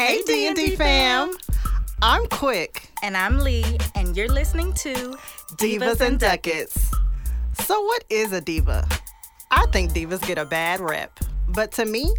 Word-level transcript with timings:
Hey 0.00 0.22
D&D 0.22 0.76
fam. 0.76 1.30
I'm 2.00 2.26
Quick. 2.28 2.88
And 3.02 3.14
I'm 3.14 3.36
Lee, 3.36 3.76
and 3.94 4.16
you're 4.16 4.32
listening 4.32 4.72
to 4.76 4.94
Divas, 5.56 6.00
and 6.00 6.18
Ducats. 6.18 6.90
So 7.52 7.78
what 7.82 8.04
is 8.08 8.32
a 8.32 8.40
diva? 8.40 8.88
I 9.50 9.66
think 9.72 9.92
divas 9.92 10.26
get 10.26 10.38
a 10.38 10.46
bad 10.46 10.80
rep. 10.80 11.20
But 11.48 11.72
to 11.72 11.84
me, 11.84 12.14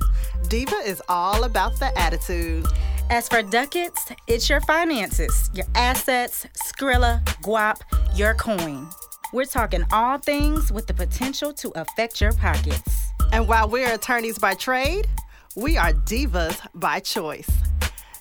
diva 0.48 0.76
is 0.86 1.02
all 1.10 1.44
about 1.44 1.80
the 1.80 1.92
attitude. 1.98 2.68
As 3.10 3.28
for 3.28 3.42
ducats, 3.42 4.12
it's 4.28 4.48
your 4.48 4.62
finances, 4.62 5.50
your 5.56 5.66
assets, 5.74 6.46
Skrilla, 6.64 7.26
guap, 7.42 7.82
your 8.16 8.36
coin. 8.36 8.88
We're 9.34 9.46
talking 9.46 9.86
all 9.92 10.20
things 10.20 10.72
with 10.72 10.86
the 10.86 10.94
potential 10.94 11.52
to 11.54 11.72
affect 11.72 12.22
your 12.22 12.34
pockets. 12.34 13.08
And 13.34 13.48
while 13.48 13.68
we're 13.68 13.92
attorneys 13.92 14.38
by 14.38 14.54
trade, 14.54 15.08
we 15.56 15.78
are 15.78 15.94
divas 15.94 16.60
by 16.76 17.00
choice. 17.00 17.50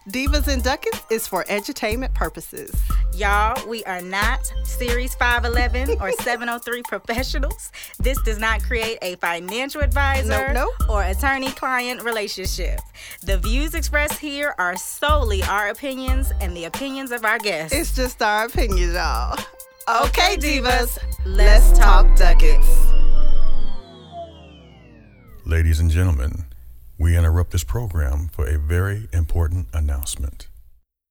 Divas 0.09 0.49
and 0.49 0.63
Duckets 0.63 1.03
is 1.11 1.27
for 1.27 1.45
entertainment 1.49 2.15
purposes. 2.15 2.73
Y'all, 3.15 3.55
we 3.69 3.85
are 3.85 4.01
not 4.01 4.51
Series 4.65 5.15
511 5.15 5.99
or 6.01 6.11
703 6.13 6.83
professionals. 6.85 7.71
This 7.99 8.21
does 8.23 8.39
not 8.39 8.63
create 8.63 8.99
a 9.03 9.17
financial 9.17 9.83
advisor 9.83 10.53
Nope, 10.55 10.71
nope. 10.81 10.89
or 10.91 11.03
attorney 11.03 11.51
client 11.51 12.03
relationship. 12.03 12.81
The 13.25 13.37
views 13.39 13.75
expressed 13.75 14.19
here 14.19 14.55
are 14.59 14.75
solely 14.77 15.43
our 15.43 15.69
opinions 15.69 16.33
and 16.41 16.57
the 16.57 16.65
opinions 16.65 17.11
of 17.13 17.25
our 17.27 17.39
guests. 17.39 17.77
It's 17.77 17.95
just 17.95 18.23
our 18.23 18.47
opinion, 18.47 18.95
y'all. 18.95 19.39
Okay, 19.89 20.35
Okay, 20.35 20.37
divas, 20.39 20.99
let's 21.27 21.71
let's 21.71 21.79
talk 21.79 22.17
Duckets. 22.17 22.69
Ladies 25.45 25.81
and 25.81 25.91
gentlemen, 25.91 26.45
we 27.01 27.17
interrupt 27.17 27.51
this 27.51 27.65
program 27.65 28.29
for 28.31 28.47
a 28.47 28.59
very 28.59 29.09
important 29.15 29.67
announcement. 29.73 30.49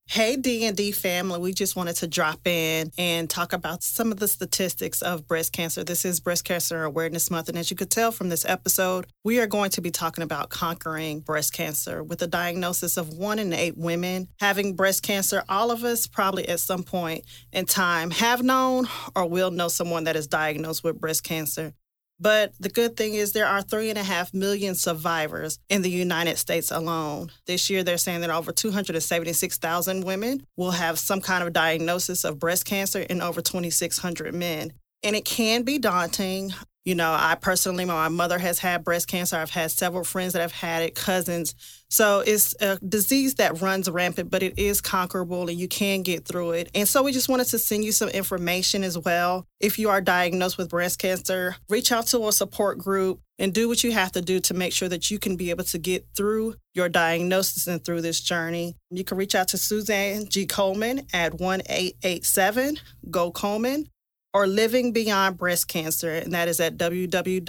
Hey 0.06 0.36
D&D 0.36 0.92
family, 0.92 1.40
we 1.40 1.52
just 1.52 1.76
wanted 1.76 1.96
to 1.98 2.08
drop 2.08 2.46
in 2.48 2.92
and 2.98 3.30
talk 3.30 3.54
about 3.54 3.84
some 3.84 4.12
of 4.12 4.20
the 4.20 4.28
statistics 4.28 5.02
of 5.02 5.28
breast 5.28 5.52
cancer. 5.52 5.84
This 5.84 6.06
is 6.06 6.20
Breast 6.20 6.46
Cancer 6.46 6.84
Awareness 6.84 7.30
Month 7.32 7.50
and 7.50 7.58
as 7.58 7.72
you 7.72 7.78
could 7.78 7.90
tell 7.90 8.12
from 8.12 8.30
this 8.30 8.46
episode, 8.46 9.08
we 9.24 9.40
are 9.40 9.48
going 9.48 9.72
to 9.72 9.82
be 9.82 9.90
talking 9.90 10.24
about 10.24 10.50
conquering 10.50 11.22
breast 11.22 11.54
cancer 11.54 12.04
with 12.04 12.22
a 12.22 12.28
diagnosis 12.28 12.96
of 12.98 13.10
1 13.10 13.40
in 13.40 13.52
8 13.52 13.78
women 13.78 14.28
having 14.40 14.76
breast 14.76 15.02
cancer. 15.02 15.44
All 15.50 15.72
of 15.72 15.84
us 15.84 16.06
probably 16.06 16.48
at 16.50 16.60
some 16.60 16.84
point 16.84 17.26
in 17.52 17.66
time 17.66 18.12
have 18.12 18.44
known 18.44 18.88
or 19.16 19.28
will 19.28 19.50
know 19.50 19.70
someone 19.70 20.04
that 20.04 20.16
is 20.16 20.28
diagnosed 20.28 20.84
with 20.84 21.02
breast 21.02 21.24
cancer. 21.24 21.74
But 22.20 22.54
the 22.60 22.70
good 22.70 22.98
thing 22.98 23.14
is 23.14 23.32
there 23.32 23.48
are 23.48 23.62
three 23.62 23.90
and 23.90 23.98
a 23.98 24.04
half 24.04 24.34
million 24.34 24.76
survivors 24.76 25.58
in 25.70 25.82
the 25.82 25.90
United 25.90 26.38
States 26.38 26.70
alone. 26.70 27.32
This 27.46 27.70
year, 27.70 27.84
they're 27.84 27.98
saying 27.98 28.22
that 28.22 28.30
over 28.30 28.52
276,000 28.52 30.04
women 30.04 30.46
will 30.58 30.72
have 30.72 31.00
some 31.00 31.22
kind 31.22 31.44
of 31.44 31.54
diagnosis 31.54 32.26
of 32.26 32.40
breast 32.40 32.66
cancer 32.66 33.06
and 33.10 33.22
over 33.22 33.42
2,600 33.42 34.34
men. 34.34 34.74
And 35.02 35.16
it 35.16 35.24
can 35.24 35.64
be 35.64 35.80
daunting. 35.80 36.54
You 36.86 36.96
know, 36.96 37.12
I 37.12 37.36
personally, 37.40 37.86
my 37.86 38.08
mother 38.08 38.40
has 38.40 38.60
had 38.60 38.84
breast 38.84 39.08
cancer. 39.08 39.36
I've 39.36 39.50
had 39.50 39.70
several 39.70 40.04
friends 40.04 40.34
that 40.34 40.42
have 40.42 40.54
had 40.54 40.82
it, 40.84 40.96
cousins. 40.96 41.54
So 41.90 42.22
it's 42.26 42.56
a 42.62 42.78
disease 42.78 43.36
that 43.36 43.62
runs 43.62 43.90
rampant, 43.90 44.32
but 44.32 44.44
it 44.44 44.58
is 44.58 44.80
conquerable 44.80 45.50
and 45.50 45.60
you 45.60 45.68
can 45.68 46.04
get 46.04 46.26
through 46.26 46.52
it. 46.52 46.70
And 46.74 46.88
so 46.88 47.04
we 47.04 47.12
just 47.12 47.28
wanted 47.28 47.48
to 47.48 47.60
send 47.60 47.84
you 47.84 47.92
some 47.92 48.10
information 48.10 48.84
as 48.84 48.98
well. 48.98 49.46
If 49.60 49.78
you 49.78 49.90
are 49.90 50.00
diagnosed 50.00 50.58
with 50.58 50.70
breast 50.70 51.00
cancer, 51.00 51.56
reach 51.68 51.92
out 51.92 52.08
to 52.08 52.28
a 52.28 52.32
support 52.32 52.78
group 52.78 53.20
and 53.38 53.54
do 53.54 53.68
what 53.68 53.84
you 53.84 53.92
have 53.92 54.12
to 54.14 54.22
do 54.22 54.40
to 54.42 54.54
make 54.54 54.74
sure 54.74 54.90
that 54.90 55.10
you 55.12 55.20
can 55.20 55.36
be 55.36 55.50
able 55.50 55.64
to 55.66 55.78
get 55.78 56.06
through 56.16 56.56
your 56.74 56.90
diagnosis 56.90 57.68
and 57.68 57.84
through 57.84 58.02
this 58.02 58.22
journey. 58.22 58.76
You 58.90 59.04
can 59.04 59.18
reach 59.18 59.36
out 59.36 59.50
to 59.50 59.58
Suzanne 59.58 60.28
G. 60.30 60.46
Komen 60.46 61.08
at 61.14 61.40
1 61.40 61.62
887 61.68 62.78
GO 63.10 63.32
Komen 63.32 63.88
or 64.34 64.48
Living 64.48 64.92
Beyond 64.92 65.38
Breast 65.38 65.68
Cancer, 65.68 66.12
and 66.16 66.34
that 66.34 66.48
is 66.48 66.60
at 66.60 66.78
www.lbbc.com. 66.78 67.40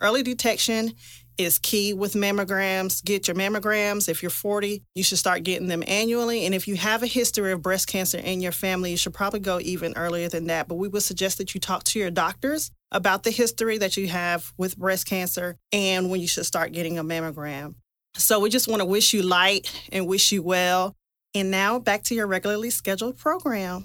Early 0.00 0.22
detection 0.22 0.92
is 1.36 1.58
key 1.58 1.92
with 1.94 2.14
mammograms. 2.14 3.04
Get 3.04 3.26
your 3.26 3.36
mammograms. 3.36 4.08
If 4.08 4.22
you're 4.22 4.30
40, 4.30 4.82
you 4.94 5.02
should 5.02 5.18
start 5.18 5.42
getting 5.42 5.68
them 5.68 5.82
annually. 5.86 6.46
And 6.46 6.54
if 6.54 6.68
you 6.68 6.76
have 6.76 7.02
a 7.02 7.06
history 7.06 7.52
of 7.52 7.62
breast 7.62 7.88
cancer 7.88 8.18
in 8.18 8.40
your 8.40 8.52
family, 8.52 8.92
you 8.92 8.96
should 8.96 9.14
probably 9.14 9.40
go 9.40 9.58
even 9.60 9.94
earlier 9.96 10.28
than 10.28 10.46
that. 10.46 10.68
But 10.68 10.76
we 10.76 10.88
would 10.88 11.02
suggest 11.02 11.38
that 11.38 11.54
you 11.54 11.60
talk 11.60 11.84
to 11.84 11.98
your 11.98 12.10
doctors 12.10 12.70
about 12.92 13.24
the 13.24 13.30
history 13.30 13.78
that 13.78 13.96
you 13.96 14.08
have 14.08 14.52
with 14.56 14.76
breast 14.76 15.06
cancer 15.06 15.56
and 15.72 16.10
when 16.10 16.20
you 16.20 16.28
should 16.28 16.46
start 16.46 16.72
getting 16.72 16.98
a 16.98 17.04
mammogram. 17.04 17.74
So 18.16 18.38
we 18.38 18.48
just 18.48 18.68
want 18.68 18.80
to 18.80 18.86
wish 18.86 19.12
you 19.12 19.22
light 19.22 19.72
and 19.90 20.06
wish 20.06 20.30
you 20.30 20.42
well. 20.42 20.94
And 21.34 21.50
now 21.50 21.80
back 21.80 22.04
to 22.04 22.14
your 22.14 22.26
regularly 22.28 22.70
scheduled 22.70 23.16
program. 23.18 23.84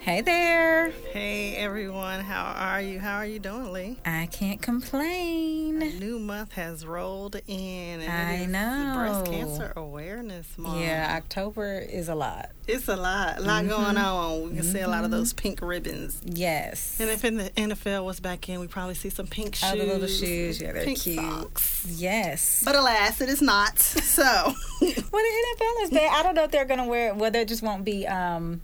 Hey 0.00 0.22
there. 0.22 0.90
Hey 1.12 1.54
everyone, 1.56 2.20
how 2.20 2.54
are 2.56 2.80
you? 2.80 2.98
How 2.98 3.16
are 3.16 3.26
you 3.26 3.38
doing, 3.38 3.72
Lee? 3.72 3.98
I 4.04 4.26
can't 4.32 4.60
complain. 4.62 5.78
New 5.78 6.18
month 6.18 6.52
has 6.52 6.86
rolled 6.86 7.36
in. 7.46 8.00
And 8.00 8.10
I 8.10 8.46
know. 8.46 8.94
Breast 8.96 9.26
Cancer 9.26 9.72
Awareness 9.76 10.56
Month. 10.58 10.80
Yeah, 10.80 11.14
October 11.16 11.78
is 11.78 12.08
a 12.08 12.14
lot. 12.14 12.50
It's 12.66 12.88
a 12.88 12.96
lot, 12.96 13.38
a 13.38 13.42
lot 13.42 13.66
going 13.68 13.96
Mm-hmm. 13.96 14.04
on. 14.04 14.48
We 14.50 14.54
can 14.56 14.62
see 14.62 14.80
a 14.80 14.88
lot 14.88 15.04
of 15.04 15.10
those 15.10 15.32
pink 15.32 15.60
ribbons. 15.60 16.20
Yes. 16.24 16.98
And 17.00 17.10
if 17.10 17.24
in 17.24 17.36
the 17.36 17.50
NFL 17.50 18.04
was 18.04 18.20
back 18.20 18.48
in, 18.48 18.60
we 18.60 18.68
probably 18.68 18.94
see 18.94 19.10
some 19.10 19.26
pink 19.26 19.56
shoes. 19.56 19.70
Oh, 19.72 19.76
the 19.76 19.84
little 19.84 20.06
shoes. 20.08 20.60
Yeah, 20.60 20.72
they're 20.72 20.84
pink 20.84 21.00
cute. 21.00 21.16
socks. 21.16 21.86
Yes. 21.88 22.62
But 22.64 22.76
alas, 22.76 23.20
it 23.20 23.28
is 23.28 23.42
not. 23.42 23.78
So, 24.10 24.22
Well, 24.22 24.92
the 25.12 25.54
NFL 25.56 25.82
is 25.84 25.90
there. 25.90 26.10
I 26.10 26.22
don't 26.22 26.34
know 26.34 26.44
if 26.44 26.50
they're 26.50 26.64
gonna 26.64 26.86
wear. 26.86 27.08
it. 27.08 27.16
Well, 27.16 27.30
there 27.30 27.44
just 27.44 27.62
won't 27.62 27.84
be. 27.84 28.06
um 28.06 28.60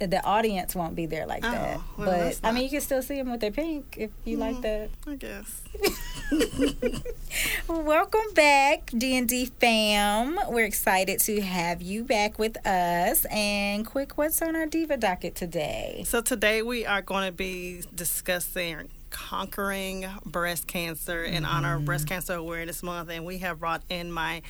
The 0.00 0.24
audience 0.24 0.74
won't 0.74 0.96
be 0.96 1.04
there 1.04 1.26
like 1.26 1.44
Oh, 1.44 1.50
that. 1.50 1.76
well, 1.76 1.84
but 1.98 2.06
that's 2.18 2.40
I 2.42 2.52
mean, 2.52 2.64
you 2.64 2.70
can 2.70 2.80
still 2.80 3.02
see 3.02 3.16
them 3.16 3.30
with 3.30 3.40
their 3.40 3.50
pink 3.50 3.96
if 3.98 4.10
you 4.24 4.38
like 4.38 4.56
Mm. 4.56 4.62
that. 4.62 4.90
I 5.06 5.14
guess. 5.16 5.60
Welcome 7.68 8.32
back, 8.34 8.90
D 8.96 9.16
and 9.16 9.28
D 9.28 9.46
fam. 9.60 10.38
We're 10.48 10.64
excited 10.64 11.20
to 11.20 11.40
have 11.42 11.82
you 11.82 12.02
back 12.04 12.38
with 12.38 12.56
us. 12.66 13.26
And 13.30 13.86
quick, 13.86 14.16
what's 14.16 14.40
on 14.42 14.56
our 14.56 14.66
diva 14.66 14.96
docket 14.96 15.34
today? 15.34 16.02
So 16.06 16.20
today 16.22 16.62
we 16.62 16.86
are 16.86 17.02
going 17.02 17.26
to 17.26 17.32
be 17.32 17.82
discussing 17.94 18.88
conquering 19.10 20.06
breast 20.24 20.66
cancer 20.66 21.22
in 21.24 21.44
honor 21.44 21.76
of 21.76 21.84
Breast 21.84 22.06
Cancer 22.06 22.34
Awareness 22.34 22.82
Month, 22.82 23.10
and 23.10 23.24
we 23.26 23.38
have 23.38 23.60
brought 23.60 23.82
in 23.90 24.10
my 24.12 24.40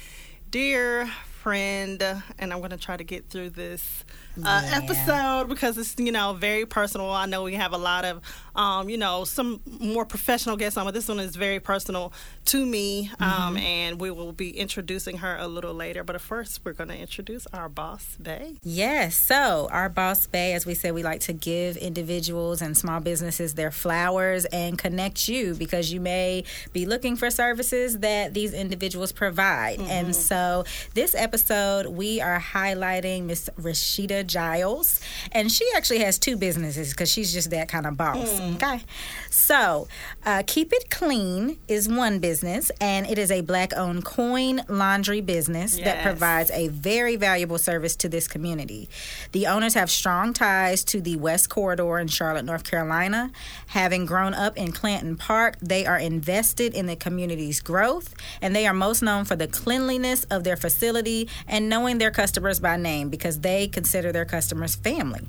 dear 0.51 1.07
friend, 1.41 2.03
and 2.39 2.53
I'm 2.53 2.59
going 2.59 2.71
to 2.71 2.77
try 2.77 2.97
to 2.97 3.05
get 3.05 3.29
through 3.29 3.51
this 3.51 4.05
uh, 4.39 4.63
Yeah. 4.65 4.81
episode 4.83 5.49
because 5.49 5.77
it's 5.79 5.95
you 5.99 6.13
know 6.13 6.35
very 6.35 6.67
personal. 6.67 7.11
I 7.11 7.27
know 7.27 7.43
we 7.43 7.55
have 7.55 7.73
a 7.73 7.79
lot 7.79 8.05
of 8.05 8.21
um, 8.55 8.89
you 8.89 8.97
know 8.99 9.25
some 9.25 9.61
more 9.81 10.05
professional 10.05 10.57
guests 10.57 10.77
on, 10.77 10.85
but 10.85 10.95
this 10.95 11.09
one 11.09 11.21
is 11.21 11.37
very 11.37 11.61
personal 11.61 12.13
to 12.47 12.65
me, 12.67 13.11
um, 13.21 13.57
and 13.57 14.01
we 14.01 14.11
will 14.11 14.33
be 14.33 14.51
introducing 14.59 15.19
her 15.19 15.37
a 15.39 15.47
little 15.47 15.75
later. 15.75 16.03
But 16.05 16.21
first, 16.21 16.61
we're 16.65 16.73
going 16.73 16.89
to 16.89 16.97
introduce 16.99 17.47
our 17.53 17.69
boss, 17.69 18.17
Bay. 18.21 18.57
Yes. 18.63 19.17
So, 19.17 19.69
our 19.71 19.89
Boss 19.89 20.27
Bay, 20.27 20.55
as 20.55 20.67
we 20.67 20.75
said, 20.75 20.95
we 20.95 21.03
like 21.03 21.21
to 21.23 21.33
give 21.33 21.77
individuals 21.77 22.61
and 22.63 22.77
small 22.77 23.01
businesses 23.01 23.55
their 23.55 23.71
flowers 23.71 24.45
and 24.47 24.77
connect 24.79 25.29
you 25.29 25.55
because 25.55 25.93
you 25.93 26.01
may 26.01 26.45
be 26.73 26.87
looking 26.87 27.15
for 27.17 27.31
services 27.31 27.99
that 28.01 28.35
these 28.35 28.53
individuals 28.53 29.13
provide. 29.13 29.81
And 29.81 30.15
so, 30.17 30.65
this 30.95 31.15
episode, 31.15 31.87
we 31.87 32.21
are 32.21 32.41
highlighting 32.41 33.25
Miss 33.25 33.49
Rashida 33.61 34.20
Giles. 34.25 35.01
And 35.33 35.51
she 35.51 35.67
actually 35.77 36.01
has 36.01 36.19
two 36.19 36.37
businesses 36.37 36.91
because 36.91 37.11
she's 37.11 37.33
just 37.33 37.51
that 37.51 37.69
kind 37.69 37.87
of 37.87 37.97
boss. 37.97 38.41
Okay. 38.57 38.83
So, 39.31 39.89
uh, 40.25 40.43
Keep 40.47 40.73
It 40.73 40.91
Clean 40.91 41.59
is 41.69 41.89
one 41.89 42.19
business, 42.19 42.71
and 42.81 43.07
it 43.09 43.19
is 43.19 43.31
a 43.31 43.41
black 43.41 43.73
owned 43.77 44.05
coin 44.05 44.63
laundry 44.69 45.21
business 45.21 45.77
that 45.79 46.03
provides 46.03 46.51
a 46.51 46.69
very 46.69 47.17
valuable 47.17 47.59
service 47.59 47.97
to 47.97 48.09
this 48.09 48.29
community. 48.29 48.89
The 49.33 49.47
owners 49.47 49.75
have 49.75 49.91
strong 49.91 50.33
ties 50.33 50.85
to 50.85 51.01
the 51.01 51.17
West 51.17 51.49
Corridor 51.49 51.99
in 51.99 52.09
Charlotte, 52.09 52.45
North 52.45 52.69
Carolina. 52.69 53.31
Having 53.69 54.07
grown 54.07 54.35
up 54.35 54.57
in 54.57 54.73
Clanton 54.73 55.17
Park, 55.17 55.57
they 55.61 55.87
are 55.87 55.99
invested 55.99 56.75
in 56.75 56.87
the 56.87 56.97
community's 56.97 57.61
growth, 57.61 58.15
and 58.41 58.55
they 58.55 58.67
are 58.67 58.75
most 58.75 59.03
known 59.03 59.25
for 59.25 59.37
the 59.37 59.49
cleanliness 59.49 60.25
of 60.25 60.45
their 60.45 60.57
facility 60.57 61.29
and 61.47 61.69
knowing 61.69 61.99
their 61.99 62.11
customers 62.11 62.61
by 62.61 62.77
name 62.77 63.09
because 63.09 63.41
they 63.41 63.69
consider 63.69 64.10
their 64.13 64.25
customers 64.25 64.75
family. 64.75 65.23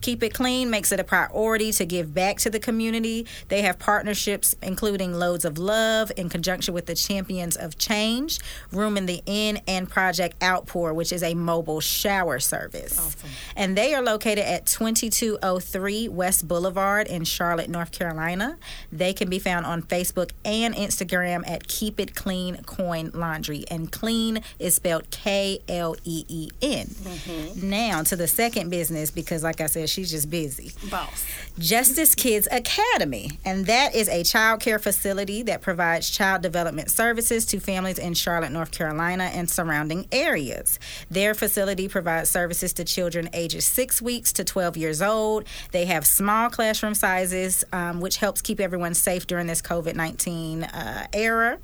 Keep 0.00 0.22
It 0.22 0.34
Clean 0.34 0.70
makes 0.70 0.92
it 0.92 1.00
a 1.00 1.04
priority 1.04 1.72
to 1.72 1.84
give 1.84 2.14
back 2.14 2.38
to 2.38 2.50
the 2.50 2.58
community. 2.58 3.26
They 3.48 3.62
have 3.62 3.78
partnerships 3.78 4.56
including 4.62 5.14
Loads 5.14 5.44
of 5.44 5.58
Love 5.58 6.10
in 6.16 6.28
conjunction 6.28 6.72
with 6.74 6.86
the 6.86 6.94
Champions 6.94 7.56
of 7.56 7.78
Change, 7.78 8.38
Room 8.72 8.96
in 8.96 9.06
the 9.06 9.22
Inn, 9.26 9.60
and 9.68 9.88
Project 9.88 10.42
Outpour, 10.42 10.94
which 10.94 11.12
is 11.12 11.22
a 11.22 11.34
mobile 11.34 11.80
shower 11.80 12.38
service. 12.38 12.98
Awesome. 12.98 13.30
And 13.56 13.76
they 13.76 13.94
are 13.94 14.02
located 14.02 14.44
at 14.44 14.66
2203 14.66 16.08
West 16.08 16.48
Boulevard 16.48 17.06
in 17.06 17.24
Charlotte, 17.24 17.68
North 17.68 17.92
Carolina. 17.92 18.58
They 18.90 19.12
can 19.12 19.28
be 19.28 19.38
found 19.38 19.66
on 19.66 19.82
Facebook 19.82 20.30
and 20.44 20.74
Instagram 20.74 21.48
at 21.48 21.68
Keep 21.68 22.00
It 22.00 22.14
Clean 22.14 22.56
Coin 22.64 23.10
Laundry. 23.12 23.64
And 23.70 23.92
clean 23.92 24.42
is 24.58 24.76
spelled 24.76 25.10
K 25.10 25.60
L 25.68 25.96
E 26.04 26.24
E 26.28 26.50
N. 26.62 26.86
Mm-hmm. 26.86 27.68
Now 27.68 28.02
to 28.04 28.16
the 28.16 28.28
second 28.28 28.70
business 28.70 29.10
because, 29.10 29.42
like 29.42 29.60
I 29.60 29.66
said, 29.66 29.89
she's 29.90 30.10
just 30.10 30.30
busy. 30.30 30.72
Boss. 30.90 31.26
Justice 31.58 32.14
Kids 32.14 32.48
Academy, 32.50 33.32
and 33.44 33.66
that 33.66 33.94
is 33.94 34.08
a 34.08 34.22
child 34.22 34.60
care 34.60 34.78
facility 34.78 35.42
that 35.42 35.60
provides 35.62 36.08
child 36.08 36.42
development 36.42 36.90
services 36.90 37.44
to 37.46 37.60
families 37.60 37.98
in 37.98 38.14
Charlotte, 38.14 38.52
North 38.52 38.70
Carolina, 38.70 39.24
and 39.24 39.50
surrounding 39.50 40.06
areas. 40.12 40.78
Their 41.10 41.34
facility 41.34 41.88
provides 41.88 42.30
services 42.30 42.72
to 42.74 42.84
children 42.84 43.28
ages 43.32 43.66
six 43.66 44.00
weeks 44.00 44.32
to 44.34 44.44
12 44.44 44.76
years 44.76 45.02
old. 45.02 45.44
They 45.72 45.86
have 45.86 46.06
small 46.06 46.50
classroom 46.50 46.94
sizes, 46.94 47.64
um, 47.72 48.00
which 48.00 48.16
helps 48.16 48.40
keep 48.42 48.60
everyone 48.60 48.94
safe 48.94 49.26
during 49.26 49.46
this 49.46 49.62
COVID 49.62 49.94
19 49.94 50.64
uh, 50.64 51.06
era. 51.12 51.58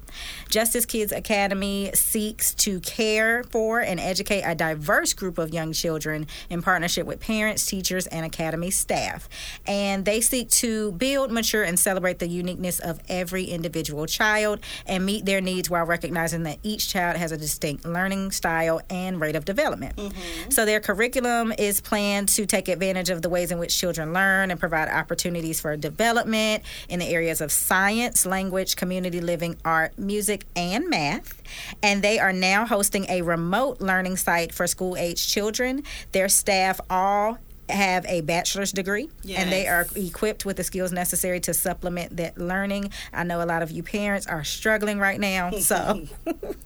Justice 0.48 0.86
Kids 0.86 1.12
Academy 1.12 1.90
seeks 1.94 2.54
to 2.54 2.80
care 2.80 3.44
for 3.44 3.80
and 3.80 4.00
educate 4.00 4.42
a 4.42 4.54
diverse 4.54 5.12
group 5.12 5.38
of 5.38 5.52
young 5.52 5.72
children 5.72 6.26
in 6.48 6.62
partnership 6.62 7.06
with 7.06 7.20
parents, 7.20 7.66
teachers, 7.66 8.06
and 8.06 8.15
academy 8.24 8.70
staff. 8.70 9.28
And 9.66 10.04
they 10.04 10.20
seek 10.20 10.50
to 10.50 10.92
build, 10.92 11.30
mature, 11.30 11.62
and 11.62 11.78
celebrate 11.78 12.18
the 12.18 12.28
uniqueness 12.28 12.78
of 12.78 13.00
every 13.08 13.44
individual 13.44 14.06
child 14.06 14.60
and 14.86 15.04
meet 15.04 15.24
their 15.24 15.40
needs 15.40 15.68
while 15.70 15.84
recognizing 15.84 16.44
that 16.44 16.58
each 16.62 16.88
child 16.88 17.16
has 17.16 17.32
a 17.32 17.36
distinct 17.36 17.84
learning 17.84 18.30
style 18.30 18.80
and 18.90 19.20
rate 19.20 19.36
of 19.36 19.44
development. 19.44 19.96
Mm-hmm. 19.96 20.50
So 20.50 20.64
their 20.64 20.80
curriculum 20.80 21.52
is 21.58 21.80
planned 21.80 22.28
to 22.30 22.46
take 22.46 22.68
advantage 22.68 23.10
of 23.10 23.22
the 23.22 23.28
ways 23.28 23.50
in 23.50 23.58
which 23.58 23.76
children 23.76 24.12
learn 24.12 24.50
and 24.50 24.58
provide 24.58 24.88
opportunities 24.88 25.60
for 25.60 25.76
development 25.76 26.62
in 26.88 26.98
the 26.98 27.06
areas 27.06 27.40
of 27.40 27.52
science, 27.52 28.26
language, 28.26 28.76
community 28.76 29.20
living, 29.20 29.56
art, 29.64 29.98
music, 29.98 30.44
and 30.54 30.88
math. 30.88 31.42
And 31.82 32.02
they 32.02 32.18
are 32.18 32.32
now 32.32 32.66
hosting 32.66 33.06
a 33.08 33.22
remote 33.22 33.80
learning 33.80 34.16
site 34.16 34.52
for 34.52 34.66
school 34.66 34.96
age 34.96 35.26
children. 35.26 35.82
Their 36.12 36.28
staff 36.28 36.80
all 36.90 37.38
have 37.68 38.04
a 38.06 38.20
bachelor's 38.22 38.72
degree 38.72 39.08
yes. 39.22 39.40
and 39.40 39.52
they 39.52 39.66
are 39.66 39.86
equipped 39.94 40.44
with 40.44 40.56
the 40.56 40.64
skills 40.64 40.92
necessary 40.92 41.40
to 41.40 41.54
supplement 41.54 42.16
that 42.16 42.38
learning. 42.38 42.90
I 43.12 43.24
know 43.24 43.42
a 43.42 43.46
lot 43.46 43.62
of 43.62 43.70
you 43.70 43.82
parents 43.82 44.26
are 44.26 44.44
struggling 44.44 44.98
right 44.98 45.18
now, 45.18 45.50
so 45.58 46.06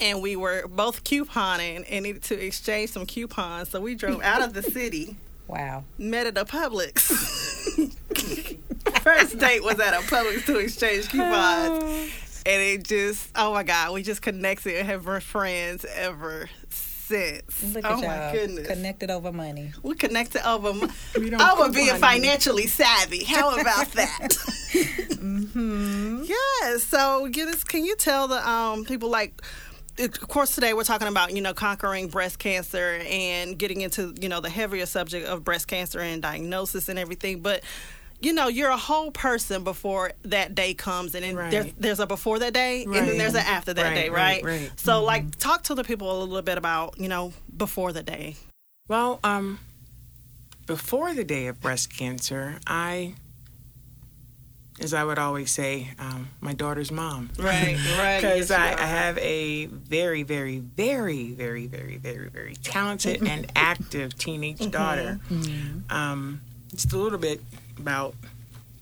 and 0.00 0.22
we 0.22 0.36
were 0.36 0.66
both 0.68 1.04
couponing 1.04 1.84
and 1.88 2.04
needed 2.04 2.22
to 2.24 2.38
exchange 2.38 2.90
some 2.90 3.06
coupons. 3.06 3.70
So 3.70 3.80
we 3.80 3.94
drove 3.94 4.22
out 4.22 4.42
of 4.42 4.52
the 4.52 4.62
city. 4.70 5.16
Wow. 5.48 5.84
Met 5.98 6.26
at 6.26 6.38
a 6.38 6.44
Publix. 6.44 7.00
First 9.02 9.38
date 9.38 9.62
was 9.62 9.78
at 9.78 9.94
a 9.94 10.04
Publix 10.06 10.44
to 10.46 10.58
exchange 10.58 11.08
coupons. 11.08 11.82
and 12.46 12.62
it 12.62 12.84
just, 12.84 13.30
oh 13.36 13.52
my 13.52 13.62
God, 13.62 13.92
we 13.92 14.02
just 14.02 14.22
connected 14.22 14.78
and 14.78 14.88
have 14.88 15.04
been 15.04 15.20
friends 15.20 15.84
ever 15.94 16.48
since. 16.70 17.74
Look 17.74 17.84
oh 17.86 18.00
my 18.00 18.06
y'all. 18.06 18.32
goodness. 18.32 18.66
Connected 18.66 19.10
over 19.10 19.32
money. 19.32 19.72
We 19.82 19.94
connected 19.94 20.46
over 20.48 20.74
money. 20.74 20.92
over 21.16 21.70
being 21.70 21.96
financially 21.96 22.66
savvy. 22.66 23.24
How 23.24 23.58
about 23.58 23.88
that? 23.92 24.18
mm-hmm. 24.72 26.24
Yeah. 26.24 26.78
So, 26.78 27.26
Eunice, 27.26 27.64
can 27.64 27.84
you 27.84 27.96
tell 27.96 28.28
the 28.28 28.46
um, 28.48 28.84
people 28.84 29.08
like 29.08 29.40
of 29.98 30.28
course 30.28 30.54
today 30.54 30.74
we're 30.74 30.84
talking 30.84 31.08
about 31.08 31.34
you 31.34 31.40
know 31.40 31.54
conquering 31.54 32.08
breast 32.08 32.38
cancer 32.38 33.00
and 33.08 33.58
getting 33.58 33.80
into 33.80 34.14
you 34.20 34.28
know 34.28 34.40
the 34.40 34.50
heavier 34.50 34.86
subject 34.86 35.26
of 35.26 35.44
breast 35.44 35.68
cancer 35.68 36.00
and 36.00 36.22
diagnosis 36.22 36.88
and 36.88 36.98
everything 36.98 37.40
but 37.40 37.62
you 38.20 38.32
know 38.32 38.48
you're 38.48 38.70
a 38.70 38.76
whole 38.76 39.10
person 39.10 39.64
before 39.64 40.12
that 40.22 40.54
day 40.54 40.74
comes 40.74 41.14
and 41.14 41.24
then 41.24 41.36
right. 41.36 41.50
there's, 41.50 41.72
there's 41.78 42.00
a 42.00 42.06
before 42.06 42.38
that 42.38 42.52
day 42.52 42.84
right. 42.86 42.98
and 42.98 43.08
then 43.08 43.18
there's 43.18 43.34
an 43.34 43.44
after 43.46 43.74
that 43.74 43.82
right, 43.84 43.94
day 43.94 44.08
right 44.08 44.44
right 44.44 44.72
so 44.76 44.94
mm-hmm. 44.94 45.06
like 45.06 45.36
talk 45.36 45.62
to 45.62 45.74
the 45.74 45.84
people 45.84 46.10
a 46.10 46.24
little 46.24 46.42
bit 46.42 46.58
about 46.58 46.98
you 46.98 47.08
know 47.08 47.32
before 47.56 47.92
the 47.92 48.02
day 48.02 48.36
well 48.88 49.20
um 49.24 49.58
before 50.66 51.14
the 51.14 51.24
day 51.24 51.46
of 51.46 51.60
breast 51.60 51.96
cancer 51.96 52.58
i 52.66 53.14
as 54.80 54.92
I 54.92 55.04
would 55.04 55.18
always 55.18 55.50
say, 55.50 55.90
um, 55.98 56.28
my 56.40 56.52
daughter's 56.52 56.90
mom. 56.90 57.30
Right, 57.38 57.76
right. 57.98 58.20
Because 58.20 58.50
yes, 58.50 58.50
I, 58.50 58.74
I, 58.74 58.86
have 58.86 59.16
a 59.18 59.66
very, 59.66 60.22
very, 60.22 60.58
very, 60.58 61.30
very, 61.30 61.68
very, 61.68 61.96
very, 61.96 62.28
very 62.28 62.54
talented 62.56 63.26
and 63.26 63.50
active 63.56 64.16
teenage 64.18 64.58
mm-hmm. 64.58 64.70
daughter. 64.70 65.18
Mm-hmm. 65.30 65.90
Um, 65.90 66.40
just 66.70 66.92
a 66.92 66.98
little 66.98 67.18
bit 67.18 67.40
about 67.78 68.14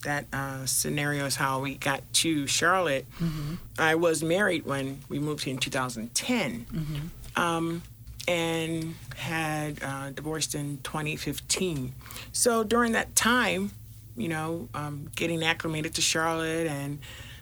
that 0.03 0.27
uh, 0.33 0.67
scenario 0.67 1.27
is 1.27 1.37
how 1.37 1.61
we 1.61 1.77
got 1.77 2.03
to 2.13 2.47
Charlotte. 2.47 3.07
Mm-hmm. 3.21 3.55
I 3.79 3.95
was 3.95 4.23
married 4.23 4.67
when 4.67 5.01
we 5.09 5.19
moved 5.19 5.45
here 5.45 5.55
in 5.55 5.61
2010. 5.61 6.67
Mm-hmm. 6.73 7.41
Um, 7.41 7.83
and 8.27 8.95
had 9.17 9.83
uh, 9.83 10.11
divorced 10.11 10.55
in 10.55 10.79
2015. 10.83 11.93
So 12.33 12.65
during 12.65 12.93
that 12.93 13.15
time, 13.15 13.73
you 14.17 14.29
know, 14.29 14.69
um, 14.75 15.11
getting 15.17 15.43
acclimated 15.43 15.95
to 15.95 16.01
Charlotte 16.01 16.67
and 16.67 17.01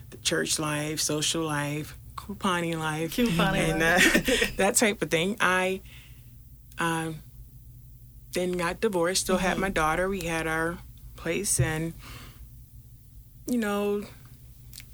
the 0.09 0.17
church 0.17 0.59
life, 0.59 0.99
social 0.99 1.43
life, 1.43 1.97
couponing 2.15 2.79
life, 2.79 3.15
couponing 3.15 3.73
and 3.73 3.83
uh, 3.83 3.99
that 4.57 4.75
type 4.75 5.01
of 5.01 5.09
thing. 5.09 5.37
I 5.39 5.81
um, 6.79 7.19
then 8.33 8.53
got 8.53 8.81
divorced. 8.81 9.21
Still 9.21 9.37
mm-hmm. 9.37 9.45
had 9.45 9.57
my 9.57 9.69
daughter. 9.69 10.09
We 10.09 10.21
had 10.21 10.47
our 10.47 10.77
place, 11.15 11.59
and 11.59 11.93
you 13.47 13.57
know, 13.57 14.03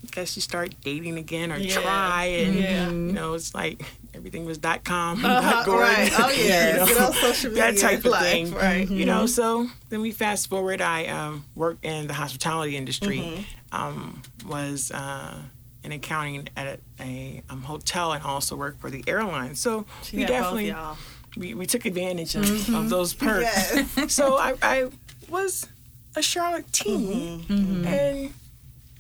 I 0.03 0.07
guess 0.11 0.35
you 0.35 0.41
start 0.41 0.75
dating 0.83 1.17
again 1.17 1.51
or 1.51 1.57
yeah. 1.57 1.81
try, 1.81 2.25
and 2.25 2.55
yeah. 2.55 2.89
you 2.89 3.13
know, 3.13 3.33
it's 3.33 3.53
like 3.53 3.81
everything 4.13 4.45
was 4.45 4.57
dot 4.57 4.83
com, 4.83 5.23
uh-huh, 5.23 5.63
dot 5.65 5.67
right. 5.67 6.11
Oh 6.19 6.31
yeah, 6.31 6.85
you 6.85 6.95
know, 6.95 7.11
social 7.11 7.51
media 7.51 7.71
that 7.71 7.77
type 7.77 7.99
of 7.99 8.11
life, 8.11 8.23
thing, 8.23 8.53
right? 8.53 8.89
You 8.89 9.05
know, 9.05 9.25
so 9.25 9.67
then 9.89 10.01
we 10.01 10.11
fast 10.11 10.49
forward. 10.49 10.81
I 10.81 11.05
um, 11.07 11.45
worked 11.55 11.85
in 11.85 12.07
the 12.07 12.13
hospitality 12.13 12.75
industry, 12.77 13.19
mm-hmm. 13.19 13.75
um, 13.75 14.21
was 14.47 14.91
uh, 14.91 15.35
in 15.83 15.91
accounting 15.91 16.49
at 16.55 16.79
a, 16.99 17.03
a 17.03 17.43
um, 17.49 17.61
hotel, 17.63 18.13
and 18.13 18.23
also 18.23 18.55
worked 18.55 18.81
for 18.81 18.89
the 18.89 19.03
airline. 19.07 19.55
So 19.55 19.85
she 20.03 20.17
we 20.17 20.25
definitely 20.25 20.73
we, 21.37 21.53
we 21.53 21.65
took 21.65 21.85
advantage 21.85 22.35
of, 22.35 22.45
mm-hmm. 22.45 22.75
of 22.75 22.89
those 22.89 23.13
perks. 23.13 23.43
Yes. 23.43 24.13
so 24.13 24.37
I, 24.37 24.55
I 24.61 24.89
was 25.29 25.67
a 26.15 26.21
Charlottean, 26.21 27.41
mm-hmm. 27.43 27.85
and 27.87 28.33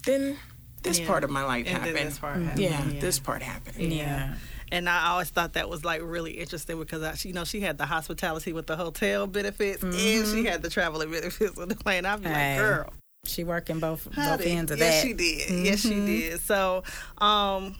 then 0.05 0.37
this 0.83 0.99
Yeah. 0.99 1.07
part 1.07 1.23
of 1.23 1.29
my 1.29 1.43
life 1.43 1.67
And 1.67 1.77
happened. 1.77 1.97
this 1.97 2.19
part 2.19 2.41
happened. 2.41 2.59
yeah, 2.61 2.85
Yeah. 2.87 2.99
this 2.99 3.19
part 3.19 3.41
happened. 3.41 3.93
Yeah. 3.93 4.35
And 4.71 4.87
I 4.89 5.09
always 5.09 5.29
thought 5.29 5.53
that 5.53 5.67
was 5.69 5.83
like 5.83 6.01
really 6.03 6.33
interesting 6.33 6.77
because 6.79 7.01
I, 7.03 7.15
you 7.27 7.33
know 7.33 7.43
she 7.43 7.59
had 7.61 7.77
the 7.77 7.85
hospitality 7.85 8.53
with 8.53 8.67
the 8.67 8.75
hotel 8.75 9.25
benefits 9.27 9.81
and 9.83 9.93
she 9.95 10.45
had 10.45 10.61
the 10.61 10.69
traveling 10.69 11.11
benefits 11.11 11.55
with 11.55 11.69
the 11.69 11.75
plane. 11.75 12.05
I'd 12.05 12.21
be 12.21 12.25
Mm-hmm. 12.27 12.33
Hey. 12.35 12.55
like, 12.59 12.61
girl, 12.69 12.93
She 13.25 13.43
working 13.43 13.79
both 13.79 14.07
how 14.13 14.35
both 14.37 14.45
did- 14.45 14.51
ends 14.51 14.71
of 14.71 14.77
yes, 14.79 15.01
that. 15.01 15.07
she 15.07 15.13
did. 15.13 15.65
Yes, 15.65 15.85
Mm-hmm. 15.85 16.05
she 16.07 16.21
did. 16.29 16.39
So, 16.41 16.83
um, 17.17 17.75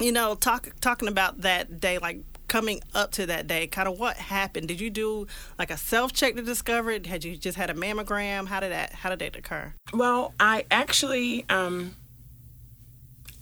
you 0.00 0.12
know, 0.12 0.34
talk 0.34 0.68
talking 0.80 1.08
about 1.08 1.40
that 1.42 1.80
day, 1.80 1.98
like 1.98 2.20
coming 2.46 2.80
up 2.94 3.10
to 3.12 3.26
that 3.26 3.46
day, 3.48 3.66
kind 3.66 3.88
of 3.88 3.98
what 3.98 4.16
happened. 4.16 4.68
Did 4.68 4.80
you 4.80 4.90
do 4.90 5.26
like 5.58 5.70
a 5.70 5.76
self 5.76 6.12
check 6.12 6.36
to 6.36 6.42
discover 6.42 6.90
it? 6.92 7.06
Had 7.06 7.24
you 7.24 7.36
just 7.36 7.56
had 7.58 7.70
a 7.70 7.74
mammogram? 7.74 8.46
How 8.46 8.60
did 8.60 8.70
that 8.72 8.92
How 8.92 9.10
did 9.10 9.18
that 9.20 9.34
occur? 9.36 9.72
Well, 9.92 10.32
I 10.38 10.64
actually, 10.70 11.44
um, 11.48 11.94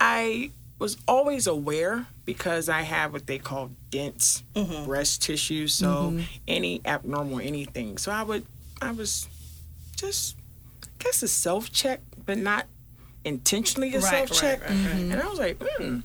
I 0.01 0.51
was 0.79 0.97
always 1.07 1.47
aware 1.47 2.07
because 2.25 2.69
I 2.69 2.83
have 2.83 3.13
what 3.13 3.27
they 3.27 3.39
call 3.39 3.71
dense 3.91 4.43
mm-hmm. 4.55 4.85
breast 4.85 5.23
tissue, 5.23 5.67
so 5.67 5.87
mm-hmm. 5.87 6.21
any 6.47 6.81
abnormal 6.85 7.41
anything. 7.41 7.99
So 7.99 8.13
I 8.13 8.23
would, 8.23 8.47
I 8.81 8.93
was 8.93 9.29
just, 9.97 10.37
I 10.85 10.87
guess 11.03 11.23
a 11.23 11.29
self 11.29 11.73
check, 11.73 12.01
but 12.25 12.39
not 12.39 12.67
intentionally 13.25 13.95
a 13.95 14.01
Right, 14.01 14.29
self 14.29 14.41
check. 14.41 14.61
right, 14.63 14.71
right, 14.71 14.87
right. 14.87 15.01
And 15.01 15.15
I 15.15 15.29
was 15.29 15.39
like, 15.39 15.63
hmm. 15.63 16.01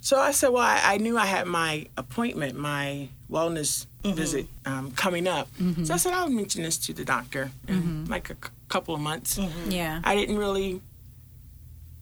So 0.00 0.18
I 0.18 0.30
said, 0.30 0.48
well, 0.48 0.62
I, 0.62 0.80
I 0.84 0.96
knew 0.98 1.18
I 1.18 1.26
had 1.26 1.46
my 1.46 1.86
appointment, 1.96 2.56
my 2.56 3.08
wellness 3.30 3.86
mm-hmm. 4.04 4.16
visit 4.16 4.46
um, 4.64 4.92
coming 4.92 5.26
up. 5.26 5.48
So 5.84 5.92
I 5.92 5.96
said, 5.96 6.14
I'll 6.14 6.30
mention 6.30 6.62
this 6.62 6.78
to 6.78 6.94
the 6.94 7.04
doctor 7.04 7.50
in 7.66 8.06
like 8.06 8.30
a 8.30 8.34
c- 8.34 8.52
couple 8.68 8.94
of 8.94 9.00
months. 9.00 9.38
Yeah. 9.68 10.00
I 10.04 10.14
didn't 10.14 10.38
really 10.38 10.80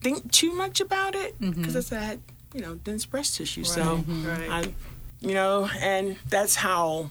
think 0.01 0.31
too 0.31 0.53
much 0.53 0.79
about 0.79 1.15
it 1.15 1.39
because 1.39 1.75
I 1.75 1.79
said 1.79 2.01
I 2.01 2.05
had, 2.05 2.19
you 2.53 2.61
know, 2.61 2.75
dense 2.75 3.05
breast 3.05 3.35
tissue. 3.35 3.63
So 3.63 3.97
mm-hmm. 3.97 4.27
Right. 4.27 4.49
I, 4.49 4.73
you 5.19 5.33
know, 5.33 5.69
and 5.79 6.17
that's 6.29 6.55
how 6.55 7.09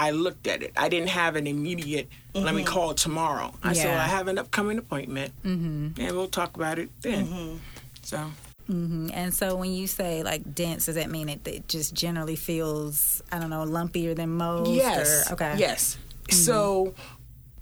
I 0.00 0.10
looked 0.10 0.46
at 0.46 0.62
it. 0.62 0.72
I 0.76 0.88
didn't 0.88 1.10
have 1.10 1.36
an 1.36 1.46
immediate, 1.46 2.08
let 2.34 2.54
me 2.54 2.62
mm-hmm. 2.62 2.72
call 2.72 2.94
tomorrow. 2.94 3.54
I 3.62 3.72
said, 3.72 3.86
well, 3.86 3.98
I 3.98 4.06
have 4.06 4.28
an 4.28 4.38
upcoming 4.38 4.78
appointment 4.78 5.32
mm-hmm. 5.42 6.00
and 6.00 6.16
we'll 6.16 6.28
talk 6.28 6.56
about 6.56 6.78
it 6.78 6.90
then. 7.02 7.60
So, 8.02 8.30
Mhm. 8.70 9.10
And 9.14 9.32
so 9.32 9.56
when 9.56 9.72
you 9.72 9.86
say 9.86 10.22
like 10.22 10.54
dense, 10.54 10.86
does 10.86 10.96
that 10.96 11.10
mean 11.10 11.28
it, 11.28 11.46
it 11.48 11.68
just 11.68 11.94
generally 11.94 12.36
feels 12.36 13.22
I 13.32 13.38
don't 13.38 13.50
know 13.50 13.64
lumpier 13.64 14.14
than 14.14 14.30
most? 14.30 14.70
yes. 14.70 15.30
Or, 15.30 15.34
okay. 15.34 15.54
Yes. 15.56 15.96
So 16.30 16.94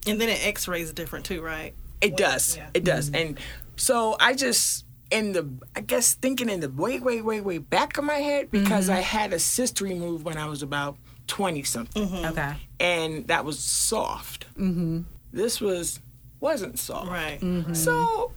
And 0.06 0.20
then 0.20 0.28
an 0.28 0.38
X 0.40 0.66
ray 0.66 0.82
is 0.82 0.92
different 0.92 1.24
too, 1.24 1.42
right? 1.42 1.74
It 2.00 2.16
does. 2.16 2.56
yeah. 2.56 2.68
It 2.74 2.84
does. 2.84 3.10
And 3.12 3.38
so 3.76 4.16
I 4.18 4.34
just 4.34 4.84
in 5.10 5.32
the 5.32 5.48
I 5.74 5.80
guess 5.80 6.14
thinking 6.14 6.48
in 6.48 6.60
the 6.60 6.68
way, 6.68 6.98
way, 6.98 7.22
way, 7.22 7.40
way 7.40 7.58
back 7.58 7.98
of 7.98 8.04
my 8.04 8.14
head 8.14 8.50
because 8.50 8.88
I 8.88 8.96
mm-hmm. 8.96 9.02
had 9.02 9.32
a 9.32 9.38
cyst 9.38 9.80
removed 9.80 10.24
when 10.24 10.36
I 10.36 10.46
was 10.46 10.62
about 10.62 10.96
twenty 11.26 11.62
something, 11.62 12.06
mm-hmm. 12.06 12.24
Okay. 12.26 12.56
and 12.80 13.26
that 13.28 13.44
was 13.44 13.58
soft. 13.58 14.46
Mm-hmm. 14.54 15.02
This 15.32 15.60
was 15.60 16.00
wasn't 16.40 16.78
soft. 16.78 17.10
Right. 17.10 17.40
Mm-hmm. 17.40 17.74
So 17.74 18.32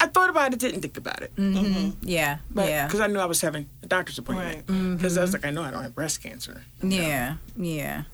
I 0.00 0.06
thought 0.06 0.30
about 0.30 0.52
it, 0.52 0.58
didn't 0.58 0.80
think 0.80 0.96
about 0.96 1.22
it, 1.22 1.32
Yeah. 1.36 2.38
but 2.50 2.68
yeah. 2.68 2.86
because 2.86 3.00
I 3.00 3.06
knew 3.06 3.18
I 3.18 3.26
was 3.26 3.42
having 3.42 3.68
a 3.82 3.86
doctor's 3.86 4.18
appointment. 4.18 4.64
Right. 4.66 4.96
Because 4.96 5.18
I 5.18 5.20
was 5.20 5.34
like, 5.34 5.44
I 5.44 5.50
know 5.50 5.62
I 5.62 5.70
don't 5.70 5.82
have 5.82 5.94
breast 5.94 6.22
cancer. 6.22 6.62
Yeah. 6.82 7.36
Yeah. 7.54 8.04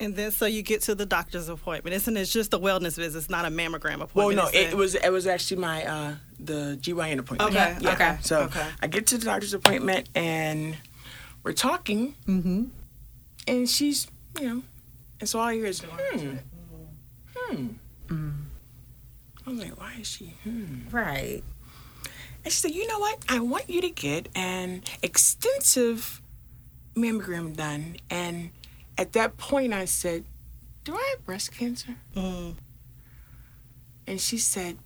And 0.00 0.16
then 0.16 0.30
so 0.30 0.46
you 0.46 0.62
get 0.62 0.80
to 0.82 0.94
the 0.94 1.04
doctor's 1.06 1.48
appointment. 1.50 1.94
Isn't 1.94 2.16
it 2.16 2.24
just 2.24 2.54
a 2.54 2.58
wellness 2.58 2.96
visit? 2.96 3.18
It's 3.18 3.28
not 3.30 3.44
a 3.44 3.48
mammogram 3.48 4.00
appointment. 4.00 4.14
Well, 4.14 4.30
no, 4.30 4.46
is 4.48 4.54
it 4.54 4.74
was 4.74 4.94
it 4.94 5.10
was 5.10 5.26
actually 5.26 5.60
my 5.60 5.84
uh 5.84 6.14
the 6.38 6.78
GYN 6.80 7.18
appointment. 7.18 7.50
Okay, 7.54 7.76
Yeah. 7.80 7.92
okay, 7.92 8.18
So 8.22 8.40
okay. 8.44 8.66
I 8.80 8.86
get 8.86 9.06
to 9.08 9.18
the 9.18 9.26
doctor's 9.26 9.52
appointment 9.52 10.08
and 10.14 10.76
we're 11.42 11.52
talking, 11.52 12.14
Mm-hmm. 12.26 12.64
and 13.46 13.68
she's 13.68 14.06
you 14.40 14.48
know, 14.48 14.62
and 15.20 15.28
so 15.28 15.38
all 15.38 15.46
I 15.46 15.54
hear 15.54 15.66
is 15.66 15.80
hmm, 15.80 16.36
hmm. 17.36 17.66
Mm. 18.08 18.32
I 19.46 19.50
was 19.50 19.58
like, 19.60 19.78
why 19.78 19.94
is 20.00 20.06
she 20.06 20.34
hmm? 20.44 20.88
Right. 20.90 21.42
And 22.42 22.50
she 22.52 22.58
said, 22.58 22.70
you 22.70 22.86
know 22.86 22.98
what? 22.98 23.18
I 23.28 23.40
want 23.40 23.68
you 23.68 23.82
to 23.82 23.90
get 23.90 24.28
an 24.34 24.82
extensive 25.02 26.22
mammogram 26.96 27.54
done. 27.56 27.96
And 28.08 28.50
at 29.00 29.14
that 29.14 29.38
point, 29.38 29.72
I 29.72 29.86
said, 29.86 30.24
do 30.84 30.94
I 30.94 31.14
have 31.14 31.24
breast 31.24 31.52
cancer? 31.52 31.96
Mm. 32.14 32.54
And 34.06 34.20
she 34.20 34.36
said, 34.36 34.76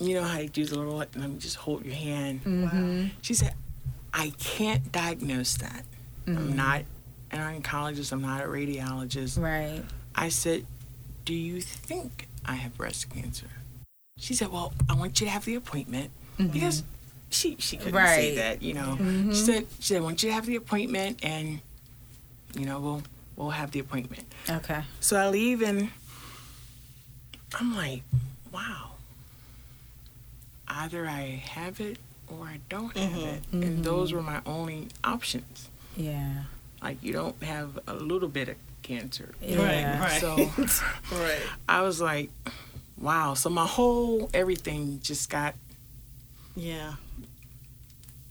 you 0.00 0.14
know 0.14 0.24
how 0.24 0.40
you 0.40 0.48
do 0.48 0.64
the 0.64 0.76
little, 0.76 0.96
let 0.96 1.14
me 1.14 1.36
just 1.38 1.54
hold 1.54 1.84
your 1.84 1.94
hand. 1.94 2.42
Mm-hmm. 2.44 3.06
She 3.20 3.34
said, 3.34 3.54
I 4.12 4.32
can't 4.40 4.90
diagnose 4.90 5.56
that. 5.58 5.84
I'm 6.26 6.56
not 6.56 6.82
an 7.30 7.62
oncologist, 7.62 8.12
I'm 8.12 8.22
not 8.22 8.42
a 8.42 8.46
radiologist. 8.46 9.40
Right. 9.40 9.82
I 10.14 10.28
said, 10.28 10.66
Do 11.24 11.34
you 11.34 11.60
think 11.60 12.28
I 12.44 12.54
have 12.54 12.76
breast 12.76 13.08
cancer? 13.10 13.46
She 14.18 14.34
said, 14.34 14.48
Well, 14.52 14.72
I 14.88 14.94
want 14.94 15.20
you 15.20 15.26
to 15.26 15.30
have 15.30 15.44
the 15.44 15.54
appointment 15.54 16.10
because 16.38 16.82
she 17.30 17.56
she 17.58 17.76
couldn't 17.76 18.06
say 18.06 18.36
that, 18.36 18.62
you 18.62 18.74
know. 18.74 18.96
She 19.30 19.36
said 19.36 19.66
she 19.78 19.94
said, 19.94 19.98
I 19.98 20.00
want 20.00 20.22
you 20.22 20.28
to 20.28 20.34
have 20.34 20.46
the 20.46 20.56
appointment 20.56 21.24
and 21.24 21.60
you 22.54 22.66
know, 22.66 22.80
we'll 22.80 23.02
we'll 23.36 23.50
have 23.50 23.70
the 23.70 23.80
appointment. 23.80 24.24
Okay. 24.48 24.82
So 25.00 25.16
I 25.16 25.28
leave 25.28 25.62
and 25.62 25.90
I'm 27.58 27.76
like, 27.76 28.02
wow. 28.52 28.92
Either 30.68 31.06
I 31.06 31.42
have 31.50 31.80
it 31.80 31.98
or 32.28 32.46
I 32.46 32.60
don't 32.68 32.96
have 32.96 33.10
mm-hmm. 33.10 33.28
it. 33.28 33.42
And 33.52 33.64
mm-hmm. 33.64 33.82
those 33.82 34.12
were 34.12 34.22
my 34.22 34.40
only 34.46 34.88
options. 35.04 35.68
Yeah. 35.96 36.44
Like 36.82 37.02
you 37.02 37.12
don't 37.12 37.40
have 37.42 37.78
a 37.86 37.94
little 37.94 38.28
bit 38.28 38.48
of 38.48 38.56
cancer. 38.82 39.34
Yeah. 39.40 40.00
Right. 40.00 40.12
So 40.20 40.36
Right. 41.12 41.40
I 41.68 41.82
was 41.82 42.00
like, 42.00 42.30
wow. 42.98 43.34
So 43.34 43.50
my 43.50 43.66
whole 43.66 44.30
everything 44.32 45.00
just 45.02 45.28
got 45.30 45.54
Yeah. 46.56 46.94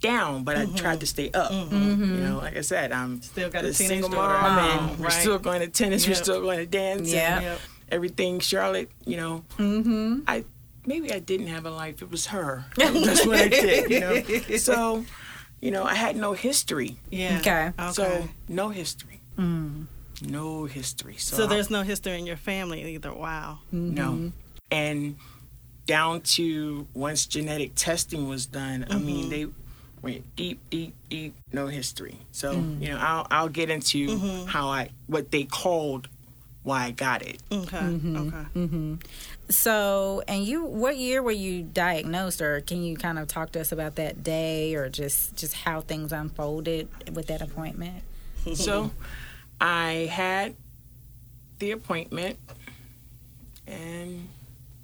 Down, 0.01 0.43
but 0.43 0.57
I 0.57 0.65
tried 0.65 0.99
to 0.99 1.05
mm-hmm. 1.05 1.05
stay 1.05 1.31
up. 1.31 1.51
Mm-hmm. 1.51 1.75
You 1.75 2.07
know, 2.17 2.27
mm-hmm. 2.35 2.37
like 2.37 2.57
I 2.57 2.61
said, 2.61 2.91
I'm 2.91 3.21
Still 3.21 3.49
got 3.49 3.63
a 3.63 3.67
the 3.67 3.73
teenage 3.73 3.89
single 3.89 4.09
daughter. 4.09 4.33
mom, 4.41 4.89
and 4.89 4.99
we're 4.99 5.05
right. 5.05 5.13
still 5.13 5.39
going 5.39 5.61
to 5.61 5.67
tennis. 5.67 6.07
We're 6.07 6.15
still 6.15 6.41
going 6.41 6.57
to 6.59 6.65
dance. 6.65 7.11
Yeah. 7.11 7.39
Yep. 7.41 7.59
everything. 7.89 8.39
Charlotte, 8.39 8.89
you 9.05 9.17
know, 9.17 9.43
Mm-hmm. 9.57 10.21
I 10.27 10.43
maybe 10.85 11.11
I 11.13 11.19
didn't 11.19 11.47
have 11.47 11.65
a 11.65 11.71
life. 11.71 12.01
It 12.01 12.09
was 12.11 12.27
her. 12.27 12.65
That's 12.75 13.25
what 13.25 13.39
I 13.39 13.47
did. 13.47 13.91
You 13.91 13.99
know. 13.99 14.57
So, 14.57 15.05
you 15.61 15.71
know, 15.71 15.83
I 15.83 15.93
had 15.93 16.15
no 16.15 16.33
history. 16.33 16.97
Yeah. 17.09 17.37
Okay. 17.39 17.71
Okay. 17.79 17.91
So 17.91 18.27
no 18.49 18.69
history. 18.69 19.21
Mm. 19.37 19.85
No 20.27 20.65
history. 20.65 21.15
So, 21.17 21.37
So 21.37 21.43
I- 21.45 21.47
there's 21.47 21.69
no 21.69 21.83
history 21.83 22.17
in 22.17 22.25
your 22.25 22.37
family 22.37 22.95
either. 22.95 23.13
Wow. 23.13 23.59
No. 23.71 24.31
And 24.71 25.17
down 25.85 26.21
to 26.21 26.87
once 26.93 27.25
genetic 27.25 27.73
testing 27.75 28.29
was 28.29 28.45
done, 28.45 28.85
I 28.89 28.97
mean, 28.97 29.29
they 29.29 29.47
went 30.01 30.35
deep, 30.35 30.59
deep, 30.69 30.95
deep, 31.09 31.35
no 31.51 31.67
history. 31.67 32.17
So, 32.31 32.55
mm. 32.55 32.81
you 32.81 32.89
know, 32.89 32.97
I'll, 32.99 33.27
I'll 33.29 33.49
get 33.49 33.69
into 33.69 34.07
mm-hmm. 34.07 34.47
how 34.47 34.67
I, 34.67 34.89
what 35.07 35.31
they 35.31 35.43
called 35.43 36.07
why 36.63 36.85
I 36.85 36.91
got 36.91 37.23
it. 37.23 37.41
Okay. 37.51 37.77
Mm-hmm. 37.77 38.15
Okay. 38.17 38.45
Mm-hmm. 38.55 38.95
So, 39.49 40.21
and 40.27 40.43
you, 40.43 40.63
what 40.63 40.97
year 40.97 41.23
were 41.23 41.31
you 41.31 41.63
diagnosed, 41.63 42.41
or 42.41 42.61
can 42.61 42.83
you 42.83 42.95
kind 42.95 43.17
of 43.17 43.27
talk 43.27 43.51
to 43.53 43.61
us 43.61 43.71
about 43.71 43.95
that 43.95 44.23
day, 44.23 44.75
or 44.75 44.87
just 44.87 45.35
just 45.35 45.53
how 45.53 45.81
things 45.81 46.11
unfolded 46.11 46.87
with 47.13 47.27
that 47.27 47.41
appointment? 47.41 48.03
So 48.55 48.89
I 49.59 50.09
had 50.11 50.55
the 51.59 51.71
appointment, 51.71 52.39
and 53.67 54.27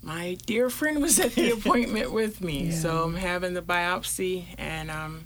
my 0.07 0.37
dear 0.45 0.69
friend 0.69 1.01
was 1.01 1.19
at 1.19 1.33
the 1.33 1.51
appointment 1.59 2.13
with 2.13 2.39
me. 2.39 2.71
So 2.71 3.03
I'm 3.03 3.15
having 3.15 3.53
the 3.53 3.61
biopsy, 3.61 4.45
and 4.57 4.89
um, 4.89 5.25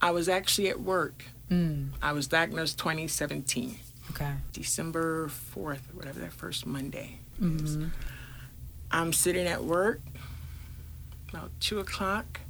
I 0.00 0.10
was 0.10 0.28
actually 0.28 0.68
at 0.68 0.78
work. 0.78 1.24
Mm. 1.50 1.88
I 2.02 2.12
was 2.12 2.26
diagnosed 2.26 2.78
2017, 2.78 3.76
Okay. 4.10 4.32
December 4.52 5.28
4th, 5.28 5.56
or 5.56 5.72
whatever 5.94 6.20
that 6.20 6.34
first 6.34 6.66
Monday. 6.66 7.18
Mm-hmm. 7.40 7.86
I'm 8.90 9.12
sitting 9.14 9.46
at 9.46 9.64
work 9.64 10.02
about 11.30 11.50
two 11.60 11.78
o'clock, 11.78 12.40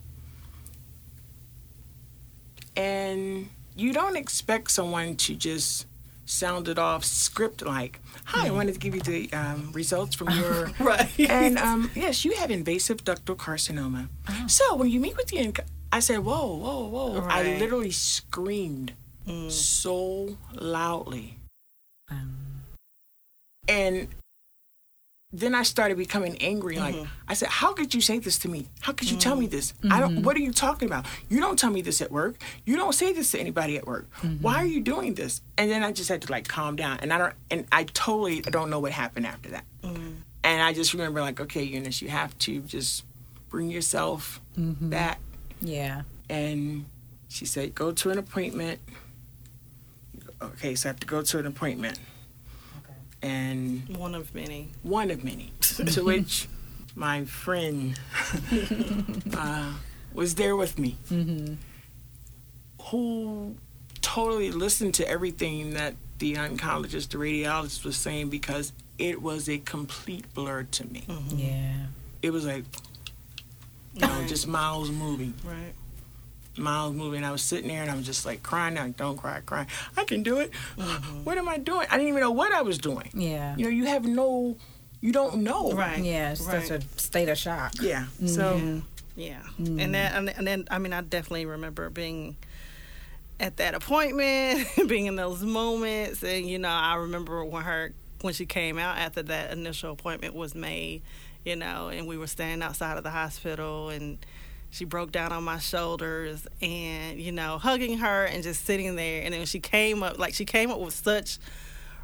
and 2.76 3.48
you 3.76 3.92
don't 3.92 4.16
expect 4.16 4.72
someone 4.72 5.14
to 5.16 5.36
just 5.36 5.86
sound 6.30 6.68
it 6.68 6.78
off 6.78 7.04
script 7.04 7.62
like, 7.62 8.00
"Hi, 8.26 8.46
I 8.46 8.50
wanted 8.50 8.74
to 8.74 8.78
give 8.80 8.94
you 8.94 9.00
the 9.02 9.32
um, 9.32 9.72
results 9.72 10.14
from 10.14 10.30
your." 10.30 10.70
Right. 10.80 11.08
and 11.18 11.58
um, 11.58 11.90
yes, 11.94 12.24
you 12.24 12.32
have 12.36 12.50
invasive 12.50 13.04
ductal 13.04 13.36
carcinoma. 13.36 14.08
So 14.48 14.76
when 14.76 14.88
you 14.90 15.00
meet 15.00 15.16
with 15.16 15.26
the, 15.26 15.38
inc- 15.38 15.66
I 15.92 16.00
said, 16.00 16.20
"Whoa, 16.20 16.46
whoa, 16.56 16.86
whoa!" 16.88 17.26
I 17.28 17.58
literally 17.58 17.90
screamed 17.92 18.92
Mm. 19.28 19.50
so 19.50 20.38
loudly, 20.54 21.36
Um, 22.10 22.62
and 23.68 24.08
then 25.32 25.54
I 25.54 25.62
started 25.62 25.96
becoming 25.96 26.36
angry. 26.38 26.78
Like 26.78 26.94
mm-hmm. 26.94 27.04
I 27.28 27.34
said, 27.34 27.48
"How 27.48 27.72
could 27.72 27.94
you 27.94 28.00
say 28.00 28.18
this 28.18 28.38
to 28.40 28.48
me? 28.48 28.68
How 28.80 28.92
could 28.92 29.10
you 29.10 29.16
tell 29.16 29.36
me 29.36 29.46
mm-hmm. 29.46 29.54
this? 29.54 29.74
I 29.88 30.00
don't. 30.00 30.16
Mm-hmm. 30.16 30.24
What 30.24 30.36
are 30.36 30.40
you 30.40 30.52
talking 30.52 30.88
about? 30.88 31.06
You 31.28 31.40
don't 31.40 31.58
tell 31.58 31.70
me 31.70 31.82
this 31.82 32.00
at 32.00 32.10
work. 32.10 32.36
You 32.64 32.76
don't 32.76 32.94
say 32.94 33.12
this 33.12 33.30
to 33.32 33.38
anybody 33.38 33.76
at 33.76 33.86
work. 33.86 34.08
Why 34.40 34.56
are 34.56 34.66
you 34.66 34.80
doing 34.80 35.14
this?" 35.14 35.40
And 35.56 35.70
then 35.70 35.84
I 35.84 35.92
just 35.92 36.08
had 36.08 36.22
to 36.22 36.32
like 36.32 36.48
calm 36.48 36.74
down. 36.74 36.98
And 37.00 37.12
I 37.12 37.18
don't. 37.18 37.34
And 37.50 37.66
I 37.70 37.84
totally 37.84 38.40
don't 38.40 38.70
know 38.70 38.80
what 38.80 38.92
happened 38.92 39.26
after 39.26 39.50
that. 39.50 39.64
And 40.42 40.62
I 40.62 40.72
just 40.72 40.94
remember 40.94 41.20
like, 41.20 41.38
okay, 41.38 41.62
Eunice, 41.62 42.00
you 42.02 42.08
have 42.08 42.36
to 42.40 42.60
just 42.62 43.04
bring 43.50 43.70
yourself 43.70 44.40
back. 44.56 45.20
Yeah. 45.60 46.02
And 46.28 46.86
she 47.28 47.46
said, 47.46 47.74
"Go 47.74 47.92
to 47.92 48.10
an 48.10 48.18
appointment." 48.18 48.80
Okay, 50.42 50.74
so 50.74 50.88
I 50.88 50.92
have 50.92 51.00
to 51.00 51.06
go 51.06 51.22
to 51.22 51.38
an 51.38 51.46
appointment. 51.46 52.00
And 53.22 53.86
One 53.96 54.14
of 54.14 54.34
many. 54.34 54.70
one 54.82 55.10
of 55.10 55.22
many, 55.24 55.52
to 55.60 56.04
which 56.04 56.48
my 56.94 57.24
friend 57.24 57.98
uh, 59.36 59.74
was 60.14 60.34
there 60.36 60.56
with 60.56 60.78
me, 60.78 60.96
who 62.90 63.54
totally 64.00 64.50
listened 64.50 64.94
to 64.94 65.08
everything 65.08 65.74
that 65.74 65.94
the 66.18 66.34
oncologist, 66.34 67.10
the 67.10 67.18
radiologist 67.18 67.84
was 67.84 67.96
saying 67.96 68.28
because 68.30 68.72
it 68.98 69.20
was 69.22 69.48
a 69.48 69.58
complete 69.58 70.32
blur 70.34 70.62
to 70.64 70.86
me. 70.86 71.04
Yeah. 71.34 71.72
It 72.22 72.30
was 72.30 72.44
like, 72.46 72.64
you 73.94 74.00
know, 74.02 74.26
just 74.26 74.46
miles 74.46 74.90
moving, 74.90 75.34
Right. 75.44 75.72
Miles 76.60 76.94
moving. 76.94 77.24
I 77.24 77.32
was 77.32 77.42
sitting 77.42 77.68
there 77.68 77.82
and 77.82 77.90
I 77.90 77.96
was 77.96 78.06
just 78.06 78.24
like 78.26 78.42
crying, 78.42 78.74
like, 78.76 78.96
don't 78.96 79.16
cry, 79.16 79.40
crying. 79.44 79.66
I 79.96 80.04
can 80.04 80.22
do 80.22 80.38
it. 80.38 80.50
Mm-hmm. 80.76 81.24
What 81.24 81.38
am 81.38 81.48
I 81.48 81.58
doing? 81.58 81.86
I 81.90 81.96
didn't 81.96 82.08
even 82.08 82.20
know 82.20 82.30
what 82.30 82.52
I 82.52 82.62
was 82.62 82.78
doing. 82.78 83.08
Yeah. 83.14 83.56
You 83.56 83.64
know, 83.64 83.70
you 83.70 83.86
have 83.86 84.04
no, 84.04 84.56
you 85.00 85.12
don't 85.12 85.42
know. 85.42 85.72
Right. 85.72 85.98
Yeah. 86.02 86.32
It's 86.32 86.40
Right. 86.42 86.66
such 86.66 86.82
a 86.82 87.00
state 87.00 87.28
of 87.28 87.38
shock. 87.38 87.72
Yeah. 87.80 88.04
Mm-hmm. 88.04 88.26
So. 88.26 88.56
Yeah. 88.56 88.80
Yeah. 89.16 89.40
Mm-hmm. 89.60 89.80
And 89.80 89.94
then 89.94 90.12
and, 90.14 90.28
and 90.30 90.46
then 90.46 90.64
I 90.70 90.78
mean 90.78 90.92
I 90.92 91.00
definitely 91.02 91.44
remember 91.46 91.90
being 91.90 92.36
at 93.38 93.56
that 93.58 93.74
appointment, 93.74 94.66
being 94.88 95.06
in 95.06 95.16
those 95.16 95.42
moments 95.42 96.22
and 96.22 96.46
you 96.48 96.58
know, 96.58 96.68
I 96.68 96.94
remember 96.94 97.44
when 97.44 97.62
her 97.64 97.92
when 98.22 98.32
she 98.34 98.46
came 98.46 98.78
out 98.78 98.98
after 98.98 99.22
that 99.24 99.50
initial 99.52 99.92
appointment 99.92 100.34
was 100.34 100.54
made, 100.54 101.02
you 101.44 101.56
know, 101.56 101.88
and 101.88 102.06
we 102.06 102.16
were 102.18 102.26
standing 102.26 102.62
outside 102.62 102.96
of 102.98 103.04
the 103.04 103.10
hospital 103.10 103.88
and 103.90 104.18
she 104.70 104.84
broke 104.84 105.12
down 105.12 105.32
on 105.32 105.44
my 105.44 105.58
shoulders 105.58 106.46
and, 106.62 107.20
you 107.20 107.32
know, 107.32 107.58
hugging 107.58 107.98
her 107.98 108.24
and 108.24 108.42
just 108.42 108.64
sitting 108.64 108.96
there 108.96 109.22
and 109.22 109.34
then 109.34 109.44
she 109.46 109.60
came 109.60 110.02
up 110.02 110.18
like 110.18 110.34
she 110.34 110.44
came 110.44 110.70
up 110.70 110.80
with 110.80 110.94
such 110.94 111.38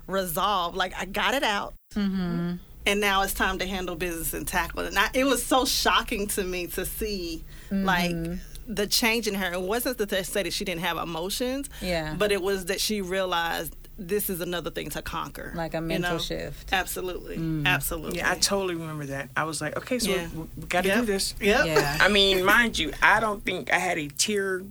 resolve, 0.06 0.74
like 0.74 0.92
I 0.96 1.04
got 1.04 1.34
it 1.34 1.42
out 1.42 1.74
mm-hmm. 1.94 2.54
and 2.86 3.00
now 3.00 3.22
it's 3.22 3.34
time 3.34 3.58
to 3.58 3.66
handle 3.66 3.96
business 3.96 4.34
and 4.34 4.46
tackle 4.46 4.80
it. 4.80 4.88
And 4.88 4.98
I, 4.98 5.10
it 5.14 5.24
was 5.24 5.44
so 5.44 5.64
shocking 5.64 6.26
to 6.28 6.44
me 6.44 6.66
to 6.68 6.84
see 6.84 7.44
mm-hmm. 7.70 7.84
like 7.84 8.38
the 8.66 8.86
change 8.86 9.28
in 9.28 9.34
her. 9.34 9.52
It 9.52 9.62
wasn't 9.62 9.98
that 9.98 10.08
they 10.08 10.22
say 10.22 10.42
that 10.42 10.52
she 10.52 10.64
didn't 10.64 10.82
have 10.82 10.96
emotions, 10.96 11.70
Yeah. 11.80 12.14
but 12.18 12.32
it 12.32 12.42
was 12.42 12.66
that 12.66 12.80
she 12.80 13.00
realized 13.00 13.74
this 13.98 14.28
is 14.28 14.40
another 14.40 14.70
thing 14.70 14.90
to 14.90 15.02
conquer, 15.02 15.52
Like 15.54 15.74
a 15.74 15.78
you 15.78 15.82
mental 15.82 16.12
know? 16.12 16.18
shift. 16.18 16.72
Absolutely, 16.72 17.36
mm. 17.38 17.66
absolutely. 17.66 18.18
Yeah, 18.18 18.30
I 18.30 18.34
totally 18.36 18.74
remember 18.74 19.06
that. 19.06 19.30
I 19.36 19.44
was 19.44 19.60
like, 19.60 19.76
okay, 19.76 19.98
so 19.98 20.10
Yeah. 20.10 20.28
we, 20.34 20.46
we 20.56 20.66
got 20.66 20.82
to 20.82 20.88
Yep. 20.88 20.98
do 21.00 21.04
this. 21.06 21.34
Yep. 21.40 21.66
Yeah. 21.66 21.98
I 22.00 22.08
mean, 22.08 22.44
mind 22.44 22.78
you, 22.78 22.92
I 23.02 23.20
don't 23.20 23.42
think 23.44 23.72
I 23.72 23.78
had 23.78 23.98
a 23.98 24.08
tear 24.08 24.62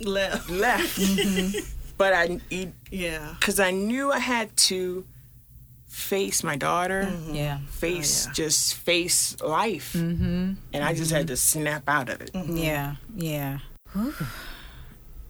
Left. 0.00 0.50
left, 0.50 0.98
mm-hmm. 1.00 1.58
but 1.96 2.12
I, 2.12 2.40
Yeah. 2.90 3.34
because 3.40 3.58
I 3.58 3.70
knew 3.70 4.12
I 4.12 4.18
had 4.18 4.56
to 4.68 5.04
face 5.88 6.44
my 6.44 6.54
daughter, 6.56 7.08
mm-hmm. 7.10 7.34
Yeah. 7.34 7.58
Oh, 7.62 7.66
face 7.70 8.26
Oh, 8.26 8.28
yeah. 8.28 8.34
just 8.34 8.74
face 8.74 9.40
life, 9.40 9.94
mm-hmm. 9.94 10.52
and 10.72 10.84
I 10.84 10.92
just 10.92 11.10
had 11.10 11.22
mm-hmm. 11.22 11.28
to 11.28 11.36
snap 11.36 11.84
out 11.88 12.08
of 12.10 12.20
it. 12.20 12.30
Yeah, 12.34 12.96
yeah. 13.16 13.60
Whew. 13.94 14.14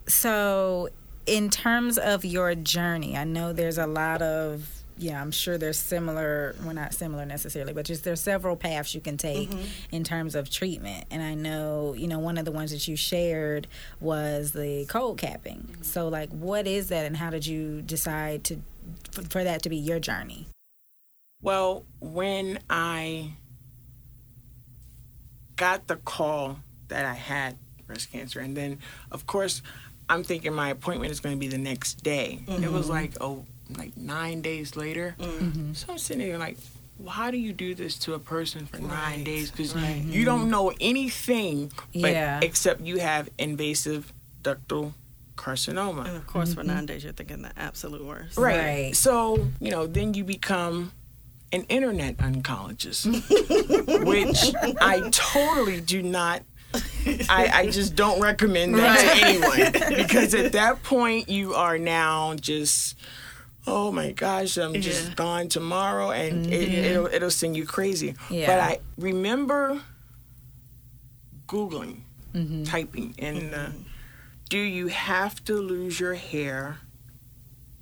So, 0.09 0.89
in 1.27 1.49
terms 1.49 1.97
of 1.97 2.25
your 2.25 2.55
journey, 2.55 3.15
I 3.17 3.25
know 3.25 3.53
there's 3.53 3.77
a 3.77 3.85
lot 3.85 4.21
of, 4.21 4.67
yeah, 4.97 5.21
I'm 5.21 5.31
sure 5.31 5.57
there's 5.57 5.77
similar, 5.77 6.55
well, 6.63 6.73
not 6.73 6.93
similar 6.93 7.25
necessarily, 7.25 7.73
but 7.73 7.85
just 7.85 8.03
there's 8.03 8.21
several 8.21 8.55
paths 8.55 8.95
you 8.95 9.01
can 9.01 9.17
take 9.17 9.49
mm-hmm. 9.49 9.95
in 9.95 10.03
terms 10.03 10.33
of 10.33 10.49
treatment. 10.49 11.05
And 11.11 11.21
I 11.21 11.35
know, 11.35 11.93
you 11.95 12.07
know, 12.07 12.19
one 12.19 12.37
of 12.37 12.45
the 12.45 12.51
ones 12.51 12.71
that 12.71 12.87
you 12.87 12.95
shared 12.95 13.67
was 13.99 14.53
the 14.53 14.85
cold 14.87 15.17
capping. 15.17 15.67
Mm-hmm. 15.69 15.83
So, 15.83 16.07
like, 16.07 16.29
what 16.31 16.65
is 16.65 16.89
that, 16.89 17.05
and 17.05 17.15
how 17.15 17.29
did 17.29 17.45
you 17.45 17.81
decide 17.81 18.43
to 18.45 18.61
for 19.29 19.43
that 19.43 19.61
to 19.63 19.69
be 19.69 19.77
your 19.77 19.99
journey? 19.99 20.47
Well, 21.41 21.85
when 21.99 22.59
I 22.69 23.33
got 25.55 25.87
the 25.87 25.97
call 25.97 26.59
that 26.87 27.05
I 27.05 27.13
had 27.13 27.57
breast 27.85 28.11
cancer, 28.11 28.39
and 28.39 28.55
then 28.55 28.79
of 29.11 29.27
course 29.27 29.61
I'm 30.09 30.23
thinking 30.23 30.53
my 30.53 30.69
appointment 30.69 31.11
is 31.11 31.19
going 31.19 31.35
to 31.35 31.39
be 31.39 31.47
the 31.47 31.57
next 31.57 32.03
day. 32.03 32.39
It 32.47 32.71
was 32.71 32.83
mm-hmm. 32.85 32.91
like 32.91 33.11
oh, 33.21 33.45
like 33.77 33.95
nine 33.97 34.41
days 34.41 34.75
later. 34.75 35.15
Mm-hmm. 35.19 35.73
So 35.73 35.93
I'm 35.93 35.97
sitting 35.97 36.27
there 36.27 36.37
like, 36.37 36.57
well, 36.99 37.09
how 37.11 37.31
do 37.31 37.37
you 37.37 37.53
do 37.53 37.75
this 37.75 37.97
to 37.99 38.13
a 38.13 38.19
person 38.19 38.65
for 38.65 38.77
nine 38.79 38.89
Right, 38.89 39.23
days? 39.23 39.51
Because 39.51 39.75
right. 39.75 40.01
you 40.03 40.25
don't 40.25 40.49
know 40.49 40.73
anything, 40.79 41.71
but 41.93 42.11
Yeah. 42.11 42.39
except 42.41 42.81
you 42.81 42.99
have 42.99 43.29
invasive 43.37 44.11
ductal 44.43 44.93
carcinoma. 45.35 46.07
And 46.07 46.17
of 46.17 46.25
course, 46.25 46.53
for 46.53 46.63
nine 46.63 46.77
mm-hmm. 46.77 46.85
days, 46.87 47.03
you're 47.03 47.13
thinking 47.13 47.43
the 47.43 47.51
absolute 47.57 48.03
worst. 48.03 48.37
Right. 48.37 48.57
Right. 48.57 48.95
So, 48.95 49.47
you 49.59 49.71
know, 49.71 49.85
then 49.85 50.13
you 50.13 50.23
become 50.23 50.91
an 51.51 51.63
internet 51.63 52.17
oncologist, 52.17 53.05
which 54.05 54.55
I 54.81 55.09
totally 55.11 55.81
do 55.81 56.01
not. 56.01 56.43
I, 57.29 57.49
I 57.53 57.69
just 57.69 57.95
don't 57.95 58.21
recommend 58.21 58.75
that 58.75 58.97
to 58.99 59.25
anyone 59.25 59.95
because 59.95 60.33
at 60.33 60.51
that 60.53 60.83
point 60.83 61.29
you 61.29 61.53
are 61.53 61.77
now 61.77 62.35
just, 62.35 62.95
oh 63.65 63.91
my 63.91 64.11
gosh, 64.11 64.57
I'm 64.57 64.75
Yeah. 64.75 64.81
just 64.81 65.15
gone 65.15 65.49
tomorrow, 65.49 66.11
and 66.11 66.45
it, 66.47 66.69
mm-hmm. 66.69 66.83
it'll 66.85 67.07
it'll 67.07 67.31
send 67.31 67.55
you 67.57 67.65
crazy. 67.65 68.15
Yeah. 68.29 68.47
But 68.47 68.59
I 68.59 68.79
remember 68.97 69.81
googling, 71.47 72.01
mm-hmm. 72.33 72.63
typing 72.63 73.15
in 73.17 73.51
the, 73.51 73.57
mm-hmm. 73.57 73.81
do 74.49 74.57
you 74.59 74.87
have 74.87 75.43
to 75.45 75.55
lose 75.55 75.99
your 75.99 76.15
hair 76.15 76.79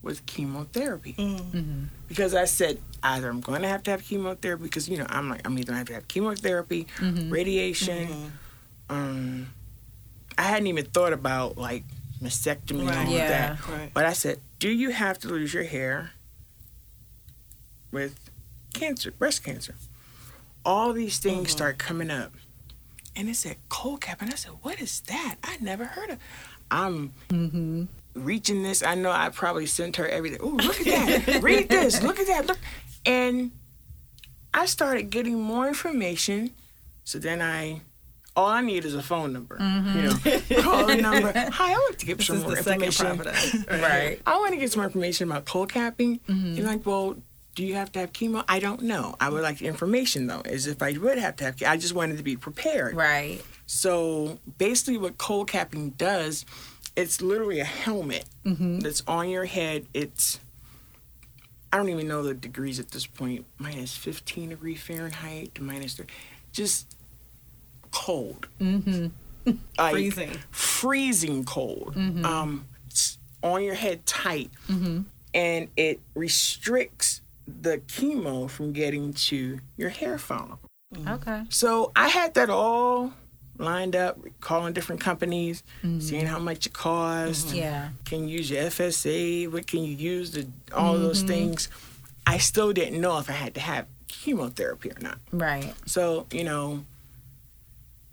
with 0.02 0.26
chemotherapy? 0.28 1.16
Because 2.08 2.36
I 2.36 2.46
said 2.46 2.80
either 3.02 3.28
I'm 3.30 3.42
going 3.42 3.64
to 3.64 3.68
have 3.68 3.82
to 3.84 3.92
have 3.92 4.04
chemotherapy 4.04 4.64
because 4.64 4.88
you 4.88 4.98
know 4.98 5.08
I'm 5.10 5.30
like 5.30 5.42
I'm 5.46 5.58
either 5.58 5.72
going 5.72 5.76
to 5.76 5.80
have 5.80 5.88
to 5.88 5.94
have 5.96 6.08
chemotherapy, 6.08 6.88
radiation. 7.02 8.32
Um, 8.90 9.48
I 10.38 10.44
hadn't 10.44 10.68
even 10.68 10.86
thought 10.86 11.14
about 11.14 11.58
like 11.58 11.84
mastectomy 12.22 12.82
and 12.82 12.90
all 12.90 12.96
Right. 12.96 13.08
of 13.08 13.14
Yeah. 13.14 13.28
that. 13.30 13.68
Right. 13.68 13.92
But 13.94 14.06
I 14.06 14.14
said, 14.14 14.40
do 14.60 14.70
you 14.70 14.90
have 14.92 15.18
to 15.20 15.28
lose 15.28 15.54
your 15.54 15.64
hair 15.64 16.12
with 17.92 18.20
cancer, 18.74 19.12
breast 19.12 19.44
cancer? 19.44 19.76
All 20.66 20.94
these 20.94 21.20
things 21.20 21.52
start 21.52 21.78
coming 21.78 22.10
up. 22.10 22.32
And 23.16 23.30
it 23.30 23.36
said 23.36 23.58
cold 23.70 24.02
cap. 24.02 24.22
And 24.22 24.32
I 24.32 24.36
said, 24.36 24.52
what 24.62 24.82
is 24.82 25.00
that? 25.02 25.36
I 25.44 25.58
never 25.62 25.86
heard 25.86 26.10
of 26.10 26.18
I'm 26.72 27.14
reaching 28.16 28.64
this. 28.64 28.84
I 28.84 28.96
know 28.96 29.12
I 29.12 29.30
probably 29.30 29.68
sent 29.68 29.96
her 29.98 30.08
everything. 30.08 30.42
Ooh, 30.42 30.58
look 30.58 30.80
at 30.82 30.86
that. 31.26 31.42
Read 31.44 31.70
this. 31.70 32.02
Look 32.02 32.20
at 32.20 32.28
that. 32.28 32.48
Look. 32.48 32.58
And 33.06 33.52
I 34.54 34.66
started 34.66 35.12
getting 35.12 35.40
more 35.40 35.68
information. 35.68 36.52
So 37.04 37.20
then 37.20 37.42
I 37.42 37.82
all 38.36 38.48
I 38.48 38.62
need 38.62 38.86
is 38.86 38.96
a 38.96 39.02
phone 39.02 39.34
number. 39.34 39.58
Mm-hmm. 39.58 39.98
You 39.98 40.04
know, 40.04 40.62
call 40.62 40.86
the 40.86 40.96
number. 40.98 41.32
Hi, 41.36 41.74
I 41.74 41.76
want 41.76 42.00
to 42.00 42.06
get 42.06 42.18
This 42.18 42.28
some 42.28 42.38
is 42.38 42.44
more 42.44 42.56
the 42.56 42.74
information. 42.74 43.66
Right. 43.70 44.20
I 44.26 44.38
want 44.38 44.54
to 44.54 44.58
get 44.58 44.72
some 44.72 44.80
more 44.80 44.88
information 44.88 45.30
about 45.30 45.46
cold 45.46 45.72
capping. 45.72 46.20
Mm-hmm. 46.20 46.54
You're 46.54 46.66
like, 46.66 46.86
well, 46.86 47.16
do 47.56 47.66
you 47.66 47.76
have 47.76 47.92
to 47.94 48.00
have 48.00 48.12
chemo? 48.12 48.44
I 48.48 48.60
don't 48.60 48.82
know. 48.82 49.16
I 49.20 49.30
would 49.30 49.42
like 49.42 49.60
the 49.60 49.68
information 49.68 50.28
though, 50.28 50.42
as 50.42 50.68
if 50.68 50.82
I 50.82 50.92
would 50.98 51.18
have 51.18 51.38
to 51.38 51.46
have. 51.46 51.64
I 51.66 51.78
just 51.78 51.96
wanted 51.96 52.18
to 52.18 52.24
be 52.24 52.36
prepared. 52.36 52.96
Right. 52.96 53.42
So 53.66 54.40
basically, 54.58 54.98
what 54.98 55.18
cold 55.18 55.50
capping 55.50 55.92
does, 55.92 56.46
it's 56.96 57.22
literally 57.22 57.60
a 57.62 57.66
helmet 57.66 58.26
mm-hmm. 58.46 58.80
that's 58.80 59.02
on 59.08 59.30
your 59.30 59.46
head. 59.46 59.88
It's 59.94 60.40
I 61.72 61.78
don't 61.78 61.90
even 61.90 62.08
know 62.08 62.24
the 62.24 62.34
degrees 62.34 62.80
at 62.80 62.92
this 62.92 63.06
point. 63.06 63.46
Minus 63.58 63.96
15 63.96 64.50
degree 64.50 64.76
Fahrenheit 64.76 65.56
to 65.56 65.64
minus 65.64 65.96
three. 65.96 66.08
Just 66.52 66.95
cold. 67.96 68.48
Mm-hmm. 68.60 69.08
Like, 69.78 69.92
Freezing. 69.94 70.32
freezing 70.50 71.44
cold. 71.44 71.94
Mm-hmm. 71.96 72.26
Um, 72.26 72.66
it's 72.88 73.20
on 73.44 73.64
your 73.64 73.76
head 73.76 74.04
tight, 74.08 74.50
mm-hmm. 74.68 75.02
and 75.36 75.68
it 75.78 76.00
restricts 76.16 77.22
the 77.48 77.78
chemo 77.78 78.50
from 78.50 78.74
getting 78.74 79.14
to 79.14 79.60
your 79.78 79.90
hair 79.90 80.18
follicle. 80.18 80.68
Mm-hmm. 80.96 81.08
Okay. 81.10 81.44
So 81.50 81.92
I 81.96 82.08
had 82.08 82.34
that 82.34 82.50
all 82.50 83.14
lined 83.60 83.96
up, 83.96 84.18
calling 84.42 84.74
different 84.74 85.02
companies, 85.02 85.64
seeing 86.00 86.26
how 86.26 86.40
much 86.40 86.66
it 86.66 86.74
costs. 86.74 87.54
Yeah. 87.54 87.90
Can 88.06 88.28
you 88.28 88.38
use 88.38 88.50
your 88.50 88.64
FSA? 88.64 89.52
What 89.52 89.68
can 89.68 89.84
you 89.84 89.96
use? 89.96 90.32
The, 90.32 90.48
all 90.74 90.98
those 90.98 91.22
things. 91.22 91.70
I 92.26 92.40
still 92.40 92.74
didn't 92.74 93.00
know 93.00 93.20
if 93.20 93.30
I 93.30 93.34
had 93.34 93.54
to 93.54 93.60
have 93.62 93.86
chemotherapy 94.08 94.90
or 94.90 95.00
not. 95.00 95.20
Right. 95.32 95.74
So, 95.86 96.26
you 96.32 96.44
know, 96.44 96.84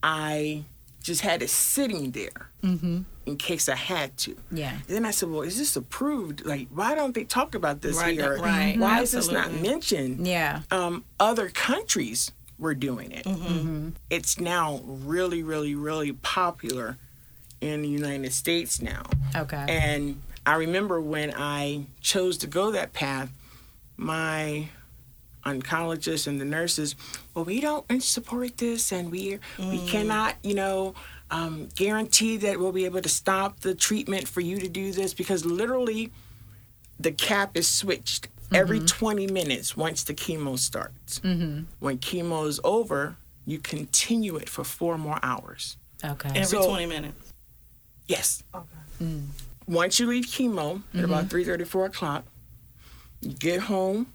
I 0.03 0.65
just 1.03 1.21
had 1.23 1.43
it 1.43 1.51
sitting 1.51 2.13
there 2.13 2.51
in 2.63 3.37
case 3.39 3.69
I 3.69 3.75
had 3.75 4.17
to. 4.19 4.37
Yeah. 4.53 4.71
And 4.73 4.97
then 4.97 5.05
I 5.05 5.11
said, 5.11 5.31
well, 5.31 5.43
is 5.43 5.59
this 5.59 5.75
approved? 5.77 6.45
Like, 6.47 6.69
why 6.73 6.95
don't 6.95 7.15
they 7.15 7.25
talk 7.25 7.55
about 7.55 7.81
this 7.83 7.97
Right, 7.97 8.15
here? 8.15 8.39
right. 8.39 8.79
Why 8.79 9.01
is 9.01 9.11
this 9.13 9.31
not 9.31 9.53
mentioned? 9.53 10.27
Yeah. 10.27 10.63
Um, 10.71 11.05
other 11.19 11.49
countries 11.49 12.31
were 12.59 12.75
doing 12.75 13.11
it. 13.11 13.25
Mm-hmm. 13.25 13.91
It's 14.11 14.39
now 14.39 14.81
really, 14.85 15.43
really, 15.43 15.75
really 15.75 16.13
popular 16.13 16.99
in 17.61 17.83
the 17.83 17.89
United 17.89 18.33
States 18.33 18.81
now. 18.81 19.03
Okay. 19.35 19.65
And 19.69 20.23
I 20.47 20.55
remember 20.55 21.01
when 21.01 21.33
I 21.37 21.87
chose 22.01 22.39
to 22.39 22.47
go 22.47 22.71
that 22.71 22.93
path, 22.93 23.31
my 23.97 24.69
oncologists 25.45 26.27
and 26.27 26.41
the 26.41 26.45
nurses, 26.45 26.95
well, 27.35 27.45
we 27.45 27.61
don't 27.61 28.03
support 28.03 28.57
this, 28.59 28.93
and 28.93 29.11
we 29.11 29.39
we 29.59 29.79
mm. 29.79 29.89
cannot, 29.89 30.37
you 30.43 30.55
know, 30.55 30.95
um, 31.31 31.69
guarantee 31.75 32.37
that 32.39 32.59
we'll 32.59 32.73
be 32.73 32.85
able 32.85 33.03
to 33.03 33.09
stop 33.09 33.61
the 33.61 33.75
treatment 33.75 34.29
for 34.29 34.41
you 34.41 34.59
to 34.59 34.69
do 34.69 34.93
this 34.93 35.15
because 35.15 35.45
literally, 35.45 36.13
the 37.01 37.13
cap 37.13 37.57
is 37.57 37.69
switched 37.69 38.29
every 38.55 38.79
mm-hmm. 38.79 38.87
20 38.87 39.27
minutes 39.29 39.77
once 39.77 40.05
the 40.05 40.15
chemo 40.15 40.59
starts. 40.59 41.21
Mm-hmm. 41.21 41.65
When 41.81 41.99
chemo 41.99 42.47
is 42.47 42.61
over, 42.63 43.17
you 43.47 43.59
continue 43.59 44.37
it 44.37 44.49
for 44.49 44.65
four 44.65 44.99
more 44.99 45.19
hours. 45.23 45.77
okay. 46.05 46.29
Every 46.29 46.45
So- 46.45 46.69
20 46.69 46.87
minutes. 46.87 47.33
Yes. 48.07 48.43
Okay. 48.55 48.67
Mm. 49.03 49.27
Once 49.67 49.99
you 49.99 50.07
leave 50.07 50.27
chemo 50.27 50.83
at 50.93 51.05
about 51.05 51.21
mm-hmm. 51.21 51.29
three 51.29 51.45
thirty, 51.45 51.65
four 51.65 51.87
o'clock, 51.87 52.25
you 53.21 53.33
get 53.33 53.61
home. 53.61 54.07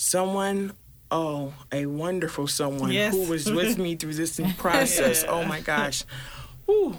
Someone, 0.00 0.72
oh, 1.10 1.52
a 1.72 1.86
wonderful 1.86 2.46
someone 2.46 2.92
Yes. 2.92 3.12
who 3.12 3.24
was 3.28 3.50
with 3.50 3.78
me 3.78 3.96
through 3.96 4.14
this 4.14 4.40
process. 4.58 5.24
Yeah. 5.24 5.30
Oh 5.30 5.44
my 5.44 5.60
gosh, 5.60 6.04
Ooh, 6.70 6.96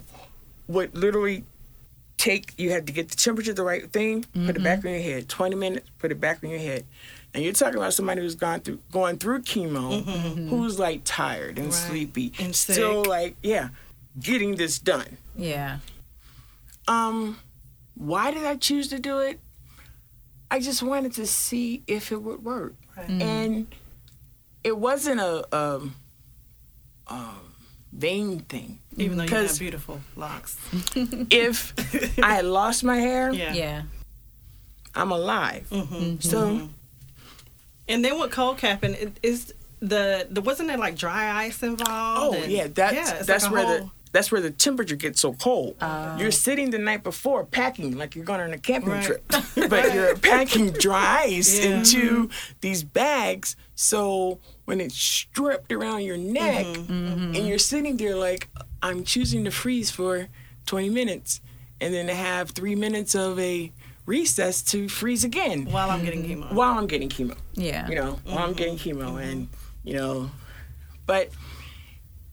would 0.68 0.96
literally 0.98 1.46
take. 2.18 2.54
You 2.58 2.72
had 2.72 2.86
to 2.88 2.92
get 2.94 3.08
the 3.10 3.16
temperature 3.16 3.54
the 3.54 3.64
right 3.64 3.90
thing. 3.90 4.26
Put 4.34 4.58
it 4.58 4.64
back 4.64 4.84
on 4.84 4.92
your 4.92 5.02
head. 5.02 5.30
Twenty 5.30 5.56
minutes. 5.56 5.90
Put 5.98 6.12
it 6.12 6.20
back 6.20 6.44
on 6.44 6.50
your 6.50 6.60
head. 6.60 6.86
And 7.34 7.42
you're 7.44 7.54
talking 7.54 7.76
about 7.78 7.94
somebody 7.94 8.20
who's 8.22 8.36
gone 8.36 8.60
through 8.60 8.80
going 8.92 9.18
through 9.18 9.44
chemo, 9.44 10.04
who's 10.50 10.78
like 10.78 11.02
tired 11.06 11.58
and 11.58 11.68
Right. 11.68 11.74
sleepy, 11.74 12.34
And 12.38 12.54
still 12.54 13.04
sick. 13.04 13.10
like 13.10 13.36
yeah, 13.42 13.70
getting 14.20 14.56
this 14.56 14.78
done. 14.78 15.18
yeah. 15.38 15.78
Um, 16.88 17.38
why 17.96 18.32
did 18.32 18.44
I 18.46 18.56
choose 18.56 18.88
to 18.90 19.00
do 19.00 19.20
it? 19.20 19.40
I 20.52 20.60
just 20.60 20.82
wanted 20.82 21.14
to 21.14 21.28
see 21.28 21.84
if 21.86 22.12
it 22.12 22.24
would 22.24 22.44
work, 22.44 22.74
and 23.08 23.68
it 24.64 24.78
wasn't 24.78 25.20
a, 25.20 25.56
um 25.56 25.96
um 27.08 27.40
vain 27.92 28.40
thing. 28.42 28.80
Even 28.98 29.18
though 29.18 29.24
you 29.24 29.30
have 29.30 29.48
'Cause- 29.48 29.60
beautiful 29.60 30.02
locks. 30.16 30.58
If 31.32 31.74
I 32.22 32.36
had 32.36 32.46
lost 32.46 32.84
my 32.84 32.98
hair, 32.98 33.32
Yeah. 33.32 33.54
Yeah. 33.54 33.82
I'm 34.96 35.12
alive. 35.12 35.68
Mm-hmm. 35.70 36.20
So 36.20 36.70
And 37.88 38.04
then 38.06 38.20
with 38.20 38.32
cold 38.32 38.58
capping, 38.58 38.94
it 38.96 39.18
is 39.24 39.54
the, 39.82 40.28
the 40.30 40.42
wasn't 40.42 40.68
there 40.68 40.78
like 40.78 40.96
dry 40.96 41.46
ice 41.46 41.64
involved? 41.64 42.22
Oh 42.22 42.34
And- 42.44 42.52
yeah, 42.52 42.68
that's 42.68 42.94
yeah, 42.96 43.22
that's 43.24 43.44
like 43.46 43.52
a 43.52 43.54
where 43.54 43.62
the 43.66 43.80
whole- 43.84 43.92
that's 44.12 44.32
where 44.32 44.42
the 44.42 44.52
temperature 44.52 44.96
gets 44.96 45.22
so 45.22 45.34
cold. 45.34 45.76
Oh. 45.82 46.18
you're 46.18 46.32
sitting 46.32 46.72
the 46.72 46.80
night 46.80 47.04
before 47.04 47.46
packing 47.46 47.98
like 47.98 48.16
you're 48.16 48.26
going 48.26 48.42
on 48.42 48.52
a 48.54 48.58
camping 48.58 48.90
Right. 48.92 49.04
trip, 49.04 49.24
but 49.70 49.94
you're 49.94 50.16
packing 50.18 50.72
dry 50.72 51.24
ice 51.26 51.60
Yeah. 51.64 51.78
into 51.78 52.30
these 52.62 52.84
bags. 52.84 53.56
So 53.76 54.40
when 54.66 54.82
it's 54.82 54.98
stripped 54.98 55.72
around 55.72 56.02
your 56.04 56.18
mm-hmm. 56.18 56.34
neck, 56.34 56.66
Mm-hmm. 56.66 57.36
and 57.36 57.48
you're 57.48 57.60
sitting 57.60 57.98
there 57.98 58.16
like 58.16 58.50
I'm 58.82 59.04
choosing 59.04 59.44
to 59.46 59.52
freeze 59.52 59.92
for 59.92 60.28
20 60.66 60.90
minutes, 60.90 61.42
and 61.82 61.94
then 61.94 62.08
to 62.08 62.14
have 62.16 62.52
three 62.52 62.76
minutes 62.76 63.16
of 63.16 63.40
a 63.40 63.72
recess 64.06 64.62
to 64.64 64.90
freeze 64.90 65.24
again 65.24 65.66
while 65.66 65.90
I'm 65.92 65.98
mm-hmm. 66.00 66.06
getting 66.06 66.24
chemo. 66.44 66.54
while 66.54 66.78
I'm 66.78 66.88
getting 66.88 67.10
chemo 67.10 67.38
Yeah. 67.54 67.88
you 67.88 67.96
know, 67.96 68.20
while 68.26 68.40
I'm 68.40 68.54
getting 68.54 68.76
mm-hmm. 68.78 69.00
chemo, 69.02 69.22
and 69.22 69.48
you 69.84 69.96
know, 69.96 70.32
but 71.06 71.30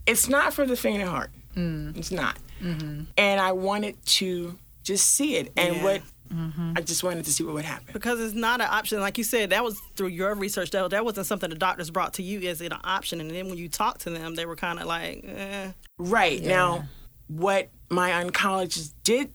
it's 0.07 0.29
not 0.29 0.55
for 0.55 0.67
the 0.67 0.77
faint 0.77 1.03
of 1.03 1.09
heart. 1.09 1.31
Mm. 1.57 1.97
It's 1.97 2.11
not, 2.11 2.37
mm-hmm. 2.63 3.05
and 3.17 3.41
I 3.41 3.53
wanted 3.53 3.97
to 4.07 4.59
just 4.83 5.15
see 5.15 5.37
it, 5.37 5.53
and 5.57 5.77
Yeah. 5.77 5.83
what 5.83 6.03
mm-hmm. 6.33 6.75
I 6.77 6.81
just 6.81 7.03
wanted 7.03 7.25
to 7.25 7.33
see 7.33 7.45
what 7.45 7.55
would 7.55 7.65
happen. 7.65 7.89
because 7.93 8.21
it's 8.21 8.35
not 8.35 8.61
an 8.61 8.69
option. 8.71 9.01
Like 9.01 9.19
you 9.19 9.25
said, 9.25 9.51
that 9.51 9.65
was 9.65 9.81
through 9.97 10.09
your 10.09 10.35
research. 10.35 10.71
That, 10.71 10.91
that 10.91 11.05
wasn't 11.05 11.27
something 11.27 11.51
the 11.51 11.57
doctors 11.57 11.91
brought 11.91 12.15
to 12.15 12.23
you 12.23 12.49
as 12.49 12.61
an 12.61 12.73
option. 12.85 13.21
And 13.21 13.31
then 13.31 13.49
when 13.49 13.59
you 13.59 13.69
talked 13.69 14.03
to 14.03 14.11
them, 14.11 14.35
they 14.35 14.47
were 14.47 14.57
kind 14.57 14.79
of 14.79 14.87
like, 14.87 15.25
eh. 15.27 15.73
Right 15.99 16.43
now, 16.43 16.85
what 17.29 17.71
my 17.91 18.11
oncologist 18.11 18.93
did 19.03 19.33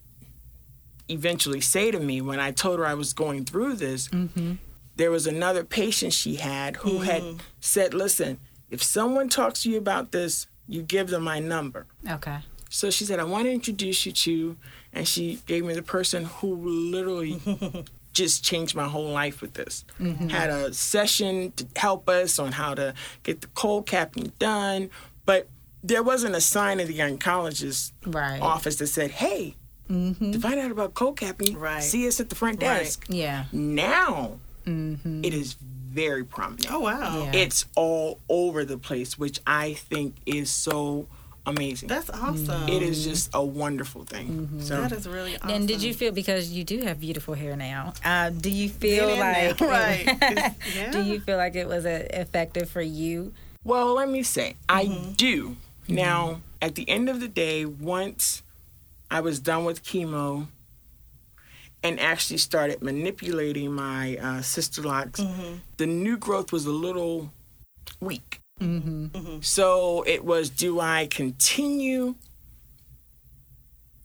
eventually 1.09 1.61
say 1.61 1.91
to 1.91 1.99
me 1.99 2.21
when 2.21 2.39
I 2.39 2.51
told 2.51 2.79
her 2.79 2.85
I 2.85 2.93
was 2.93 3.13
going 3.13 3.45
through 3.45 3.75
this, 3.75 4.07
mm-hmm. 4.07 4.53
there 4.95 5.11
was 5.11 5.27
another 5.27 5.63
patient 5.63 6.13
she 6.13 6.35
had 6.35 6.77
who 6.77 6.99
had 6.99 7.21
mm. 7.21 7.39
said, 7.59 7.93
"Listen, 7.93 8.39
if 8.69 8.81
someone 8.81 9.29
talks 9.29 9.63
to 9.63 9.69
you 9.69 9.77
about 9.77 10.11
this, 10.11 10.47
you 10.71 10.81
give 10.81 11.07
them 11.09 11.23
my 11.23 11.39
number." 11.39 11.85
Okay. 12.09 12.39
So 12.73 12.89
she 12.89 13.03
said, 13.03 13.19
I 13.19 13.25
want 13.25 13.45
to 13.47 13.51
introduce 13.51 14.05
you 14.05 14.13
to, 14.13 14.55
and 14.93 15.05
she 15.05 15.39
gave 15.45 15.65
me 15.65 15.73
the 15.73 15.81
person 15.83 16.23
who 16.23 16.55
literally 16.55 17.41
just 18.13 18.45
changed 18.45 18.75
my 18.75 18.87
whole 18.87 19.09
life 19.11 19.41
with 19.41 19.53
this. 19.55 19.83
Mm-hmm. 19.99 20.29
Had 20.29 20.49
a 20.49 20.73
session 20.73 21.51
to 21.57 21.67
help 21.75 22.07
us 22.07 22.39
on 22.39 22.53
how 22.53 22.73
to 22.75 22.93
get 23.23 23.41
the 23.41 23.47
cold 23.47 23.87
capping 23.87 24.31
done, 24.39 24.89
but 25.25 25.49
there 25.83 26.01
wasn't 26.01 26.33
a 26.33 26.39
sign 26.39 26.79
in 26.79 26.87
the 26.87 26.99
oncologist 26.99 27.91
Right. 28.05 28.41
office 28.41 28.77
that 28.77 28.87
said, 28.87 29.11
hey, 29.11 29.55
mm-hmm. 29.89 30.31
to 30.31 30.39
find 30.39 30.57
out 30.57 30.71
about 30.71 30.93
cold 30.93 31.17
capping, 31.19 31.57
Right. 31.59 31.83
see 31.83 32.07
us 32.07 32.21
at 32.21 32.29
the 32.29 32.35
front 32.35 32.61
Right. 32.63 32.79
desk. 32.83 33.05
Yeah. 33.09 33.45
Now, 33.51 34.39
mm-hmm. 34.65 35.25
it 35.25 35.33
is 35.33 35.57
very 35.91 36.23
prominent. 36.23 36.71
oh, 36.71 36.79
wow. 36.79 37.23
Yeah. 37.25 37.39
It's 37.39 37.65
all 37.75 38.19
over 38.29 38.63
the 38.65 38.77
place, 38.77 39.17
which 39.19 39.39
I 39.45 39.73
think 39.73 40.15
is 40.25 40.49
so 40.49 41.07
amazing. 41.45 41.89
That's 41.89 42.09
awesome. 42.09 42.69
It 42.69 42.81
is 42.81 43.03
just 43.03 43.29
a 43.33 43.43
wonderful 43.43 44.03
thing. 44.03 44.61
So 44.61 44.79
That 44.81 44.91
is 44.91 45.07
really 45.07 45.35
awesome. 45.37 45.49
And 45.49 45.67
did 45.67 45.81
you 45.81 45.93
feel 45.93 46.11
because 46.11 46.51
you 46.51 46.63
do 46.63 46.81
have 46.81 46.99
beautiful 46.99 47.33
hair 47.33 47.55
now? 47.55 47.93
Uh, 48.05 48.29
do 48.29 48.49
you 48.49 48.69
feel 48.69 49.07
Get 49.07 49.19
like 49.19 49.57
there, 49.57 49.67
right. 50.17 50.55
Yeah. 50.75 50.91
do 50.91 51.01
you 51.03 51.19
feel 51.19 51.37
like 51.37 51.55
it 51.55 51.67
was 51.67 51.85
uh, 51.85 52.07
effective 52.11 52.69
for 52.69 52.81
you? 52.81 53.33
well, 53.63 53.93
let 53.93 54.09
me 54.09 54.23
say, 54.23 54.55
I 54.69 54.85
do. 55.17 55.55
Now, 55.87 56.41
at 56.61 56.75
the 56.75 56.87
end 56.89 57.09
of 57.09 57.19
the 57.19 57.27
day, 57.27 57.65
once 57.65 58.43
I 59.09 59.19
was 59.19 59.39
done 59.39 59.65
with 59.65 59.83
chemo 59.83 60.47
and 61.83 61.99
actually 61.99 62.37
started 62.37 62.81
manipulating 62.81 63.71
my 63.73 64.17
uh, 64.17 64.41
Sisterlocks, 64.41 65.19
mm-hmm. 65.19 65.55
the 65.77 65.87
new 65.87 66.17
growth 66.17 66.51
was 66.51 66.65
a 66.65 66.71
little 66.71 67.31
weak. 67.99 68.39
Mm-hmm. 68.59 69.05
Mm-hmm. 69.07 69.41
So 69.41 70.03
it 70.05 70.23
was 70.23 70.49
do 70.49 70.79
I 70.79 71.07
continue 71.07 72.15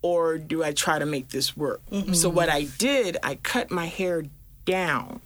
or 0.03 0.39
do 0.39 0.63
I 0.63 0.73
try 0.73 0.99
to 0.99 1.07
make 1.07 1.29
this 1.31 1.57
work? 1.57 1.83
So 2.13 2.29
what 2.29 2.49
I 2.49 2.65
did, 2.79 3.17
I 3.23 3.35
cut 3.35 3.71
my 3.71 3.87
hair 3.87 4.25
down. 4.65 5.21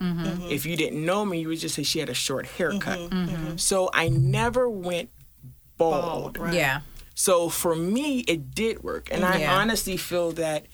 If 0.48 0.64
you 0.64 0.76
didn't 0.76 1.04
know 1.04 1.24
me, 1.24 1.40
you 1.40 1.48
would 1.48 1.60
just 1.60 1.74
say 1.74 1.82
she 1.82 1.98
had 1.98 2.08
a 2.08 2.14
short 2.14 2.46
haircut. 2.46 2.98
So 3.56 3.90
I 3.92 4.08
never 4.08 4.70
went 4.70 5.10
bald. 5.76 6.02
Bald, 6.02 6.38
right. 6.38 6.54
Yeah. 6.54 6.80
So 7.14 7.50
for 7.50 7.76
me, 7.76 8.20
it 8.20 8.54
did 8.54 8.82
work. 8.82 9.08
And 9.10 9.24
I 9.24 9.44
honestly 9.46 9.98
feel 9.98 10.32
that 10.32 10.64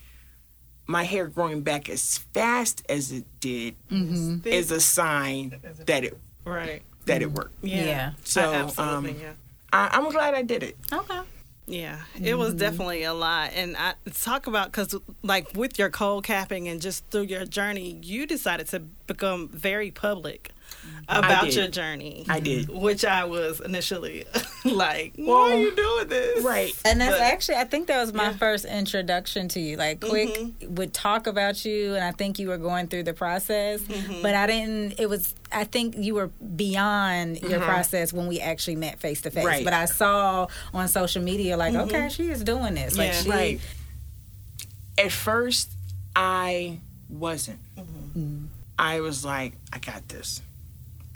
my 0.87 1.03
hair 1.05 1.27
growing 1.27 1.63
back 1.63 1.89
as 1.89 2.19
fast 2.33 2.83
as 2.89 3.13
it 3.13 3.25
did 3.41 3.75
is 3.91 4.71
a 4.71 4.81
sign 4.81 5.61
that 5.87 6.05
it 6.05 6.17
Right. 6.45 6.83
that 7.07 7.23
it 7.23 7.33
worked. 7.33 7.55
Yeah. 7.63 7.85
Yeah. 7.85 8.13
So, 8.25 8.53
I- 8.53 8.55
absolutely. 8.57 9.11
um, 9.11 9.17
yeah. 9.21 9.33
I, 9.73 9.89
I'm 9.93 10.11
glad 10.11 10.35
I 10.35 10.43
did 10.43 10.63
it. 10.63 10.77
Okay. 10.93 11.21
Yeah, 11.69 11.99
it 12.23 12.35
was 12.39 12.55
definitely 12.55 13.03
a 13.03 13.13
lot. 13.13 13.51
And 13.57 13.77
I 13.77 13.95
talk 14.15 14.47
about 14.47 14.71
because, 14.71 14.95
like, 15.25 15.49
with 15.57 15.77
your 15.81 15.91
cold 15.91 16.23
capping 16.23 16.69
and 16.69 16.81
just 16.81 17.05
through 17.11 17.23
your 17.23 17.45
journey, 17.45 17.99
you 18.05 18.25
decided 18.25 18.69
to 18.69 18.79
become 19.09 19.49
very 19.49 19.91
public 19.91 20.53
about 21.09 21.55
your 21.55 21.69
journey. 21.69 22.27
I 22.29 22.41
did. 22.41 22.69
Which 22.69 23.05
I 23.05 23.25
was 23.25 23.61
initially 23.61 24.25
like, 24.65 25.15
why 25.17 25.25
Well, 25.25 25.37
are 25.37 25.55
you 25.55 25.75
doing 25.75 26.09
this? 26.09 26.45
Right. 26.45 26.73
And 26.85 27.01
that's 27.01 27.13
But- 27.13 27.21
actually, 27.21 27.57
I 27.57 27.65
think 27.65 27.87
that 27.89 28.01
was 28.01 28.13
my 28.13 28.31
Yeah. 28.31 28.37
first 28.37 28.65
introduction 28.65 29.49
to 29.49 29.61
you. 29.61 29.77
Like, 29.77 30.01
mm-hmm. 30.01 30.11
Quick 30.11 30.55
would 30.69 30.93
talk 30.93 31.27
about 31.27 31.65
you, 31.65 31.95
and 31.95 32.03
I 32.05 32.13
think 32.13 32.39
you 32.39 32.49
were 32.49 32.59
going 32.59 32.89
through 32.89 33.05
the 33.05 33.15
process, 33.15 33.81
mm-hmm. 33.83 34.23
but 34.23 34.35
I 34.35 34.47
didn't. 34.47 34.99
It 34.99 35.09
was, 35.09 35.35
I 35.53 35.65
think 35.65 35.97
you 35.97 36.15
were 36.15 36.29
beyond 36.29 37.41
your 37.41 37.53
mm-hmm. 37.53 37.63
process 37.65 38.13
when 38.13 38.27
we 38.27 38.41
actually 38.41 38.77
met 38.77 38.99
face 38.99 39.21
to 39.23 39.31
face. 39.31 39.65
But 39.65 39.73
I 39.73 39.85
saw 39.85 40.49
on 40.75 40.89
social 40.89 41.23
media, 41.23 41.57
like, 41.57 41.75
okay, 41.75 42.09
she 42.09 42.31
is 42.31 42.43
doing 42.43 42.75
this. 42.75 42.97
Like, 42.97 43.13
Yeah. 43.13 43.23
she, 43.23 43.31
Right. 43.31 43.61
At 44.99 45.13
first, 45.13 45.71
I 46.15 46.81
wasn't. 47.09 47.59
I 48.79 49.01
was 49.01 49.25
like, 49.25 49.55
I 49.73 49.79
got 49.79 50.09
this. 50.09 50.41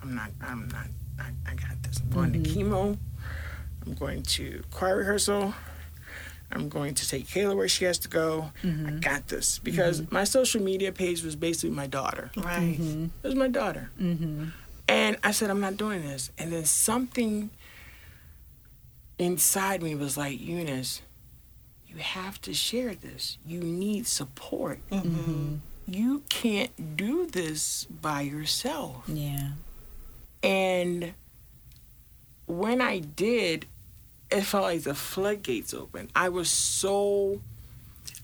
I'm 0.02 0.14
not. 0.14 0.30
I'm 0.40 0.68
not. 0.68 0.86
I, 1.18 1.30
I 1.50 1.54
got 1.54 1.82
this. 1.82 2.00
I'm 2.00 2.10
going 2.10 2.32
to 2.32 2.38
mm-hmm. 2.38 2.72
chemo. 2.72 2.98
I'm 3.86 3.94
going 3.94 4.22
to 4.22 4.62
choir 4.70 4.96
rehearsal. 4.98 5.54
I'm 6.52 6.68
going 6.68 6.94
to 6.94 7.08
take 7.08 7.26
Kayla 7.26 7.56
where 7.56 7.68
she 7.68 7.84
has 7.84 7.98
to 8.00 8.08
go. 8.08 8.50
I 8.62 8.66
mm-hmm. 8.66 8.98
got 8.98 9.28
this 9.28 9.58
because 9.60 10.00
mm-hmm. 10.00 10.14
my 10.14 10.24
social 10.24 10.60
media 10.60 10.90
page 10.90 11.22
was 11.22 11.36
basically 11.36 11.70
my 11.70 11.86
daughter. 11.86 12.30
Right. 12.36 12.76
It 12.80 13.10
was 13.22 13.36
my 13.36 13.48
daughter. 13.48 13.90
And 14.88 15.16
I 15.22 15.30
said, 15.30 15.50
I'm 15.50 15.60
not 15.60 15.76
doing 15.76 16.02
this. 16.02 16.32
And 16.36 16.52
then 16.52 16.64
something 16.64 17.50
inside 19.18 19.82
me 19.82 19.94
was 19.94 20.16
like, 20.16 20.40
Eunice, 20.40 21.02
you 21.86 21.98
have 21.98 22.40
to 22.42 22.52
share 22.52 22.96
this. 22.96 23.38
You 23.46 23.60
need 23.60 24.08
support. 24.08 24.80
You 25.86 26.22
can't 26.28 26.96
do 26.96 27.26
this 27.26 27.84
by 27.84 28.22
yourself. 28.22 29.04
Yeah. 29.06 29.50
And 30.42 31.14
when 32.46 32.80
I 32.80 33.00
did, 33.00 33.66
it 34.30 34.42
felt 34.42 34.64
like 34.64 34.82
the 34.82 34.94
floodgates 34.94 35.74
opened. 35.74 36.10
I 36.14 36.28
was 36.28 36.50
so. 36.50 37.40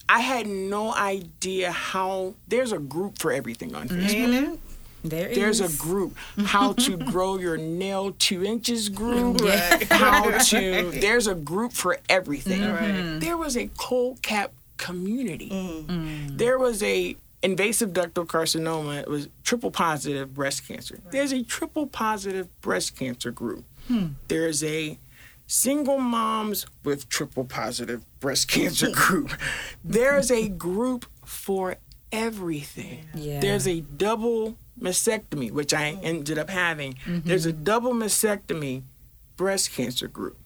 I 0.09 0.21
had 0.21 0.47
no 0.47 0.95
idea 0.95 1.73
how. 1.73 2.35
There's 2.47 2.73
a 2.73 2.79
group 2.79 3.19
for 3.19 3.33
everything 3.33 3.75
on 3.75 3.89
Facebook. 3.89 4.11
Mm-hmm. 4.11 4.35
Ain't 4.35 4.55
it? 4.55 4.61
There 5.05 5.35
There's 5.35 5.61
a 5.61 5.77
group. 5.79 6.17
How 6.39 6.73
to 6.73 6.97
grow 7.13 7.39
your 7.39 7.57
nail 7.57 8.13
two 8.19 8.45
inches 8.45 8.89
group. 8.89 9.41
Right. 9.41 9.85
How 9.91 10.39
to. 10.39 10.91
There's 10.91 11.27
a 11.27 11.35
group 11.35 11.73
for 11.73 11.99
everything. 12.09 12.61
Mm-hmm. 12.61 13.13
Right. 13.13 13.21
There 13.21 13.37
was 13.37 13.57
a 13.57 13.69
cold 13.79 14.23
cap 14.23 14.53
community. 14.77 15.51
Mm. 15.51 16.39
There 16.39 16.59
was 16.59 16.83
a 16.83 17.17
invasive 17.47 17.91
ductal 17.93 18.27
carcinoma. 18.27 19.01
It 19.01 19.09
was 19.09 19.29
triple 19.45 19.71
positive 19.71 20.35
breast 20.35 20.67
cancer. 20.67 20.99
There's 21.11 21.33
a 21.33 21.43
triple 21.43 21.87
positive 21.87 22.47
breast 22.61 22.97
cancer 22.99 23.31
group. 23.31 23.65
There's 24.29 24.65
a 24.65 24.99
single 25.47 25.99
moms 25.99 26.67
with 26.85 27.09
triple 27.09 27.45
positive 27.45 28.05
breast 28.21 28.49
cancer 28.49 28.91
group. 28.95 29.31
There's 29.85 30.31
a 30.31 30.49
group 30.49 31.07
for 31.25 31.77
everything. 32.11 33.05
Yeah. 33.15 33.41
There's 33.41 33.67
a 33.69 33.81
double 33.81 34.57
mastectomy, 34.81 35.51
which 35.53 35.73
I 35.73 35.99
ended 36.03 36.39
up 36.39 36.51
having. 36.51 36.97
There's 37.07 37.47
a 37.47 37.53
double 37.53 37.95
mastectomy 37.95 38.83
breast 39.37 39.73
cancer 39.73 40.09
group. 40.09 40.39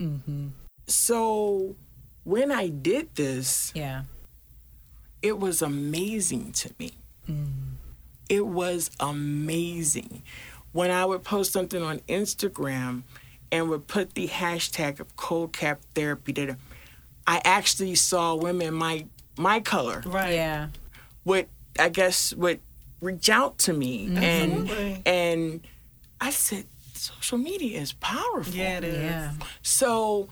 Mm-hmm. 0.00 0.48
So 0.86 1.76
when 2.24 2.50
I 2.50 2.68
did 2.68 3.14
this, 3.16 3.72
Yeah. 3.74 4.02
It 5.26 5.38
was 5.38 5.62
amazing 5.62 6.52
to 6.52 6.70
me. 6.78 6.92
Mm. 7.28 7.74
It 8.28 8.46
was 8.46 8.90
amazing. 9.00 10.22
When 10.72 10.90
I 10.90 11.04
would 11.04 11.22
post 11.24 11.52
something 11.52 11.82
on 11.82 11.98
Instagram 12.08 13.02
and 13.50 13.68
would 13.70 13.86
put 13.86 14.14
the 14.14 14.28
hashtag 14.28 15.00
of 15.00 15.16
cold 15.16 15.52
cap 15.52 15.80
therapy 15.94 16.32
that 16.32 16.56
I 17.26 17.40
actually 17.44 17.94
saw 17.94 18.34
women 18.34 18.74
my 18.74 19.06
my 19.38 19.60
color 19.60 20.02
Right. 20.06 20.34
Yeah. 20.34 20.68
would 21.24 21.46
I 21.78 21.88
guess 21.88 22.32
would 22.34 22.60
reach 23.00 23.28
out 23.28 23.58
to 23.66 23.72
me 23.72 24.06
and 24.16 24.52
Absolutely. 24.70 25.02
and 25.06 25.60
I 26.20 26.30
said 26.30 26.64
social 26.94 27.38
media 27.38 27.80
is 27.80 27.92
powerful. 27.92 28.52
Yeah, 28.54 28.78
it 28.78 28.84
is. 28.84 29.02
Yeah. 29.02 29.32
So 29.62 30.28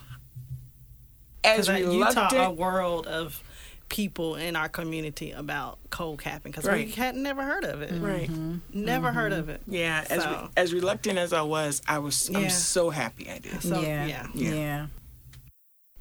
as 1.44 1.68
Because 1.68 1.94
you 1.94 2.04
taught 2.04 2.32
a 2.32 2.50
world 2.50 3.06
of 3.06 3.42
people 3.88 4.34
in 4.36 4.56
our 4.56 4.68
community 4.68 5.30
about 5.32 5.78
cold 5.90 6.20
capping 6.20 6.50
because 6.52 6.64
Right. 6.64 6.86
we 6.86 6.92
had 6.92 7.14
never 7.14 7.42
heard 7.44 7.64
of 7.64 7.82
it. 7.82 7.92
right. 8.00 8.28
Never 8.72 9.12
heard 9.12 9.32
of 9.32 9.48
it. 9.48 9.60
Yeah, 9.68 10.04
as 10.10 10.22
So- 10.22 10.50
as 10.56 10.72
reluctant 10.72 11.18
as 11.18 11.32
I 11.32 11.42
was, 11.42 11.82
I 11.86 11.98
was 11.98 12.28
Yeah. 12.30 12.38
I'm 12.38 12.50
so 12.50 12.90
happy 12.90 13.30
I 13.30 13.38
did. 13.38 13.62
So, 13.62 13.80
yeah. 13.80 14.06
yeah. 14.06 14.26
Yeah. 14.34 14.54
Yeah. 14.54 14.86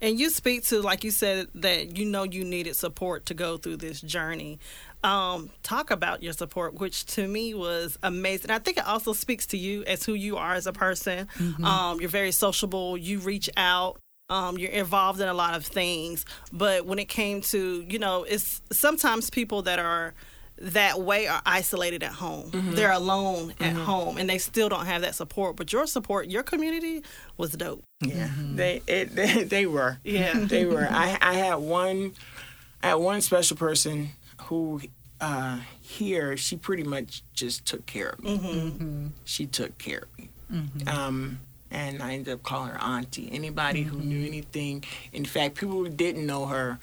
And 0.02 0.20
you 0.20 0.30
speak 0.32 0.66
to, 0.66 0.82
like 0.82 1.04
you 1.06 1.12
said, 1.12 1.48
that 1.56 1.98
you 1.98 2.06
know 2.06 2.24
you 2.24 2.44
needed 2.44 2.76
support 2.76 3.26
to 3.28 3.34
go 3.34 3.56
through 3.58 3.78
this 3.78 4.02
journey. 4.02 4.60
Um, 5.02 5.50
talk 5.64 5.92
about 5.92 6.24
your 6.24 6.34
support, 6.34 6.74
which 6.76 7.06
to 7.08 7.26
me 7.28 7.54
was 7.54 7.98
amazing. 8.04 8.52
I 8.52 8.60
think 8.60 8.78
it 8.78 8.86
also 8.86 9.14
speaks 9.14 9.46
to 9.48 9.58
you 9.58 9.84
as 9.86 10.04
who 10.04 10.14
you 10.14 10.36
are 10.38 10.54
as 10.56 10.68
a 10.68 10.74
person. 10.74 11.28
Um, 11.64 12.00
you're 12.02 12.10
very 12.10 12.32
sociable. 12.32 12.98
You 12.98 13.20
reach 13.20 13.50
out. 13.56 13.98
Um, 14.30 14.58
you're 14.58 14.72
involved 14.72 15.20
in 15.22 15.28
a 15.28 15.34
lot 15.34 15.54
of 15.54 15.66
things. 15.66 16.26
But 16.52 16.86
when 16.86 17.00
it 17.00 17.10
came 17.10 17.42
to, 17.42 17.86
you 17.88 18.00
know, 18.00 18.24
it's 18.24 18.62
sometimes 18.72 19.30
people 19.30 19.64
that 19.64 19.80
are 19.80 20.14
that 20.58 21.02
way 21.02 21.28
are 21.28 21.42
isolated 21.46 22.04
at 22.04 22.14
home. 22.14 22.50
They're 22.74 22.92
alone 22.92 23.54
at 23.60 23.74
home 23.74 24.18
and 24.18 24.30
they 24.30 24.38
still 24.38 24.70
don't 24.70 24.86
have 24.86 25.02
that 25.02 25.16
support. 25.16 25.56
But 25.56 25.74
your 25.74 25.88
support, 25.88 26.28
your 26.28 26.44
community 26.44 27.04
was 27.38 27.52
dope. 27.52 27.84
Yeah, 28.02 28.30
they, 28.38 28.82
it, 28.88 29.16
they 29.16 29.44
they 29.44 29.66
were. 29.66 30.00
Yeah. 30.04 30.34
they 30.38 30.66
were. 30.66 30.88
I 30.90 31.18
I 31.22 31.34
had 31.34 31.56
one, 31.56 32.14
I 32.82 32.90
had 32.90 32.96
one 32.96 33.22
special 33.22 33.58
person 33.58 34.10
who 34.44 34.82
uh, 35.20 35.60
here 35.82 36.38
she 36.38 36.56
pretty 36.56 36.84
much 36.84 37.24
just 37.34 37.66
took 37.66 37.86
care 37.86 38.10
of 38.10 38.24
me. 38.24 39.12
She 39.26 39.46
took 39.48 39.78
care 39.78 40.04
of 40.04 40.20
me. 40.20 40.30
Um, 40.88 41.40
and 41.74 42.02
I 42.02 42.14
ended 42.14 42.34
up 42.34 42.44
calling 42.44 42.70
her 42.70 42.82
auntie. 42.82 43.30
Anybody 43.32 43.82
who 43.82 43.98
knew 43.98 44.18
mm-hmm. 44.18 44.28
anything, 44.28 44.84
in 45.12 45.26
fact, 45.26 45.56
people 45.56 45.76
who 45.76 45.90
didn't 45.90 46.26
know 46.26 46.46
her 46.46 46.80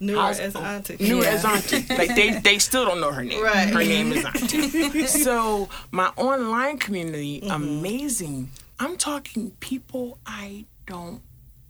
Knew 0.00 0.16
her 0.16 0.30
as 0.30 0.56
oh, 0.56 0.60
auntie. 0.60 0.96
knew 0.98 1.18
her 1.18 1.22
Yeah. 1.22 1.30
as 1.30 1.44
auntie. 1.44 1.94
Like 1.94 2.16
they, 2.16 2.40
they 2.40 2.58
still 2.58 2.84
don't 2.84 3.00
know 3.00 3.12
her 3.12 3.22
name. 3.22 3.40
Right. 3.40 3.68
Her 3.68 3.84
name 3.84 4.12
is 4.12 4.24
auntie. 4.24 5.06
so 5.06 5.68
my 5.92 6.08
online 6.16 6.78
community, 6.78 7.40
mm-hmm. 7.40 7.50
amazing. 7.52 8.50
I'm 8.80 8.96
talking 8.96 9.52
people 9.60 10.18
I 10.26 10.64
don't 10.86 11.22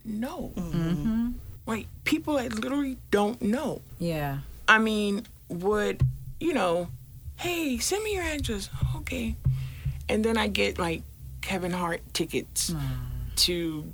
know. 0.05 0.53
Mm-hmm. 0.57 1.33
Like 1.67 1.89
people 2.05 2.39
I 2.39 2.47
literally 2.49 2.97
don't 3.11 3.41
know. 3.43 3.83
Yeah. 3.99 4.39
I 4.67 4.79
mean, 4.79 5.27
would 5.51 6.01
you 6.41 6.55
know? 6.55 6.89
Hey, 7.37 7.77
send 7.79 8.03
me 8.05 8.15
your 8.15 8.25
address. 8.25 8.71
Okay, 8.97 9.37
and 10.09 10.25
then 10.25 10.39
I 10.39 10.47
get 10.47 10.79
like 10.79 11.03
Kevin 11.43 11.73
Hart 11.73 12.01
tickets 12.15 12.71
hmm. 12.73 12.79
to, 13.37 13.93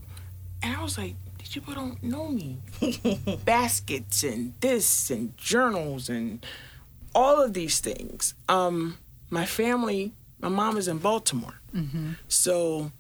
and 0.63 0.77
I 0.77 0.83
was 0.83 0.97
like, 0.97 1.15
these 1.39 1.49
people 1.49 1.75
don't 1.75 2.03
know 2.03 2.29
me. 2.29 2.59
Baskets 3.45 4.23
and 4.23 4.55
this 4.61 5.11
and 5.11 5.37
journals 5.37 6.09
and 6.09 6.45
all 7.15 7.43
of 7.43 7.55
these 7.55 7.81
things. 7.81 8.35
Um, 8.49 8.99
my 9.31 9.47
family, 9.47 10.13
my 10.39 10.49
mom 10.49 10.77
is 10.77 10.89
in 10.89 10.99
Baltimore, 10.99 11.61
mm-hmm. 11.75 12.13
so 12.29 12.93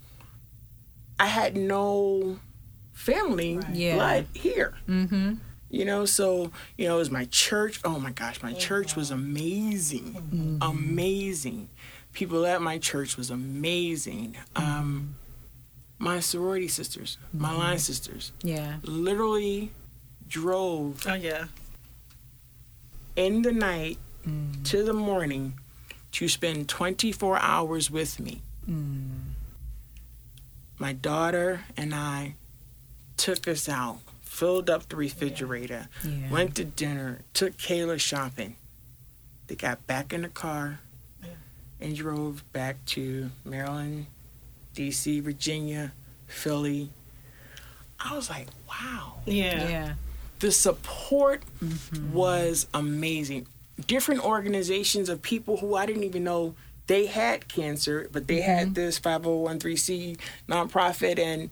I 1.19 1.27
had 1.27 1.57
no 1.57 2.39
family 2.93 3.61
Yeah. 3.73 3.95
blood 3.97 4.27
here. 4.35 4.75
Mm-hmm. 4.89 5.35
You 5.71 5.85
know, 5.85 6.07
so 6.07 6.51
you 6.79 6.89
know, 6.89 6.97
it 6.97 6.99
was 6.99 7.11
my 7.11 7.27
church. 7.27 7.81
Oh 7.85 7.99
my 7.99 8.11
gosh, 8.11 8.43
my 8.43 8.53
oh, 8.53 8.59
church 8.59 8.97
was 8.97 9.11
amazing, 9.11 10.15
mm-hmm. 10.15 10.59
amazing. 10.63 11.69
People 12.12 12.47
at 12.47 12.61
my 12.61 12.79
church 12.79 13.16
was 13.16 13.31
amazing. 13.31 14.37
Um, 14.57 15.14
my 15.99 16.21
sorority 16.21 16.68
sisters, 16.68 17.18
my 17.33 17.51
mm-hmm. 17.51 17.59
line 17.59 17.79
sisters, 17.79 18.33
Yeah. 18.42 18.77
literally 18.83 19.73
drove 20.29 21.07
Oh 21.07 21.14
yeah. 21.14 21.47
in 23.16 23.42
the 23.42 23.53
night 23.53 23.99
mm. 24.27 24.64
to 24.64 24.85
the 24.85 24.92
morning 24.92 25.55
to 26.12 26.29
spend 26.29 26.68
24 26.68 27.38
hours 27.38 27.90
with 27.90 28.21
me. 28.21 28.42
Mm. 28.68 29.33
My 30.79 30.92
daughter 30.92 31.64
and 31.77 31.94
I 31.94 32.35
took 33.16 33.49
us 33.49 33.68
out, 33.68 33.99
filled 34.23 34.71
up 34.71 34.88
the 34.88 34.97
refrigerator, 34.97 35.88
Yeah. 36.05 36.31
went 36.31 36.55
to 36.57 36.64
dinner, 36.64 37.23
took 37.35 37.57
Kayla 37.57 37.99
shopping. 37.99 38.57
They 39.49 39.57
got 39.57 39.87
back 39.87 40.12
in 40.12 40.23
the 40.23 40.29
car 40.29 40.81
and 41.81 41.95
drove 41.95 42.45
back 42.53 42.85
to 42.87 43.31
Maryland, 43.45 44.07
DC, 44.75 45.23
Virginia, 45.23 45.93
Philly. 46.27 46.91
I 48.01 48.14
was 48.14 48.31
like, 48.31 48.49
wow 48.69 49.14
Yeah. 49.27 49.69
Yeah. 49.69 49.93
the 50.41 50.53
support 50.53 51.43
mm-hmm. 51.62 52.12
was 52.12 52.67
amazing. 52.75 53.47
Different 53.87 54.25
organizations 54.25 55.09
of 55.09 55.23
people 55.23 55.57
who 55.59 55.75
I 55.75 55.87
didn't 55.87 56.05
even 56.05 56.25
know 56.25 56.55
they 56.87 57.07
had 57.07 57.49
cancer, 57.49 58.09
but 58.12 58.27
they 58.27 58.41
had 58.41 58.69
mm-hmm. 58.69 58.75
this 58.75 58.99
501c 58.99 60.19
nonprofit 60.49 61.19
and 61.19 61.51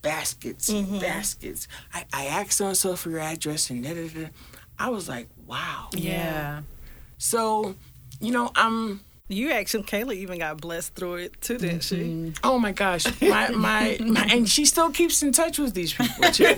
baskets, 0.00 0.70
mm-hmm. 0.70 1.00
baskets. 1.00 1.66
I, 1.92 2.04
I 2.12 2.26
asked 2.26 2.52
so 2.52 2.68
and 2.68 2.76
so 2.76 2.94
for 2.94 3.10
your 3.10 3.20
address 3.20 3.68
and 3.70 3.82
da, 3.82 3.94
da, 3.94 4.08
da. 4.08 4.28
I 4.78 4.90
was 4.90 5.08
like, 5.08 5.28
wow. 5.46 5.88
Yeah. 5.92 6.62
So, 7.18 7.74
you 8.20 8.32
know, 8.32 8.50
I'm 8.54 9.00
You 9.30 9.52
actually, 9.52 9.84
Kayla 9.84 10.14
even 10.16 10.38
got 10.38 10.60
blessed 10.60 10.94
through 10.94 11.14
it 11.14 11.40
too, 11.40 11.56
didn't 11.56 11.78
Mm-hmm. 11.80 12.28
she? 12.28 12.34
Oh 12.44 12.58
my 12.58 12.72
gosh, 12.72 13.06
my, 13.22 13.48
my 13.52 13.96
my 13.98 14.24
and 14.30 14.46
she 14.46 14.66
still 14.66 14.90
keeps 14.90 15.22
in 15.22 15.32
touch 15.32 15.58
with 15.58 15.72
these 15.72 15.94
people 15.94 16.30
too. 16.30 16.54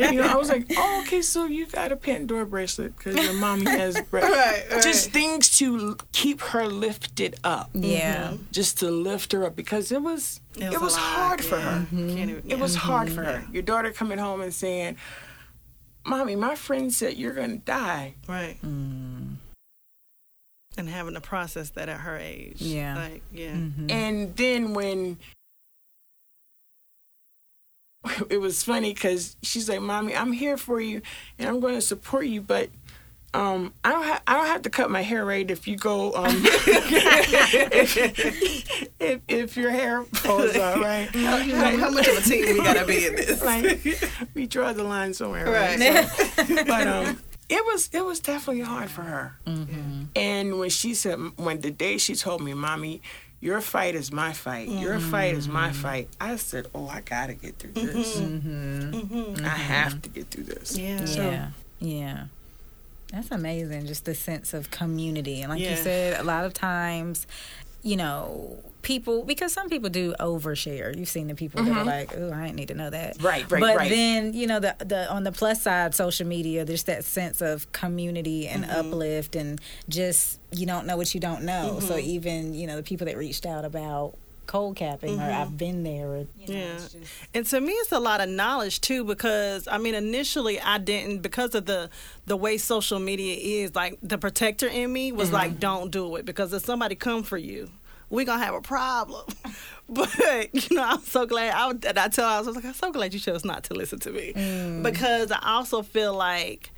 you 0.00 0.14
know, 0.14 0.24
I 0.26 0.34
was 0.34 0.48
like, 0.48 0.66
oh, 0.76 1.02
okay, 1.06 1.22
so 1.22 1.44
you 1.44 1.66
got 1.66 1.92
a 1.92 1.96
Pandora 1.96 2.44
bracelet 2.44 2.96
because 2.96 3.14
your 3.14 3.34
mommy 3.34 3.66
has 3.70 4.00
bre- 4.10 4.18
Right, 4.18 4.64
right. 4.68 4.82
just 4.82 5.12
things 5.12 5.56
to 5.58 5.96
keep 6.10 6.40
her 6.40 6.66
lifted 6.66 7.36
up, 7.44 7.68
mm-hmm. 7.72 7.84
Yeah. 7.84 8.32
just 8.50 8.80
to 8.80 8.90
lift 8.90 9.30
her 9.30 9.44
up 9.44 9.54
because 9.54 9.92
it 9.92 10.02
was 10.02 10.40
it 10.56 10.70
was, 10.80 10.94
a 10.94 10.96
lot, 10.96 10.98
hard 10.98 11.44
for 11.44 11.56
yeah. 11.58 11.78
her. 11.84 11.86
Can't 11.90 12.30
even- 12.30 12.36
It 12.38 12.44
yeah. 12.46 12.54
was 12.56 12.74
hard 12.74 13.12
for 13.12 13.22
mm-hmm. 13.22 13.46
her. 13.46 13.52
Your 13.52 13.62
daughter 13.62 13.92
coming 13.92 14.18
home 14.18 14.40
and 14.40 14.52
saying, 14.52 14.96
"Mommy, 16.04 16.34
my 16.34 16.56
friend 16.56 16.92
said 16.92 17.14
you're 17.16 17.34
gonna 17.34 17.58
die." 17.58 18.14
right. 18.26 18.56
Mm. 18.66 19.36
And 20.78 20.88
having 20.88 21.14
to 21.14 21.20
process 21.20 21.70
that 21.70 21.88
at 21.88 22.00
her 22.00 22.16
age. 22.16 22.62
Yeah. 22.62 22.94
Like, 22.96 23.22
yeah. 23.32 23.50
Mm-hmm. 23.50 23.90
And 23.90 24.36
then 24.36 24.72
when 24.74 25.18
it 28.30 28.38
was 28.40 28.62
funny 28.62 28.94
because 28.94 29.36
she's 29.42 29.68
like, 29.68 29.80
"Mommy, 29.80 30.14
I'm 30.14 30.32
here 30.32 30.56
for 30.56 30.80
you, 30.80 31.02
and 31.38 31.48
I'm 31.48 31.58
going 31.60 31.74
to 31.74 31.82
support 31.82 32.26
you, 32.26 32.40
but." 32.40 32.70
Um, 33.34 33.74
I 33.84 33.90
don't 33.90 34.04
have 34.04 34.22
I 34.26 34.38
don't 34.38 34.46
have 34.46 34.62
to 34.62 34.70
cut 34.70 34.90
my 34.90 35.02
hair 35.02 35.22
right 35.22 35.48
if 35.50 35.68
you 35.68 35.76
go 35.76 36.14
um 36.14 36.30
if, 36.46 37.96
if, 38.98 39.20
if 39.28 39.54
your 39.58 39.70
hair 39.70 40.02
falls 40.04 40.56
out 40.56 40.80
right. 40.82 41.10
How, 41.14 41.76
how 41.76 41.90
much 41.90 42.08
of 42.08 42.16
a 42.16 42.22
team 42.22 42.46
we 42.46 42.56
gotta 42.56 42.86
be 42.86 43.06
in 43.06 43.16
this? 43.16 43.44
like 43.44 43.84
we 44.34 44.46
draw 44.46 44.72
the 44.72 44.82
line 44.82 45.12
somewhere, 45.12 45.44
right? 45.44 45.78
Right. 45.78 46.08
So- 46.08 46.64
but 46.64 46.86
um, 46.86 47.20
it 47.48 47.64
was 47.64 47.88
it 47.92 48.04
was 48.04 48.20
definitely 48.20 48.62
hard 48.62 48.90
for 48.90 49.02
her. 49.02 49.36
Mm-hmm. 49.46 50.04
And 50.14 50.58
when 50.58 50.70
she 50.70 50.94
said, 50.94 51.18
when 51.36 51.60
the 51.60 51.70
day 51.70 51.98
she 51.98 52.14
told 52.14 52.42
me, 52.42 52.54
"Mommy, 52.54 53.00
your 53.40 53.60
fight 53.60 53.94
is 53.94 54.12
my 54.12 54.32
fight. 54.32 54.68
Your 54.68 54.96
mm-hmm. 54.96 55.10
fight 55.10 55.34
is 55.34 55.48
my 55.48 55.72
fight," 55.72 56.08
I 56.20 56.36
said, 56.36 56.66
"Oh, 56.74 56.88
I 56.88 57.00
gotta 57.00 57.34
get 57.34 57.58
through 57.58 57.72
this. 57.72 58.18
Mm-hmm. 58.20 59.44
I 59.44 59.48
have 59.48 60.02
to 60.02 60.08
get 60.08 60.28
through 60.30 60.44
this." 60.44 60.76
yeah. 60.76 61.04
Yeah. 61.06 61.50
Yeah. 61.80 62.24
That's 63.12 63.30
amazing. 63.30 63.86
Just 63.86 64.04
the 64.04 64.14
sense 64.14 64.52
of 64.52 64.70
community. 64.70 65.40
And 65.40 65.50
like 65.50 65.60
you 65.60 65.76
said, 65.76 66.20
a 66.20 66.24
lot 66.24 66.44
of 66.44 66.52
times, 66.52 67.26
you 67.82 67.96
know, 67.96 68.58
people 68.82 69.24
because 69.24 69.52
some 69.52 69.68
people 69.68 69.90
do 69.90 70.14
overshare. 70.20 70.96
You've 70.96 71.08
seen 71.08 71.26
the 71.28 71.34
people 71.34 71.62
that 71.62 71.70
are 71.70 71.74
mm-hmm. 71.74 71.86
like, 71.86 72.16
"Oh, 72.16 72.32
I 72.32 72.44
didn't 72.46 72.56
need 72.56 72.68
to 72.68 72.74
know 72.74 72.90
that." 72.90 73.22
Right, 73.22 73.50
right, 73.50 73.60
but 73.60 73.76
right. 73.76 73.90
then, 73.90 74.32
you 74.34 74.46
know, 74.46 74.60
the 74.60 74.76
the 74.78 75.10
on 75.10 75.24
the 75.24 75.32
plus 75.32 75.62
side, 75.62 75.94
social 75.94 76.26
media, 76.26 76.64
there's 76.64 76.84
that 76.84 77.04
sense 77.04 77.40
of 77.40 77.70
community 77.72 78.48
and 78.48 78.64
mm-hmm. 78.64 78.78
uplift 78.78 79.36
and 79.36 79.60
just 79.88 80.40
you 80.52 80.66
don't 80.66 80.86
know 80.86 80.96
what 80.96 81.14
you 81.14 81.20
don't 81.20 81.42
know. 81.42 81.80
So 81.80 81.94
mm-hmm. 81.94 82.08
even, 82.08 82.54
you 82.54 82.66
know, 82.66 82.76
the 82.76 82.82
people 82.82 83.06
that 83.06 83.16
reached 83.16 83.46
out 83.46 83.64
about 83.64 84.16
cold 84.46 84.76
capping 84.76 85.20
or 85.20 85.30
I've 85.30 85.58
been 85.58 85.82
there 85.82 86.08
or 86.08 86.18
you 86.38 86.48
know, 86.48 86.54
Yeah. 86.54 86.72
just- 86.72 86.96
And 87.34 87.46
to 87.46 87.60
me, 87.60 87.72
it's 87.72 87.92
a 87.92 88.00
lot 88.00 88.22
of 88.22 88.30
knowledge 88.30 88.80
too, 88.80 89.04
because 89.04 89.68
I 89.68 89.76
mean, 89.76 89.94
initially 89.94 90.58
I 90.58 90.78
didn't 90.78 91.18
because 91.20 91.54
of 91.54 91.66
the 91.66 91.90
the 92.26 92.36
way 92.36 92.56
social 92.58 92.98
media 92.98 93.36
is. 93.64 93.74
Like 93.74 93.98
the 94.02 94.18
protector 94.18 94.66
in 94.66 94.92
me 94.92 95.12
was 95.12 95.30
like, 95.32 95.60
"Don't 95.60 95.90
do 95.90 96.16
it," 96.16 96.24
because 96.24 96.52
if 96.52 96.64
somebody 96.64 96.94
come 96.94 97.22
for 97.22 97.36
you, 97.36 97.70
we 98.10 98.24
gonna 98.24 98.44
have 98.44 98.54
a 98.54 98.60
problem. 98.60 99.26
But 99.90 100.14
you 100.52 100.76
know, 100.76 100.82
I'm 100.82 101.00
so 101.00 101.24
glad. 101.24 101.54
I 101.54 101.70
and 101.70 101.98
I 101.98 102.08
tell 102.08 102.28
her, 102.28 102.34
I 102.34 102.40
was 102.40 102.54
like, 102.54 102.66
I'm 102.66 102.74
so 102.74 102.92
glad 102.92 103.14
you 103.14 103.20
chose 103.20 103.42
not 103.42 103.64
to 103.64 103.74
listen 103.74 103.98
to 104.00 104.10
me, 104.10 104.34
mm. 104.36 104.82
because 104.82 105.32
I 105.32 105.38
also 105.42 105.80
feel 105.80 106.12
like 106.12 106.70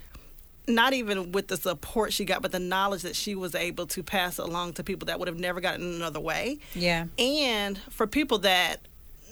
not 0.68 0.92
even 0.92 1.32
with 1.32 1.48
the 1.48 1.56
support 1.56 2.12
she 2.12 2.24
got, 2.24 2.42
but 2.42 2.52
the 2.52 2.60
knowledge 2.60 3.02
that 3.02 3.16
she 3.16 3.34
was 3.34 3.54
able 3.54 3.86
to 3.88 4.02
pass 4.02 4.38
along 4.38 4.74
to 4.74 4.84
people 4.84 5.06
that 5.06 5.18
would 5.18 5.28
have 5.28 5.38
never 5.38 5.60
gotten 5.60 5.94
another 5.96 6.20
way 6.20 6.58
yeah. 6.74 7.06
and 7.18 7.78
for 7.90 8.06
people 8.06 8.38
that 8.38 8.80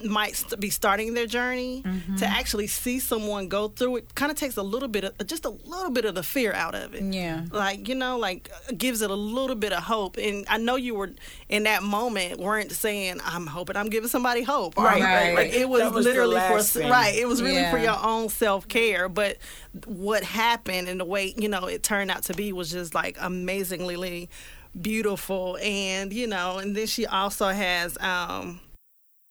might 0.05 0.37
st- 0.37 0.61
be 0.61 0.71
starting 0.71 1.15
their 1.15 1.27
journey 1.27 1.83
to 2.19 2.27
actually 2.27 2.67
see 2.67 2.99
someone 2.99 3.49
go 3.49 3.69
through 3.69 3.97
it 3.97 4.15
kind 4.15 4.31
of 4.31 4.37
takes 4.39 4.57
a 4.57 4.63
little 4.63 4.89
bit 4.89 5.05
of 5.05 5.27
just 5.27 5.45
a 5.45 5.51
little 5.51 5.91
bit 5.91 6.05
of 6.05 6.15
the 6.15 6.23
fear 6.23 6.53
out 6.53 6.75
of 6.75 6.95
it. 6.95 7.03
Yeah. 7.03 7.45
like 7.53 7.89
you 7.89 7.95
know 7.95 8.19
like 8.19 8.51
uh, 8.69 8.73
gives 8.77 9.03
it 9.03 9.11
a 9.11 9.15
little 9.15 9.57
bit 9.57 9.73
of 9.73 9.83
hope. 9.83 10.17
And 10.17 10.45
i 10.49 10.57
know 10.59 10.77
you 10.77 10.95
were 10.95 11.11
in 11.49 11.65
that 11.65 11.83
moment 11.83 12.39
weren't 12.41 12.73
saying 12.73 13.21
i'm 13.25 13.47
hoping 13.47 13.77
i'm 13.77 13.89
giving 13.91 14.09
somebody 14.09 14.43
hope. 14.43 14.77
Or- 14.79 14.85
Right, 14.85 15.03
right, 15.03 15.35
like 15.35 15.53
it 15.53 15.69
was, 15.69 15.93
was 15.93 16.05
literally 16.05 16.41
for 16.49 16.63
thing. 16.63 16.91
right 16.91 17.15
it 17.15 17.27
was 17.27 17.43
really 17.43 17.69
for 17.71 17.79
your 17.79 17.99
own 18.03 18.29
self-care. 18.29 19.09
But 19.09 19.39
what 19.87 20.23
happened 20.25 20.89
and 20.89 21.01
the 21.01 21.05
way 21.05 21.35
you 21.37 21.49
know 21.49 21.67
it 21.67 21.83
turned 21.83 22.11
out 22.11 22.23
to 22.25 22.35
be 22.35 22.53
was 22.53 22.71
just 22.71 22.95
like 22.95 23.17
amazingly 23.21 24.29
beautiful. 24.81 25.59
And 25.63 26.13
you 26.13 26.27
know 26.27 26.59
and 26.59 26.77
then 26.77 26.87
she 26.87 27.07
also 27.07 27.49
has 27.49 27.97
um 28.01 28.61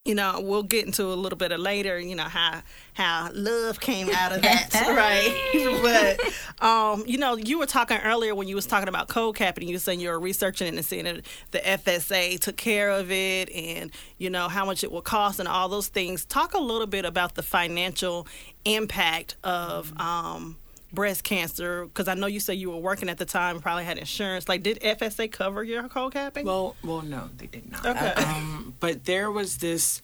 you 0.07 0.15
know 0.15 0.39
we'll 0.41 0.63
get 0.63 0.85
into 0.85 1.03
a 1.05 1.13
little 1.13 1.37
bit 1.37 1.51
of 1.51 1.59
later 1.59 1.99
you 1.99 2.15
know 2.15 2.23
how 2.23 2.61
how 2.93 3.29
love 3.33 3.79
came 3.79 4.09
out 4.09 4.31
of 4.31 4.41
that 4.41 4.69
right? 4.73 5.33
But 6.57 6.65
um 6.65 7.03
you 7.05 7.17
know 7.17 7.35
you 7.35 7.59
were 7.59 7.65
talking 7.65 7.97
earlier 7.97 8.33
when 8.33 8.47
you 8.47 8.55
was 8.55 8.65
talking 8.65 8.87
about 8.87 9.07
cold 9.09 9.35
capping 9.35 9.67
you 9.67 9.75
were 9.75 9.79
saying 9.79 9.99
you 9.99 10.09
were 10.09 10.19
researching 10.19 10.67
it 10.67 10.75
and 10.75 10.85
seeing 10.85 11.03
that 11.05 11.21
the 11.51 11.59
fsa 11.59 12.39
took 12.39 12.55
care 12.55 12.89
of 12.89 13.11
it 13.11 13.51
and 13.51 13.91
you 14.17 14.29
know 14.29 14.47
how 14.47 14.65
much 14.65 14.83
it 14.83 14.91
will 14.91 15.01
cost 15.01 15.39
and 15.39 15.47
all 15.47 15.69
those 15.69 15.87
things. 15.87 16.25
Talk 16.25 16.53
a 16.53 16.59
little 16.59 16.87
bit 16.87 17.05
about 17.05 17.35
the 17.35 17.43
financial 17.43 18.27
impact 18.65 19.35
of 19.43 19.93
um 19.99 20.57
breast 20.93 21.23
cancer 21.23 21.85
because 21.85 22.07
i 22.07 22.13
know 22.13 22.27
you 22.27 22.39
said 22.39 22.53
you 22.57 22.69
were 22.71 22.77
working 22.77 23.09
at 23.09 23.17
the 23.17 23.25
time 23.25 23.59
probably 23.59 23.83
had 23.83 23.97
insurance 23.97 24.47
like 24.47 24.63
did 24.63 24.79
fsa 24.79 25.29
cover 25.31 25.63
your 25.63 25.87
cold 25.89 26.13
capping 26.13 26.45
Well, 26.45 26.75
well, 26.83 27.01
no, 27.01 27.29
they 27.37 27.47
did 27.47 27.69
not. 27.69 27.85
Okay. 27.85 28.13
Um, 28.23 28.73
but 28.79 29.03
there 29.05 29.29
was 29.29 29.57
this 29.57 30.01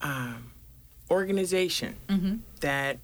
um, 0.00 0.52
organization 1.10 1.96
that 2.60 2.98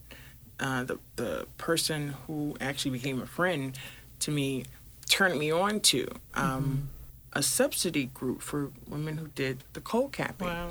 uh, 0.61 0.85
the 0.85 0.99
the 1.17 1.47
person 1.59 2.15
who 2.27 2.57
actually 2.61 2.93
became 2.93 3.21
a 3.21 3.27
friend 3.27 3.79
to 4.21 4.31
me 4.31 4.65
turned 5.09 5.39
me 5.39 5.51
on 5.51 5.81
to. 5.81 6.07
Um, 6.35 6.89
A 7.33 7.43
subsidy 7.43 8.07
group 8.07 8.43
for 8.43 8.71
women 8.89 9.17
who 9.17 9.29
did 9.29 9.63
the 9.73 9.81
cold 9.81 10.13
capping 10.13 10.49
wow 10.49 10.69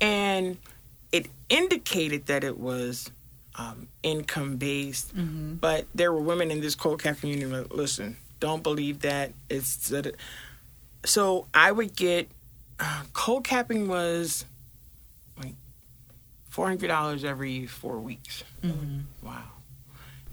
and 0.00 0.56
it 1.12 1.26
indicated 1.48 2.26
that 2.26 2.42
it 2.44 2.58
was 2.58 3.10
um, 3.56 3.88
income 4.02 4.56
based, 4.56 5.12
but 5.60 5.86
there 5.94 6.12
were 6.12 6.20
women 6.22 6.50
in 6.50 6.60
this 6.60 6.74
cold 6.74 7.02
cap 7.02 7.18
community. 7.20 7.66
Listen, 7.70 8.16
don't 8.40 8.62
believe 8.62 9.00
that. 9.02 9.32
It's 9.50 9.88
that. 9.90 10.14
So 11.04 11.46
I 11.52 11.70
would 11.72 11.94
get 11.96 12.28
uh, 12.80 13.02
cold 13.12 13.44
capping 13.44 13.88
was 13.88 14.44
like 15.38 15.54
four 16.48 16.66
hundred 16.68 16.88
dollars 16.88 17.24
every 17.24 17.66
four 17.66 17.98
weeks. 17.98 18.42
Wow, 19.22 19.42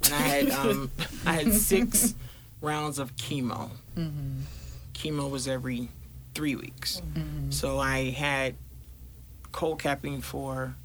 and 0.05 0.13
I 0.13 0.17
had 0.17 0.49
um, 0.51 0.91
I 1.25 1.33
had 1.33 1.53
six 1.53 2.15
rounds 2.61 2.99
of 2.99 3.15
chemo. 3.15 3.69
Chemo 4.93 5.29
was 5.29 5.47
every 5.47 5.89
three 6.35 6.55
weeks, 6.55 7.01
so 7.49 7.79
I 7.79 8.11
had 8.11 8.55
cold 9.51 9.79
capping 9.79 10.21
for 10.21 10.75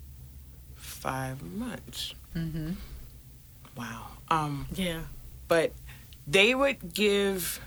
five 0.75 1.43
months. 1.43 2.15
Mm-hmm. 2.35 2.73
Wow. 3.77 4.07
Um, 4.31 4.67
yeah 4.75 5.01
but 5.49 5.73
they 6.27 6.55
would 6.55 6.95
give 6.95 7.61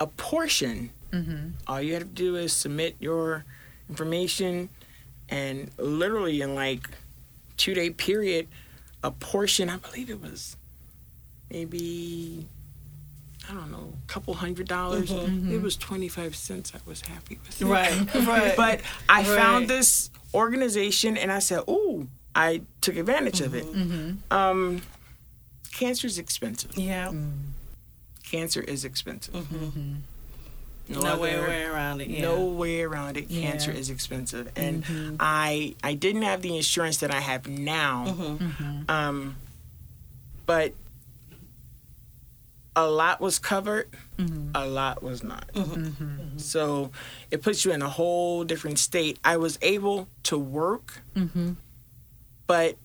a 0.00 0.06
portion. 0.06 0.90
Mm-hmm. 1.12 1.50
All 1.66 1.80
you 1.80 1.94
had 1.94 2.02
to 2.02 2.08
do 2.08 2.36
is 2.36 2.52
submit 2.52 2.96
your 2.98 3.44
information, 3.88 4.68
and 5.28 5.70
literally 5.78 6.40
in 6.40 6.54
like 6.54 6.88
two 7.56 7.74
day 7.74 7.90
period, 7.90 8.48
a 9.02 9.10
portion. 9.10 9.70
I 9.70 9.76
believe 9.76 10.10
it 10.10 10.20
was 10.20 10.56
maybe 11.50 12.46
I 13.50 13.54
don't 13.54 13.70
know, 13.70 13.92
a 14.02 14.06
couple 14.06 14.34
hundred 14.34 14.68
dollars. 14.68 15.10
Mm-hmm. 15.10 15.26
Mm-hmm. 15.26 15.52
It 15.54 15.62
was 15.62 15.76
twenty 15.76 16.08
five 16.08 16.34
cents. 16.34 16.72
I 16.74 16.78
was 16.88 17.00
happy 17.02 17.38
with 17.46 17.60
it. 17.60 17.64
right 17.66 18.14
right 18.26 18.56
But 18.56 18.80
I 19.08 19.18
Right. 19.22 19.26
found 19.38 19.68
this 19.68 20.10
organization 20.32 21.16
and 21.16 21.30
I 21.30 21.38
said, 21.40 21.62
"Ooh!" 21.68 22.08
I 22.34 22.62
took 22.80 22.96
advantage 22.96 23.40
of 23.40 23.54
it. 23.54 23.64
Mm-hmm. 23.66 24.32
Um, 24.32 24.80
mm. 24.80 24.82
cancer 25.72 26.06
is 26.06 26.18
expensive. 26.18 26.76
yeah 26.76 27.12
Cancer 28.24 28.60
is 28.62 28.84
expensive. 28.84 29.34
no, 30.88 31.00
other- 31.00 31.20
way, 31.20 31.38
way 31.38 31.62
around 31.64 32.00
it 32.00 32.08
yeah 32.08 32.22
No 32.22 32.44
way 32.46 32.82
around 32.82 33.16
it. 33.16 33.28
Cancer 33.28 33.70
Yeah. 33.72 33.78
is 33.78 33.90
expensive, 33.90 34.50
and 34.56 34.84
I 35.20 35.74
I 35.84 35.94
didn't 35.94 36.22
have 36.22 36.42
the 36.42 36.56
insurance 36.56 36.96
that 36.98 37.12
I 37.14 37.20
have 37.20 37.46
now. 37.46 38.06
Mm-hmm. 38.08 38.90
Um, 38.90 39.36
but 40.46 40.72
a 42.76 42.88
lot 42.88 43.20
was 43.20 43.38
covered, 43.38 43.88
mm-hmm. 44.18 44.50
a 44.54 44.66
lot 44.66 45.02
was 45.02 45.22
not. 45.22 45.48
Mm-hmm. 45.54 45.84
Mm-hmm. 45.84 46.04
mm-hmm. 46.04 46.38
So 46.38 46.90
it 47.30 47.42
puts 47.42 47.64
you 47.64 47.72
in 47.72 47.82
a 47.82 47.88
whole 47.88 48.44
different 48.44 48.78
state. 48.78 49.18
I 49.24 49.36
was 49.36 49.58
able 49.62 50.08
to 50.24 50.38
work, 50.38 51.02
but 52.46 52.76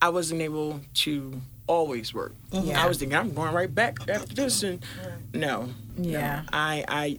I 0.00 0.08
wasn't 0.08 0.40
able 0.40 0.80
to 0.94 1.40
always 1.66 2.12
work. 2.12 2.34
Yeah. 2.50 2.82
I 2.82 2.88
was 2.88 2.98
thinking 2.98 3.16
I'm 3.16 3.34
going 3.34 3.54
right 3.54 3.72
back 3.72 3.98
after 4.08 4.34
this, 4.34 4.62
and 4.62 4.84
no, 5.32 5.68
Yeah. 5.96 6.42
no. 6.42 6.48
I 6.52 6.84
I 6.88 7.16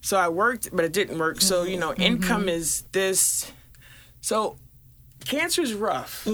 so 0.00 0.16
I 0.16 0.28
worked, 0.28 0.74
but 0.74 0.84
it 0.84 0.92
didn't 0.92 1.18
work. 1.18 1.40
So 1.40 1.64
you 1.64 1.78
know, 1.78 1.94
income 1.94 2.48
is 2.48 2.84
this. 2.92 3.52
So 4.20 4.56
cancer 5.24 5.62
is 5.62 5.74
rough, 5.74 6.26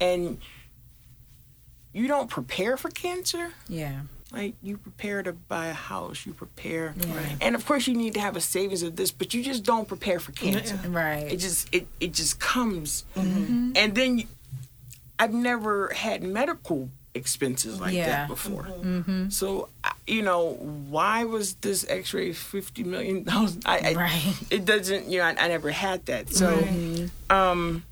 and 0.00 0.38
you 1.96 2.06
don't 2.08 2.28
prepare 2.28 2.76
for 2.76 2.90
cancer. 2.90 3.52
Yeah. 3.68 4.00
Like 4.32 4.54
you 4.62 4.76
prepare 4.76 5.22
to 5.22 5.32
buy 5.32 5.66
a 5.68 5.72
house, 5.72 6.26
you 6.26 6.32
prepare, 6.34 6.94
Right. 6.98 7.36
and 7.40 7.54
of 7.54 7.64
course 7.64 7.86
you 7.86 7.94
need 7.94 8.14
to 8.14 8.20
have 8.20 8.36
a 8.36 8.40
savings 8.40 8.82
of 8.82 8.96
this, 8.96 9.10
but 9.12 9.32
you 9.34 9.40
just 9.42 9.62
don't 9.64 9.86
prepare 9.88 10.18
for 10.20 10.32
cancer. 10.32 10.76
Right. 10.88 11.26
It 11.32 11.36
just 11.38 11.72
it 11.72 11.86
it 12.00 12.12
just 12.12 12.34
comes, 12.40 13.04
Mm-hmm. 13.14 13.72
and 13.76 13.94
then 13.94 14.18
you, 14.18 14.26
I've 15.18 15.32
never 15.32 15.74
had 15.94 16.22
medical 16.22 16.90
expenses 17.14 17.80
like 17.80 17.94
Yeah. 17.94 18.06
that 18.08 18.28
before. 18.28 18.64
Mm-hmm. 18.64 19.30
So 19.30 19.68
you 20.06 20.22
know 20.22 20.54
why 20.94 21.24
was 21.24 21.54
this 21.66 21.86
X-ray 21.88 22.32
fifty 22.34 22.82
million 22.84 23.22
dollars? 23.24 23.56
I, 23.64 23.76
I 23.78 23.92
Right. 23.94 24.34
it 24.50 24.64
doesn't 24.66 25.08
you 25.10 25.18
know 25.20 25.24
I, 25.24 25.34
I 25.44 25.48
never 25.48 25.70
had 25.70 26.04
that. 26.06 26.28
So 26.34 26.48
um, 27.30 27.84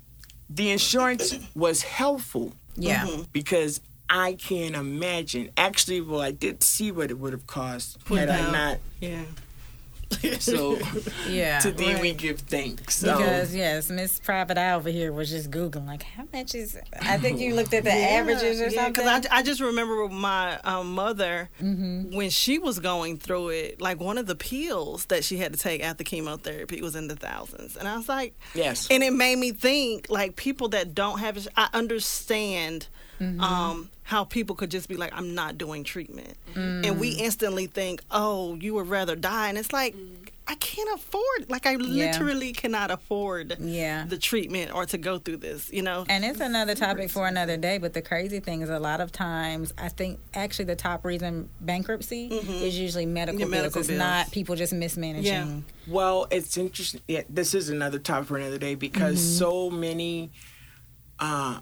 the 0.49 0.69
insurance 0.69 1.33
was 1.55 1.81
helpful 1.81 2.51
yeah. 2.75 3.07
because 3.31 3.81
I 4.09 4.33
can't 4.33 4.75
imagine. 4.75 5.49
Actually, 5.57 6.01
well, 6.01 6.21
I 6.21 6.31
did 6.31 6.61
see 6.63 6.91
what 6.91 7.09
it 7.11 7.17
would 7.19 7.33
have 7.33 7.47
cost 7.47 7.97
had 8.07 8.29
I 8.29 8.37
Without- 8.37 8.51
not. 8.51 8.77
Yeah. 9.01 9.23
So 10.39 10.77
Yeah. 11.29 11.59
to 11.59 11.71
thee 11.71 11.95
we 11.99 12.13
give 12.13 12.39
thanks. 12.39 12.97
So, 12.97 13.17
Because 13.17 13.53
yes, 13.55 13.89
Miss 13.89 14.19
Private 14.19 14.57
Eye 14.57 14.73
over 14.73 14.89
here 14.89 15.11
was 15.11 15.29
just 15.31 15.49
googling 15.49 15.87
like 15.87 16.03
how 16.03 16.23
much 16.31 16.53
is. 16.55 16.77
I 17.01 17.17
think 17.17 17.39
you 17.39 17.55
looked 17.55 17.73
at 17.73 17.83
the 17.83 17.91
averages 17.91 18.61
or 18.61 18.69
something. 18.69 18.93
Because 18.93 19.27
I, 19.29 19.39
I 19.39 19.43
just 19.43 19.59
remember 19.61 20.07
my 20.07 20.59
um, 20.63 20.93
mother 20.93 21.49
Mm-hmm. 21.61 22.15
when 22.15 22.29
she 22.29 22.59
was 22.59 22.79
going 22.79 23.17
through 23.17 23.49
it. 23.49 23.81
Like 23.81 23.99
one 23.99 24.17
of 24.19 24.27
the 24.27 24.35
pills 24.35 25.05
that 25.05 25.23
she 25.23 25.37
had 25.37 25.53
to 25.53 25.59
take 25.59 25.83
after 25.83 26.03
chemotherapy 26.03 26.81
was 26.81 26.95
in 26.95 27.07
the 27.07 27.15
thousands, 27.15 27.75
and 27.75 27.87
I 27.87 27.97
was 27.97 28.07
like, 28.07 28.35
yes. 28.53 28.87
and 28.91 29.03
it 29.03 29.11
made 29.11 29.37
me 29.37 29.51
think 29.51 30.07
like 30.09 30.35
people 30.35 30.69
that 30.69 30.93
don't 30.93 31.19
have 31.19 31.35
it. 31.37 31.47
I 31.57 31.67
understand. 31.73 32.87
Mm-hmm. 33.19 33.41
Um, 33.41 33.89
how 34.07 34.23
people 34.23 34.55
could 34.55 34.69
just 34.69 34.87
be 34.87 34.95
like, 34.95 35.11
I'm 35.15 35.33
not 35.33 35.57
doing 35.57 35.83
treatment. 35.83 36.35
And 36.53 36.85
Mm. 36.85 36.99
we 36.99 37.09
instantly 37.09 37.65
think, 37.65 38.03
oh, 38.11 38.53
you 38.53 38.75
would 38.75 38.87
rather 38.87 39.15
die. 39.15 39.49
And 39.49 39.57
it's 39.57 39.73
like, 39.73 39.95
I 40.47 40.53
can't 40.53 40.87
afford, 40.93 41.49
like, 41.49 41.65
I 41.65 41.73
literally 41.77 42.53
cannot 42.53 42.91
afford 42.91 43.57
yeah. 43.59 44.05
the 44.07 44.19
treatment 44.19 44.71
or 44.75 44.85
to 44.85 44.99
go 44.99 45.17
through 45.17 45.37
this, 45.37 45.73
you 45.73 45.81
know? 45.81 46.05
And 46.07 46.23
it's 46.23 46.39
another 46.39 46.75
topic 46.75 47.09
for 47.09 47.25
another 47.27 47.57
day. 47.57 47.79
But 47.79 47.93
the 47.93 48.03
crazy 48.03 48.39
thing 48.39 48.61
is, 48.61 48.69
a 48.69 48.77
lot 48.77 49.01
of 49.01 49.11
times, 49.11 49.73
I 49.75 49.89
think 49.89 50.19
actually 50.35 50.65
the 50.65 50.75
top 50.75 51.03
reason 51.03 51.49
bankruptcy 51.61 52.27
is 52.27 52.77
usually 52.77 53.07
medical 53.07 53.39
Yeah, 53.39 53.45
bills. 53.47 53.51
medical 53.63 53.79
It's 53.79 53.87
bills. 53.87 53.97
not 53.97 54.29
people 54.31 54.55
just 54.55 54.71
mismanaging. 54.71 55.25
Yeah. 55.25 55.91
Well, 55.91 56.27
it's 56.29 56.55
interesting. 56.57 57.01
Yeah, 57.07 57.23
this 57.27 57.55
is 57.55 57.69
another 57.69 57.97
topic 57.97 58.27
for 58.27 58.37
another 58.37 58.59
day 58.59 58.75
because 58.75 59.17
Mm-hmm. 59.17 59.37
so 59.39 59.71
many, 59.71 60.29
uh, 61.19 61.61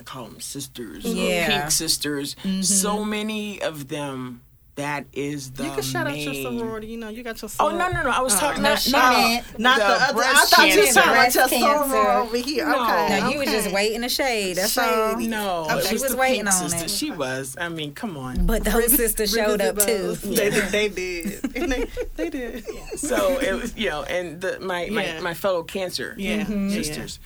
I 0.00 0.02
call 0.02 0.24
them 0.24 0.40
sisters, 0.40 1.04
or 1.04 1.08
Yeah. 1.10 1.48
Mm-hmm. 1.48 1.58
pink 1.60 1.70
sisters. 1.70 2.34
So 2.62 3.04
many 3.04 3.60
of 3.62 3.88
them. 3.88 4.42
That 4.76 5.04
is 5.12 5.50
the 5.50 5.64
You 5.64 5.70
can 5.72 5.82
shout 5.82 6.06
out 6.06 6.16
your 6.16 6.32
sorority. 6.32 6.86
You 6.86 6.96
know, 6.96 7.10
you 7.10 7.22
got 7.22 7.42
your 7.42 7.50
Oh 7.60 7.68
sorority. 7.68 7.78
no 7.78 7.88
no 7.90 8.02
no! 8.04 8.10
I 8.16 8.20
was 8.22 8.34
talking 8.38 8.62
No, 8.62 8.70
not 8.70 8.78
she 8.78 8.92
not, 8.92 9.12
didn't. 9.14 9.46
The, 9.58 9.58
the 9.58 9.68
other. 9.68 10.22
I 10.24 10.44
thought 10.46 10.68
you 10.70 10.80
were 10.80 10.86
talking 10.86 10.92
about 10.92 11.34
your 11.34 11.48
Breast 11.48 11.50
cancer. 11.50 11.96
soror 11.96 12.22
over 12.22 12.36
here. 12.38 12.66
No. 12.66 12.82
Okay. 12.84 13.20
No, 13.20 13.28
you 13.28 13.38
was 13.40 13.48
just 13.50 13.72
waiting 13.72 13.96
in 13.96 14.00
the 14.02 14.08
shade. 14.08 14.56
That's 14.56 14.78
all. 14.78 15.12
Shady. 15.18 15.26
No, 15.26 15.66
Okay. 15.70 15.82
She 15.86 15.92
was, 15.94 16.02
was 16.04 16.12
the 16.12 16.16
waiting 16.16 16.44
pink 16.46 16.54
on 16.54 16.70
sister. 16.70 16.84
it. 16.86 16.90
She 16.90 17.10
was. 17.10 17.56
I 17.60 17.68
mean, 17.68 17.92
come 17.92 18.16
on. 18.16 18.46
But 18.46 18.64
those 18.64 18.94
sisters 18.96 19.32
showed 19.32 19.60
up 19.60 19.76
too. 19.80 20.14
They, 20.14 20.48
did- 20.48 20.68
they 20.70 20.88
did. 20.88 21.40
They, 21.70 21.86
they 22.16 22.30
did. 22.30 22.64
So 22.98 23.38
it 23.38 23.52
was, 23.60 23.76
you 23.76 23.90
know, 23.90 24.04
and 24.04 24.40
the, 24.40 24.60
my, 24.60 24.84
Yeah. 24.84 25.16
my 25.16 25.20
my 25.20 25.34
fellow 25.34 25.62
cancer 25.62 26.14
Yeah. 26.16 26.44
Sisters, 26.46 27.20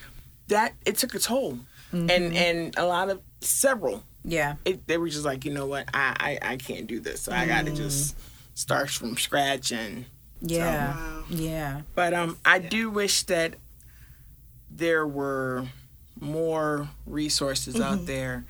that 0.48 0.72
it 0.84 0.96
took 0.96 1.14
a 1.14 1.20
toll, 1.20 1.60
and 1.94 2.34
and 2.36 2.74
a 2.76 2.84
lot 2.86 3.10
of 3.10 3.20
several. 3.40 4.02
Yeah. 4.24 4.56
It, 4.64 4.86
they 4.86 4.96
were 4.96 5.08
just 5.08 5.24
like, 5.24 5.44
you 5.44 5.52
know 5.52 5.66
what, 5.66 5.88
I 5.94 6.38
I, 6.42 6.52
I 6.52 6.56
can't 6.56 6.86
do 6.86 7.00
this. 7.00 7.22
So 7.22 7.32
I 7.32 7.46
got 7.46 7.66
to 7.66 7.72
just 7.72 8.16
start 8.54 8.90
from 8.90 9.16
scratch 9.16 9.72
and. 9.72 10.06
Yeah. 10.40 10.94
Wow. 10.94 11.24
Yeah. 11.30 11.80
But 11.94 12.12
um, 12.12 12.38
I 12.44 12.58
do 12.58 12.90
wish 12.90 13.22
that 13.24 13.54
there 14.70 15.06
were 15.06 15.66
more 16.20 16.88
resources 17.06 17.80
out 17.80 18.06
there. 18.06 18.44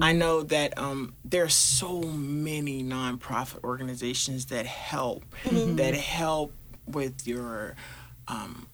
I 0.00 0.12
know 0.12 0.42
that 0.42 0.76
um, 0.78 1.14
there 1.24 1.44
are 1.44 1.48
so 1.48 2.02
many 2.02 2.82
nonprofit 2.82 3.64
organizations 3.64 4.46
that 4.46 4.66
help, 4.66 5.24
that 5.50 5.94
help 5.94 6.52
with 6.86 7.26
your 7.26 7.76
um, 8.28 8.66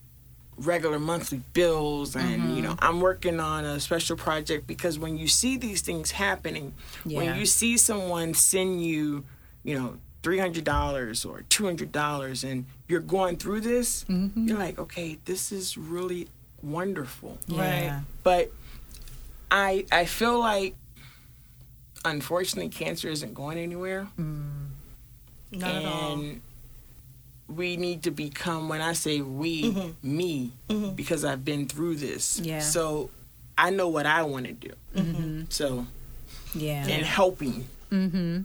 regular 0.57 0.99
monthly 0.99 1.41
bills, 1.53 2.15
and 2.15 2.31
you 2.31 2.37
mm-hmm. 2.39 2.61
know, 2.63 2.75
I'm 2.79 3.01
working 3.01 3.39
on 3.39 3.65
a 3.65 3.79
special 3.79 4.15
project 4.15 4.67
because 4.67 4.97
when 4.97 5.17
you 5.17 5.27
see 5.27 5.57
these 5.57 5.81
things 5.81 6.11
happening, 6.11 6.73
Yeah. 7.05 7.17
when 7.17 7.39
you 7.39 7.45
see 7.45 7.77
someone 7.77 8.33
send 8.33 8.83
you, 8.83 9.25
you 9.63 9.77
know. 9.77 9.97
Three 10.23 10.39
hundred 10.39 10.63
dollars 10.63 11.23
or 11.23 11.43
two 11.49 11.65
hundred 11.65 11.91
dollars, 11.91 12.43
and 12.43 12.65
you're 12.87 12.99
going 12.99 13.37
through 13.37 13.61
this. 13.61 14.05
Mm-hmm. 14.05 14.47
You're 14.47 14.57
like, 14.57 14.79
okay, 14.79 15.19
this 15.25 15.51
is 15.51 15.77
really 15.77 16.29
wonderful 16.63 17.37
Right. 17.47 18.01
But 18.23 18.51
I 19.51 19.85
I 19.91 20.05
feel 20.05 20.39
like 20.39 20.75
unfortunately 22.03 22.69
cancer 22.69 23.07
isn't 23.09 23.33
going 23.33 23.57
anywhere 23.57 24.07
mm. 24.19 24.45
Not 25.51 25.75
at 25.75 25.85
all. 25.85 26.13
and 26.13 26.41
we 27.47 27.77
need 27.77 28.03
to 28.03 28.11
become 28.11 28.69
when 28.69 28.81
I 28.81 28.93
say 28.93 29.21
we 29.21 29.93
me 30.01 30.51
because 30.95 31.23
I've 31.23 31.45
been 31.45 31.67
through 31.67 31.95
this 31.97 32.39
Yeah. 32.39 32.59
so 32.59 33.09
I 33.57 33.69
know 33.69 33.87
what 33.87 34.05
I 34.05 34.23
want 34.23 34.47
to 34.47 34.53
do 34.53 35.45
so 35.49 35.85
Yeah. 36.53 36.87
and 36.87 37.05
helping 37.05 37.67
Mm-hmm. 37.91 38.39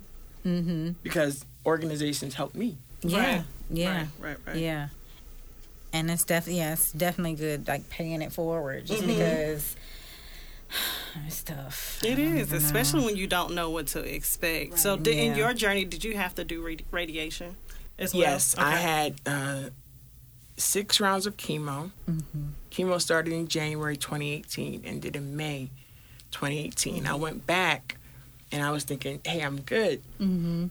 Mm-hmm. 0.46 0.90
because 1.02 1.44
organizations 1.64 2.34
help 2.34 2.54
me 2.54 2.76
Yeah. 3.02 3.18
Right. 3.36 3.44
Yeah. 3.70 3.96
Right, 3.98 4.08
right, 4.20 4.36
right. 4.46 4.56
Yeah. 4.56 4.88
And 5.92 6.10
it's 6.10 6.24
definitely 6.24 6.58
yeah, 6.60 6.74
it's 6.74 6.92
definitely 6.92 7.34
good 7.34 7.66
like 7.66 7.88
paying 7.88 8.20
it 8.22 8.32
forward 8.32 8.84
just 8.86 9.02
Mm-hmm. 9.02 9.12
because 9.18 9.76
it's 11.26 11.42
tough. 11.42 12.00
I 12.04 12.08
It 12.08 12.16
don't 12.16 12.26
is, 12.36 12.46
even 12.48 12.50
know. 12.50 12.56
especially 12.66 13.04
when 13.06 13.16
you 13.16 13.26
don't 13.26 13.54
know 13.54 13.70
what 13.70 13.88
to 13.88 14.00
expect. 14.00 14.78
So, 14.78 14.96
did, 14.96 15.16
in 15.16 15.34
your 15.36 15.52
journey, 15.54 15.84
did 15.84 16.04
you 16.04 16.16
have 16.16 16.34
to 16.36 16.44
do 16.44 16.62
radi- 16.62 16.84
radiation 16.92 17.56
as 18.00 18.12
well? 18.14 18.22
yes 18.22 18.56
I 18.58 18.72
had 18.72 19.14
uh, 19.26 19.60
six 20.56 20.98
rounds 21.00 21.26
of 21.26 21.36
chemo. 21.36 21.90
Chemo 22.70 23.00
started 23.00 23.32
in 23.32 23.46
January 23.48 23.96
2018 23.96 24.82
ended 24.84 25.14
in 25.16 25.36
May 25.36 25.70
2018 26.32 27.06
I 27.06 27.14
went 27.14 27.46
back 27.46 27.96
and 28.52 28.62
I 28.62 28.70
was 28.70 28.84
thinking 28.84 29.20
hey 29.24 29.40
I'm 29.42 29.60
good. 29.60 30.02
Mm-hmm. 30.20 30.66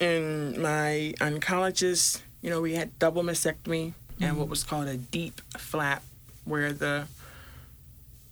and 0.00 0.58
my 0.58 1.14
oncologist, 1.20 2.20
you 2.42 2.50
know, 2.50 2.60
we 2.60 2.74
had 2.74 2.98
double 2.98 3.22
mastectomy 3.22 3.94
and 4.20 4.38
what 4.38 4.48
was 4.48 4.62
called 4.64 4.86
a 4.88 4.96
DIEP 4.96 5.40
flap, 5.58 6.02
where 6.44 6.72
the 6.72 7.06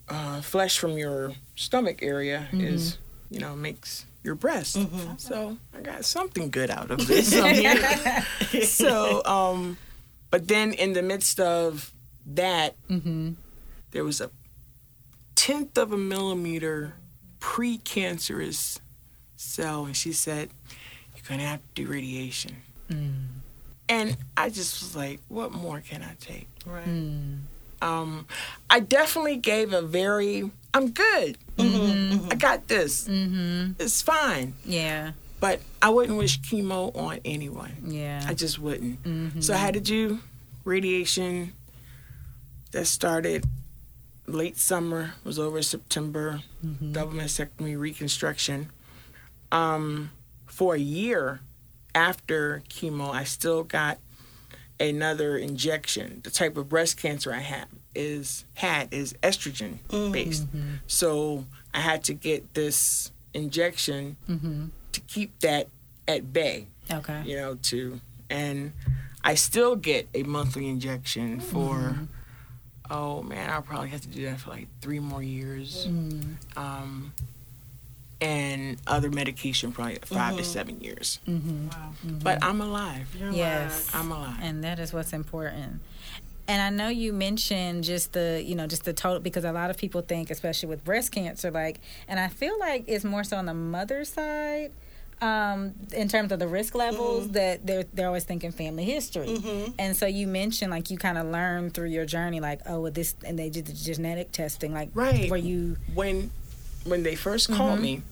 uh, 0.09 0.40
flesh 0.40 0.78
from 0.78 0.97
your 0.97 1.32
stomach 1.57 1.99
area 2.03 2.49
is, 2.53 2.99
you 3.30 3.40
know, 3.40 3.57
makes 3.57 4.07
your 4.25 4.35
breast. 4.35 4.79
So 5.18 5.57
I 5.77 5.81
got 5.81 6.05
something 6.05 6.51
good 6.51 6.70
out 6.70 6.91
of 6.91 7.07
this. 7.07 7.33
So, 8.68 9.23
um, 9.25 9.77
but 10.31 10.49
then 10.49 10.73
in 10.73 10.93
the 10.93 11.03
midst 11.03 11.41
of 11.41 11.93
that, 12.27 12.75
Mm-hmm. 12.89 13.33
there 13.93 14.05
was 14.05 14.20
a 14.20 14.31
tenth 15.35 15.77
of 15.79 15.93
a 15.93 15.97
millimeter 15.97 16.95
precancerous 17.41 18.79
cell, 19.37 19.85
and 19.87 19.97
she 19.97 20.12
said, 20.12 20.51
"You're 21.16 21.25
gonna 21.29 21.47
have 21.49 21.61
to 21.61 21.85
do 21.85 21.91
radiation." 21.91 22.57
And 23.89 24.16
I 24.37 24.49
just 24.51 24.81
was 24.83 24.95
like, 24.95 25.20
"What 25.29 25.53
more 25.53 25.81
can 25.81 26.03
I 26.03 26.14
take?" 26.20 26.49
Right. 26.66 26.87
Um, 27.83 28.27
I 28.70 28.81
definitely 28.81 29.37
gave 29.37 29.73
a 29.73 29.83
very, 29.83 30.51
"I'm 30.73 30.91
good. 30.91 31.37
I 31.59 32.34
got 32.36 32.68
this. 32.68 33.09
Mm-hmm. 33.09 33.72
It's 33.78 34.03
fine." 34.03 34.55
Yeah. 34.64 35.12
But 35.40 35.61
I 35.80 35.90
wouldn't 35.90 36.16
wish 36.16 36.40
chemo 36.40 36.96
on 36.96 37.18
anyone. 37.24 37.72
Yeah. 37.84 38.24
I 38.28 38.34
just 38.34 38.61
wouldn't. 38.61 39.42
So 39.42 39.55
I 39.55 39.57
had 39.57 39.74
to 39.74 39.80
do 39.80 40.20
radiation 40.64 41.53
that 42.70 42.86
started 42.86 43.44
late 44.26 44.57
summer, 44.57 45.14
was 45.24 45.38
over 45.38 45.61
September, 45.62 46.42
double 46.92 47.12
mastectomy 47.12 47.76
reconstruction. 47.78 48.70
Um, 49.50 50.12
for 50.46 50.76
a 50.76 50.78
year 50.78 51.40
after 51.94 52.62
chemo, 52.68 53.11
I 53.12 53.24
still 53.24 53.64
got 53.64 53.98
another 54.78 55.36
injection. 55.36 56.20
The 56.22 56.30
type 56.30 56.57
of 56.57 56.68
breast 56.68 56.96
cancer 56.96 57.32
I 57.32 57.40
have 57.40 57.68
is 57.95 58.45
had 58.55 58.93
is 58.93 59.14
estrogen 59.22 59.78
mm-hmm. 59.88 60.12
based. 60.12 60.47
So 60.86 61.47
I 61.74 61.80
had 61.80 62.05
to 62.05 62.14
get 62.14 62.55
this 62.55 63.11
injection 63.34 64.16
mm-hmm. 64.28 64.66
to 64.93 65.01
keep 65.03 65.38
that 65.40 65.68
at 66.09 66.32
bay. 66.32 66.66
Okay. 66.90 67.22
You 67.24 67.36
know, 67.36 67.55
to 67.62 68.01
and 68.30 68.72
I 69.24 69.34
still 69.34 69.76
get 69.76 70.09
a 70.14 70.22
monthly 70.24 70.68
injection 70.68 71.40
for 71.40 71.74
mm-hmm. 71.74 72.05
oh 72.90 73.22
man, 73.22 73.51
I'll 73.51 73.62
probably 73.62 73.88
have 73.90 74.03
to 74.03 74.09
do 74.09 74.24
that 74.26 74.40
for 74.40 74.51
like 74.51 74.68
three 74.80 75.01
more 75.01 75.22
years. 75.22 75.86
Um 76.57 77.12
and 78.20 78.76
other 78.86 79.11
medication 79.11 79.72
probably 79.72 79.99
5 80.05 80.36
to 80.36 80.45
seven 80.45 80.80
years. 80.80 81.18
Wow. 81.26 81.93
But 82.05 82.43
I'm 82.43 82.61
alive. 82.61 83.09
You're 83.18 83.32
Yes. 83.32 83.93
alive. 83.93 84.05
I'm 84.05 84.12
alive. 84.12 84.38
And 84.40 84.64
that 84.64 84.78
is 84.78 84.93
what's 84.93 85.12
important. 85.12 85.80
And 86.49 86.61
I 86.61 86.70
know 86.70 86.88
you 86.88 87.12
mentioned 87.12 87.84
just 87.84 88.12
the, 88.12 88.43
you 88.45 88.55
know, 88.57 88.66
just 88.66 88.84
the 88.84 88.93
total 88.93 89.20
because 89.20 89.45
a 89.45 89.53
lot 89.53 89.70
of 89.70 89.76
people 89.78 90.01
think, 90.03 90.30
especially 90.30 90.68
with 90.68 90.84
breast 90.84 91.12
cancer, 91.12 91.51
like, 91.51 91.78
and 92.09 92.18
I 92.18 92.28
feel 92.28 92.59
like 92.59 92.84
it's 92.88 93.05
more 93.05 93.22
so 93.24 93.36
on 93.36 93.47
the 93.47 93.55
mother 93.55 94.05
side, 94.05 94.72
um, 95.20 95.74
in 95.95 96.09
terms 96.09 96.32
of 96.32 96.40
the 96.40 96.49
risk 96.49 96.74
levels 96.74 97.30
that 97.30 97.64
they're 97.64 97.84
they're 97.95 98.09
always 98.09 98.24
thinking 98.24 98.51
family 98.51 98.84
history. 98.84 99.72
And 99.78 99.97
so 99.97 100.07
you 100.07 100.26
mentioned 100.26 100.72
like 100.72 100.90
you 100.90 100.99
kind 100.99 101.16
of 101.16 101.26
learned 101.28 101.74
through 101.74 101.90
your 101.90 102.05
journey, 102.07 102.40
like, 102.40 102.61
oh, 102.66 102.80
well, 102.80 102.90
this, 102.93 103.14
and 103.24 103.38
they 103.38 103.49
did 103.49 103.66
the 103.66 103.72
genetic 103.72 104.32
testing, 104.32 104.74
like, 104.74 104.90
Right. 104.95 105.30
where 105.30 105.38
you, 105.38 105.76
when 105.95 106.32
when 106.84 107.05
they 107.05 107.14
1st 107.14 107.55
called 107.57 107.78
me, 107.80 108.03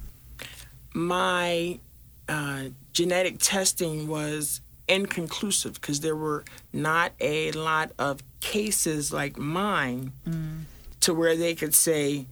my 0.95 1.81
uh, 2.29 2.65
genetic 2.93 3.37
testing 3.41 4.07
was 4.07 4.61
inconclusive 4.91 5.75
because 5.75 6.01
there 6.01 6.17
were 6.17 6.45
not 6.73 7.13
a 7.21 7.53
lot 7.53 7.93
of 7.99 8.21
cases 8.41 9.13
like 9.13 9.39
mine 9.39 10.13
mm. 10.29 10.63
to 11.01 11.15
where 11.15 11.37
they 11.37 11.55
could 11.55 11.75
say 11.75 12.27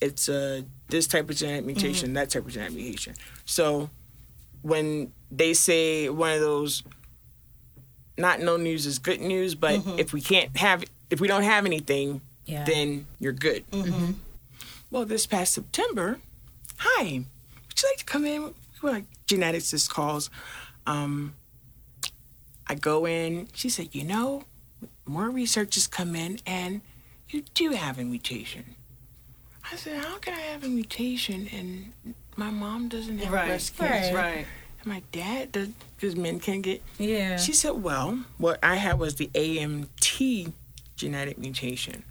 it's 0.00 0.28
a 0.28 0.64
this 0.88 1.06
type 1.06 1.30
of 1.30 1.36
genetic 1.36 1.60
mm-hmm. 1.60 1.66
mutation, 1.66 2.12
that 2.14 2.30
type 2.30 2.46
of 2.46 2.52
genetic 2.52 2.74
mutation. 2.74 3.14
So 3.44 3.90
when 4.62 5.12
they 5.30 5.54
say 5.54 6.08
one 6.08 6.32
of 6.32 6.40
those 6.40 6.82
not 8.18 8.40
no 8.40 8.56
news 8.56 8.86
is 8.86 8.98
good 8.98 9.20
news, 9.20 9.54
but 9.54 9.80
mm-hmm. 9.80 9.98
if 9.98 10.12
we 10.12 10.20
can't 10.20 10.56
have 10.56 10.84
if 11.10 11.20
we 11.20 11.28
don't 11.28 11.42
have 11.42 11.66
anything, 11.66 12.20
Yeah. 12.46 12.64
then 12.64 13.06
you're 13.18 13.32
good. 13.32 13.68
Mm-hmm. 13.70 14.12
Well, 14.90 15.04
this 15.04 15.26
past 15.26 15.54
September, 15.54 16.18
hi, 16.78 17.02
would 17.04 17.82
you 17.82 17.88
like 17.88 17.98
to 17.98 18.04
come 18.04 18.24
in? 18.24 18.54
We're 18.82 18.90
like 18.90 19.04
geneticist 19.26 19.90
calls. 19.90 20.30
Um, 20.86 21.34
I 22.70 22.74
go 22.76 23.04
in. 23.04 23.48
She 23.52 23.68
said, 23.68 23.88
you 23.90 24.04
know, 24.04 24.44
more 25.04 25.28
research 25.28 25.74
has 25.74 25.88
come 25.88 26.14
in, 26.14 26.38
and 26.46 26.82
you 27.28 27.42
do 27.52 27.70
have 27.72 27.98
a 27.98 28.04
mutation. 28.04 28.76
I 29.72 29.74
said, 29.74 30.04
how 30.04 30.18
can 30.18 30.34
I 30.34 30.40
have 30.40 30.62
a 30.62 30.68
mutation 30.68 31.48
and 31.52 32.14
my 32.36 32.50
mom 32.50 32.88
doesn't 32.88 33.18
have 33.18 33.32
Right. 33.32 33.48
breast 33.48 33.76
cancer? 33.76 34.14
Right. 34.14 34.46
And 34.78 34.86
my 34.86 35.02
dad 35.10 35.50
does, 35.50 35.70
because 35.96 36.14
men 36.14 36.38
can't 36.38 36.62
get 36.62 36.80
yeah. 36.96 37.36
she 37.38 37.52
said, 37.52 37.72
"Well, 37.72 38.20
what 38.38 38.60
I 38.62 38.76
had 38.76 39.00
was 39.00 39.16
the 39.16 39.28
AMT 39.34 40.52
genetic 40.94 41.38
mutation. 41.38 42.04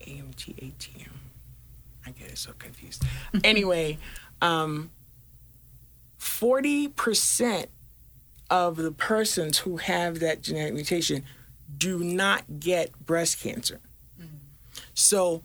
AMT, 0.00 0.54
ATM. 0.56 1.12
I 2.06 2.10
get 2.12 2.28
it 2.28 2.38
so 2.38 2.52
confused. 2.58 3.04
anyway, 3.44 3.98
um, 4.42 4.90
forty 6.18 6.88
percent 6.88 7.68
of 8.50 8.76
the 8.76 8.92
persons 8.92 9.58
who 9.58 9.78
have 9.78 10.20
that 10.20 10.42
genetic 10.42 10.74
mutation 10.74 11.24
do 11.76 12.02
not 12.02 12.60
get 12.60 12.98
breast 13.04 13.40
cancer. 13.40 13.80
So 14.94 15.42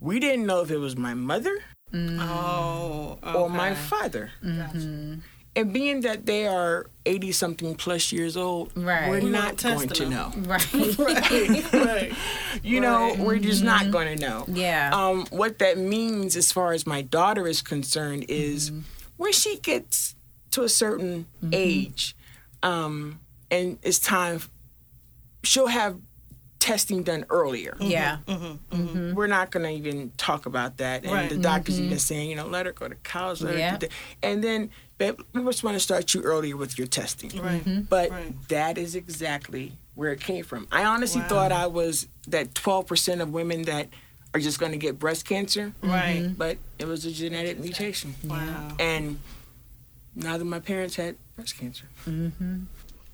we 0.00 0.18
didn't 0.18 0.46
know 0.46 0.60
if 0.60 0.70
it 0.70 0.78
was 0.78 0.96
my 0.96 1.14
mother 1.14 1.56
mm. 1.92 2.18
Oh. 2.20 3.18
or 3.22 3.48
my 3.48 3.70
okay. 3.70 3.80
father. 3.80 4.30
Gotcha. 4.42 4.76
Mm-hmm. 4.76 5.20
And 5.56 5.72
being 5.72 6.02
that 6.02 6.24
they 6.26 6.46
are 6.46 6.86
80 7.04 7.32
something 7.32 7.74
plus 7.74 8.12
years 8.12 8.36
old, 8.36 8.70
Right. 8.76 9.08
we're 9.08 9.20
We 9.22 9.30
not 9.30 9.62
won't 9.62 9.62
going 9.62 9.88
test 9.88 9.94
to 9.96 10.08
know. 10.08 10.32
right. 10.36 11.72
right. 11.72 12.12
You 12.62 12.80
know, 12.80 13.16
we're 13.18 13.38
just 13.38 13.64
not 13.64 13.82
mm-hmm. 13.82 13.90
going 13.90 14.18
to 14.18 14.24
know. 14.24 14.44
Yeah. 14.46 14.90
Um, 14.92 15.26
what 15.30 15.58
that 15.58 15.76
means, 15.78 16.36
as 16.36 16.52
far 16.52 16.72
as 16.72 16.86
my 16.86 17.02
daughter 17.02 17.48
is 17.48 17.60
concerned, 17.62 18.26
is 18.28 18.70
mm-hmm. 18.70 18.80
when 19.16 19.32
she 19.32 19.58
gets 19.58 20.14
to 20.52 20.62
a 20.62 20.68
certain 20.68 21.26
age, 21.52 22.14
um, 22.62 23.20
and 23.50 23.78
it's 23.82 23.98
time, 23.98 24.40
she'll 25.42 25.66
have 25.68 25.96
testing 26.58 27.02
done 27.04 27.24
earlier. 27.30 27.72
Mm-hmm. 27.72 27.84
yeah. 27.90 28.18
Mm-hmm. 28.26 28.74
Mm-hmm. 28.82 29.14
We're 29.14 29.28
not 29.28 29.50
going 29.50 29.64
to 29.64 29.70
even 29.70 30.10
talk 30.16 30.44
about 30.46 30.78
that. 30.78 31.04
And 31.04 31.12
Right. 31.12 31.30
the 31.30 31.36
doctor's 31.38 31.80
even 31.80 31.98
saying, 31.98 32.28
you 32.30 32.36
know, 32.36 32.46
let 32.46 32.66
her 32.66 32.72
go 32.72 32.88
to 32.88 32.96
college. 32.96 33.40
Let 33.40 33.56
Yeah. 33.56 33.76
do. 33.76 33.86
And 34.22 34.42
then 34.42 34.70
babe, 34.98 35.20
we 35.32 35.42
just 35.44 35.62
want 35.62 35.76
to 35.76 35.80
start 35.80 36.12
you 36.12 36.22
earlier 36.22 36.56
with 36.56 36.76
your 36.76 36.88
testing. 36.88 37.30
Right. 37.40 37.88
But 37.88 38.10
Right. 38.10 38.48
that 38.48 38.76
is 38.76 38.96
exactly 38.96 39.72
where 39.94 40.10
it 40.12 40.20
came 40.20 40.42
from. 40.44 40.66
I 40.72 40.84
honestly 40.84 41.20
Wow. 41.22 41.28
thought 41.28 41.52
I 41.52 41.68
was 41.68 42.08
that 42.26 42.52
12% 42.54 43.20
of 43.20 43.30
women 43.30 43.62
that 43.62 43.88
are 44.34 44.40
just 44.40 44.58
going 44.58 44.72
to 44.72 44.78
get 44.78 44.98
breast 44.98 45.24
cancer, 45.24 45.72
Right. 45.80 46.36
but 46.36 46.58
it 46.80 46.86
was 46.86 47.06
a 47.06 47.12
genetic 47.12 47.60
mutation. 47.60 48.14
Wow. 48.24 48.74
And 48.80 49.20
neither 50.16 50.42
of 50.42 50.48
my 50.48 50.58
parents 50.60 50.96
had 50.96 51.16
breast 51.38 51.56
cancer. 51.56 51.84
Mm-hmm. 52.04 52.64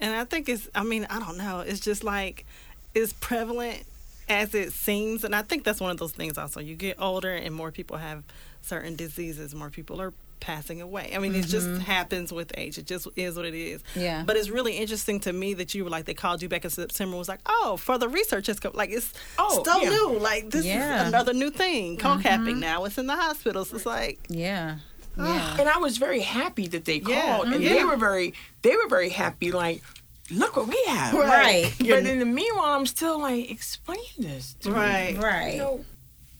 And 0.00 0.14
I 0.14 0.24
think 0.24 0.48
it's, 0.48 0.66
I 0.74 0.82
mean, 0.82 1.06
I 1.10 1.18
don't 1.20 1.36
know. 1.36 1.60
It's 1.60 1.80
just 1.80 2.02
like, 2.02 2.46
it's 2.94 3.12
prevalent 3.12 3.84
as 4.30 4.54
it 4.54 4.72
seems. 4.72 5.24
And 5.24 5.36
I 5.36 5.42
think 5.42 5.62
that's 5.62 5.78
one 5.78 5.90
of 5.90 5.98
those 5.98 6.12
things 6.12 6.38
also. 6.38 6.58
You 6.60 6.74
get 6.74 6.96
older 6.98 7.30
and 7.30 7.54
more 7.54 7.70
people 7.70 7.98
have 7.98 8.24
certain 8.62 8.96
diseases, 8.96 9.54
more 9.54 9.68
people 9.68 10.00
are 10.00 10.14
passing 10.40 10.80
away. 10.80 11.12
I 11.14 11.18
mean, 11.18 11.34
it 11.34 11.46
just 11.46 11.66
mm-hmm. 11.66 11.80
happens 11.80 12.32
with 12.32 12.50
age. 12.56 12.78
It 12.78 12.86
just 12.86 13.08
is 13.14 13.36
what 13.36 13.44
it 13.44 13.54
is. 13.54 13.82
Yeah. 13.94 14.24
But 14.26 14.36
it's 14.36 14.48
really 14.48 14.78
interesting 14.78 15.20
to 15.20 15.32
me 15.32 15.52
that 15.54 15.74
you 15.74 15.84
were 15.84 15.90
like, 15.90 16.06
they 16.06 16.14
called 16.14 16.42
you 16.42 16.48
back 16.48 16.64
in 16.64 16.70
September, 16.70 17.16
was 17.18 17.28
like, 17.28 17.40
oh, 17.44 17.76
for 17.78 17.98
the 17.98 18.08
research, 18.08 18.48
it's 18.48 18.60
go-" 18.60 18.70
like, 18.72 18.90
it's 18.90 19.12
Oh, 19.38 19.62
still 19.62 19.82
yeah. 19.82 19.90
new. 19.90 20.18
Like, 20.18 20.50
this 20.50 20.64
Yeah. 20.64 21.02
is 21.02 21.08
another 21.08 21.34
new 21.34 21.50
thing. 21.50 21.98
Cold 21.98 22.22
capping 22.22 22.56
mm-hmm. 22.56 22.60
now. 22.60 22.84
It's 22.84 22.96
in 22.96 23.06
the 23.06 23.16
hospitals. 23.16 23.72
It's 23.72 23.86
like, 23.86 24.18
Yeah. 24.28 24.78
Yeah. 25.16 25.56
And 25.60 25.68
I 25.68 25.78
was 25.78 25.96
very 25.98 26.20
happy 26.20 26.66
that 26.68 26.84
they 26.84 26.96
Yeah. 27.04 27.36
called, 27.36 27.48
and 27.48 27.62
Yeah. 27.62 27.74
they 27.74 27.84
were 27.84 27.96
very, 27.96 28.34
they 28.62 28.74
were 28.76 28.88
very 28.88 29.10
happy. 29.10 29.52
Like, 29.52 29.82
look 30.30 30.56
what 30.56 30.66
we 30.68 30.82
have. 30.88 31.14
Right. 31.14 31.72
But 31.78 32.06
in 32.06 32.18
the 32.18 32.24
meanwhile, 32.24 32.72
I'm 32.74 32.86
still 32.86 33.18
like, 33.20 33.50
explain 33.50 33.98
this. 34.18 34.54
To 34.60 34.70
me. 34.70 34.74
right. 34.76 35.16
Right. 35.18 35.52
You 35.54 35.58
know, 35.58 35.84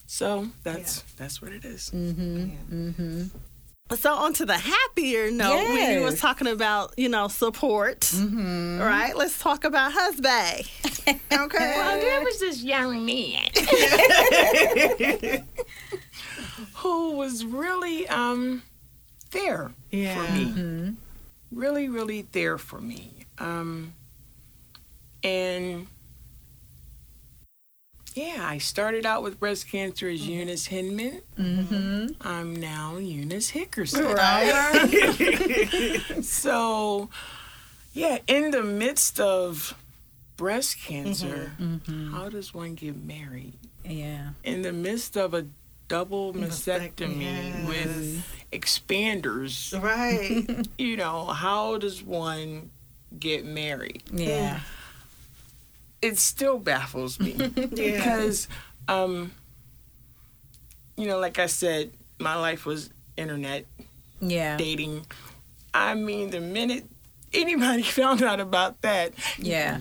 so 0.07 0.47
that's 0.63 1.01
that's 1.17 1.41
what 1.41 1.51
it 1.51 1.65
is. 1.65 1.89
Mm-hmm. 1.93 2.89
Mm-hmm. 2.89 3.23
So 3.95 4.13
on 4.15 4.33
to 4.33 4.45
the 4.47 4.57
happier 4.57 5.29
note, 5.29 5.57
when 5.69 5.91
you 5.93 6.01
was 6.03 6.19
talking 6.19 6.47
about, 6.47 6.93
you 6.97 7.07
know, 7.07 7.27
support, 7.27 8.11
right? 8.19 9.13
Let's 9.15 9.37
talk 9.37 9.63
about 9.63 9.91
husband. 9.93 10.67
Okay. 11.31 11.73
Well, 11.77 11.99
there 11.99 12.21
was 12.23 12.39
this 12.39 12.63
young 12.63 13.05
man 13.05 13.45
who 16.85 17.11
was 17.17 17.43
really 17.45 18.07
um 18.07 18.61
there 19.31 19.71
Yeah. 19.91 20.15
for 20.25 20.31
me. 20.33 20.95
Really, 21.51 21.89
really 21.89 22.27
there 22.31 22.57
for 22.57 22.79
me. 22.79 23.25
Um 23.39 23.93
and 25.23 25.87
yeah, 28.13 28.45
I 28.47 28.59
started 28.59 29.05
out 29.05 29.23
with 29.23 29.39
breast 29.41 29.67
cancer 29.69 30.07
as 30.07 30.25
Eunice 30.25 30.67
Hinman. 30.67 31.21
Mm-hmm. 31.37 32.07
I'm 32.21 32.55
now 32.55 32.95
Eunice 32.97 33.51
Hickerson. 33.51 34.05
Right. 34.15 36.01
So, 36.23 37.09
yeah, 37.93 38.19
in 38.27 38.51
the 38.51 38.63
midst 38.63 39.19
of 39.19 39.73
breast 40.37 40.77
cancer, 40.79 41.51
how 42.11 42.29
does 42.29 42.53
one 42.53 42.75
get 42.75 42.95
married? 42.95 43.53
Yeah. 43.83 44.29
In 44.43 44.61
the 44.61 44.71
midst 44.71 45.17
of 45.17 45.33
a 45.33 45.45
double 45.87 46.33
mastectomy 46.33 47.21
Yes. 47.21 47.67
with 47.67 48.25
expanders, 48.51 49.79
right. 49.81 50.67
you 50.77 50.97
know, 50.97 51.25
how 51.25 51.77
does 51.77 52.01
one 52.01 52.69
get 53.19 53.45
married? 53.45 54.03
Yeah. 54.11 54.59
It 56.01 56.17
still 56.19 56.59
baffles 56.59 57.19
me 57.19 57.33
because, 57.55 58.47
um, 58.87 59.31
you 60.97 61.07
know, 61.07 61.19
like 61.19 61.39
I 61.39 61.47
said, 61.47 61.91
my 62.19 62.35
life 62.35 62.65
was 62.65 62.89
internet 63.17 63.65
Yeah. 64.21 64.57
dating. 64.57 65.05
I 65.73 65.93
mean, 65.95 66.29
the 66.29 66.39
minute 66.41 66.85
anybody 67.33 67.81
found 67.99 68.21
out 68.23 68.39
about 68.39 68.81
that, 68.81 69.13
Yeah. 69.37 69.79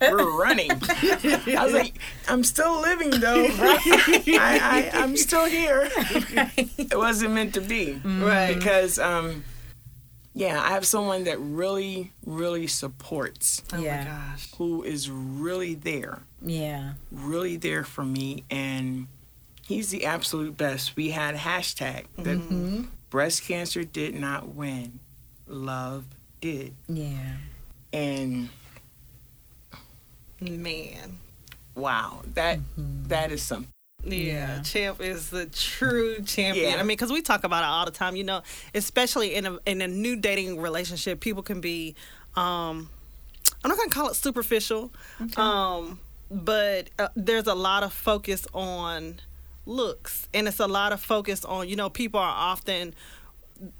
We're 0.00 0.38
running. 0.38 0.70
I 0.72 1.60
was 1.64 1.72
like, 1.72 1.98
I'm 2.28 2.44
still 2.44 2.80
living 2.80 3.10
though. 3.10 3.46
I, 3.50 4.90
I, 4.94 4.98
I'm 5.02 5.16
still 5.16 5.46
here. 5.46 5.88
It 5.96 6.96
wasn't 6.96 7.32
meant 7.34 7.54
to 7.54 7.60
be. 7.60 8.00
Right. 8.04 8.54
Because 8.54 8.98
um, 8.98 9.44
yeah, 10.34 10.60
I 10.62 10.68
have 10.70 10.86
someone 10.86 11.24
that 11.24 11.38
really, 11.40 12.12
really 12.24 12.66
supports, 12.66 13.62
Oh 13.72 13.78
Yeah. 13.78 14.04
my 14.04 14.10
gosh. 14.10 14.52
who 14.58 14.82
is 14.82 15.10
really 15.10 15.74
there, 15.74 16.22
Yeah. 16.42 16.92
really 17.10 17.56
there 17.56 17.84
for 17.84 18.04
me, 18.04 18.44
and 18.50 19.06
he's 19.66 19.90
the 19.90 20.04
absolute 20.04 20.56
best. 20.56 20.94
We 20.94 21.10
had 21.10 21.34
a 21.34 21.38
hashtag 21.38 22.04
that 22.18 22.36
Mm-hmm. 22.38 22.82
breast 23.08 23.44
cancer 23.44 23.82
did 23.82 24.14
not 24.14 24.48
win, 24.54 25.00
love 25.46 26.04
did, 26.42 26.74
Yeah. 26.86 27.36
and 27.94 28.50
Man. 30.40 31.18
wow, 31.74 32.22
that 32.34 32.58
that 32.76 33.32
is 33.32 33.42
something. 33.42 33.70
Yeah, 34.04 34.56
Yeah. 34.56 34.62
Champ 34.62 35.00
is 35.00 35.30
the 35.30 35.46
true 35.46 36.20
champion. 36.22 36.72
Yeah. 36.72 36.76
I 36.76 36.82
mean, 36.82 36.88
because 36.96 37.10
we 37.10 37.22
talk 37.22 37.42
about 37.44 37.62
it 37.64 37.66
all 37.66 37.84
the 37.86 37.90
time. 37.90 38.14
You 38.16 38.24
know, 38.24 38.42
especially 38.74 39.34
in 39.34 39.46
a 39.46 39.58
in 39.66 39.80
a 39.80 39.88
new 39.88 40.16
dating 40.16 40.60
relationship, 40.60 41.20
people 41.20 41.42
can 41.42 41.60
be. 41.60 41.94
um 42.36 42.88
I'm 43.64 43.70
not 43.70 43.78
gonna 43.78 43.90
call 43.90 44.08
it 44.08 44.14
superficial, 44.16 44.92
um, 45.36 45.98
but 46.30 46.88
uh, 46.98 47.08
there's 47.16 47.46
a 47.46 47.54
lot 47.54 47.82
of 47.82 47.92
focus 47.92 48.46
on 48.54 49.20
looks, 49.64 50.28
and 50.34 50.46
it's 50.46 50.60
a 50.60 50.66
lot 50.68 50.92
of 50.92 51.00
focus 51.00 51.44
on. 51.44 51.68
You 51.68 51.74
know, 51.76 51.88
people 51.88 52.20
are 52.20 52.34
often 52.52 52.94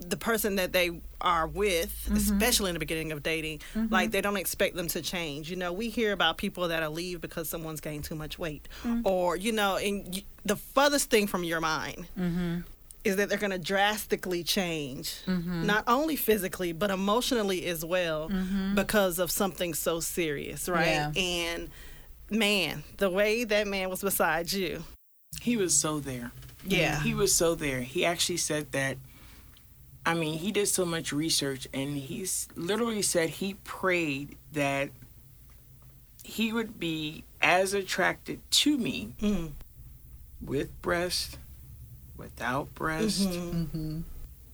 the 0.01 0.17
person 0.17 0.57
that 0.57 0.73
they 0.73 1.01
are 1.21 1.47
with, 1.47 2.05
mm-hmm. 2.05 2.17
especially 2.17 2.71
in 2.71 2.75
the 2.75 2.81
beginning 2.81 3.13
of 3.13 3.23
dating, 3.23 3.61
mm-hmm. 3.75 3.93
like 3.93 4.11
they 4.11 4.21
don't 4.21 4.37
expect 4.37 4.77
them 4.77 4.89
to 4.89 5.03
change. 5.03 5.51
You 5.51 5.57
know, 5.57 5.73
we 5.73 5.89
hear 5.89 6.13
about 6.13 6.37
people 6.37 6.69
that 6.69 6.83
are 6.83 6.89
leave 6.89 7.21
because 7.21 7.49
someone's 7.49 7.81
gained 7.81 8.05
too 8.05 8.15
much 8.15 8.39
weight, 8.39 8.69
mm. 8.83 9.03
or 9.05 9.37
you 9.37 9.53
know, 9.53 9.77
and 9.77 10.07
y- 10.13 10.25
the 10.45 10.57
furthest 10.57 11.11
thing 11.11 11.27
from 11.27 11.45
your 11.45 11.61
mind 11.61 12.07
mm-hmm. 12.19 12.59
is 13.05 13.17
that 13.17 13.29
they're 13.29 13.39
going 13.39 13.51
to 13.51 13.59
drastically 13.59 14.43
change, 14.43 15.15
not 15.27 15.85
only 15.87 16.17
physically 16.17 16.73
but 16.73 16.91
emotionally 16.91 17.67
as 17.67 17.85
well, 17.85 18.31
because 18.75 19.19
of 19.19 19.31
something 19.31 19.75
so 19.75 20.01
serious, 20.01 20.69
right? 20.69 20.87
Yeah. 20.87 21.13
And 21.17 21.71
man, 22.31 22.85
the 22.97 23.11
way 23.11 23.45
that 23.45 23.67
man 23.67 23.91
was 23.91 24.03
beside 24.03 24.53
you, 24.53 24.85
He 25.41 25.57
was 25.57 25.75
so 25.75 26.01
there. 26.01 26.33
yeah, 26.65 27.01
He 27.03 27.15
was 27.15 27.35
so 27.35 27.55
there. 27.55 27.81
He 27.81 28.05
actually 28.05 28.39
said 28.39 28.73
that. 28.73 28.97
I 30.07 30.15
mean, 30.15 30.39
he 30.39 30.53
did 30.53 30.69
so 30.69 30.85
much 30.85 31.13
research, 31.13 31.67
and 31.75 31.97
he's 31.97 32.47
literally 32.55 33.03
said 33.03 33.29
he 33.29 33.55
prayed 33.65 34.37
that 34.53 34.91
he 36.23 36.53
would 36.53 36.79
be 36.79 37.25
as 37.43 37.75
attracted 37.75 38.41
to 38.51 38.79
me 38.79 39.13
Mm. 39.21 39.53
with 40.41 40.81
breast, 40.81 41.39
without 42.17 42.73
breast, 42.75 43.29
Mm-hmm. 43.29 44.01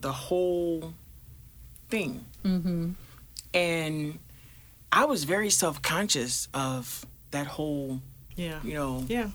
the 0.00 0.12
whole 0.12 0.94
thing. 1.90 2.24
Mm-hmm. 2.44 2.92
And 3.55 4.18
I 4.90 5.05
was 5.05 5.24
very 5.24 5.50
self 5.50 5.82
conscious 5.82 6.48
of 6.55 7.05
that 7.30 7.46
whole, 7.46 8.00
yeah, 8.36 8.59
you 8.64 8.74
know, 8.74 9.05
yeah, 9.09 9.30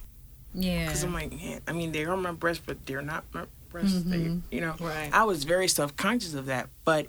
Yeah. 0.54 0.86
because 0.86 1.04
I'm 1.04 1.14
like, 1.14 1.32
man, 1.32 1.62
I 1.68 1.72
mean, 1.74 1.92
they 1.92 2.06
are 2.06 2.18
my 2.18 2.32
breasts, 2.32 2.64
but 2.66 2.86
they're 2.88 3.02
not 3.04 3.24
my 3.34 3.46
breasts. 3.80 4.04
They, 4.04 4.40
you 4.52 4.62
know, 4.62 4.76
Right. 4.80 5.10
I 5.14 5.24
was 5.26 5.44
very 5.44 5.68
self 5.68 5.96
conscious 5.96 6.34
of 6.34 6.46
that, 6.48 6.70
but 6.86 7.08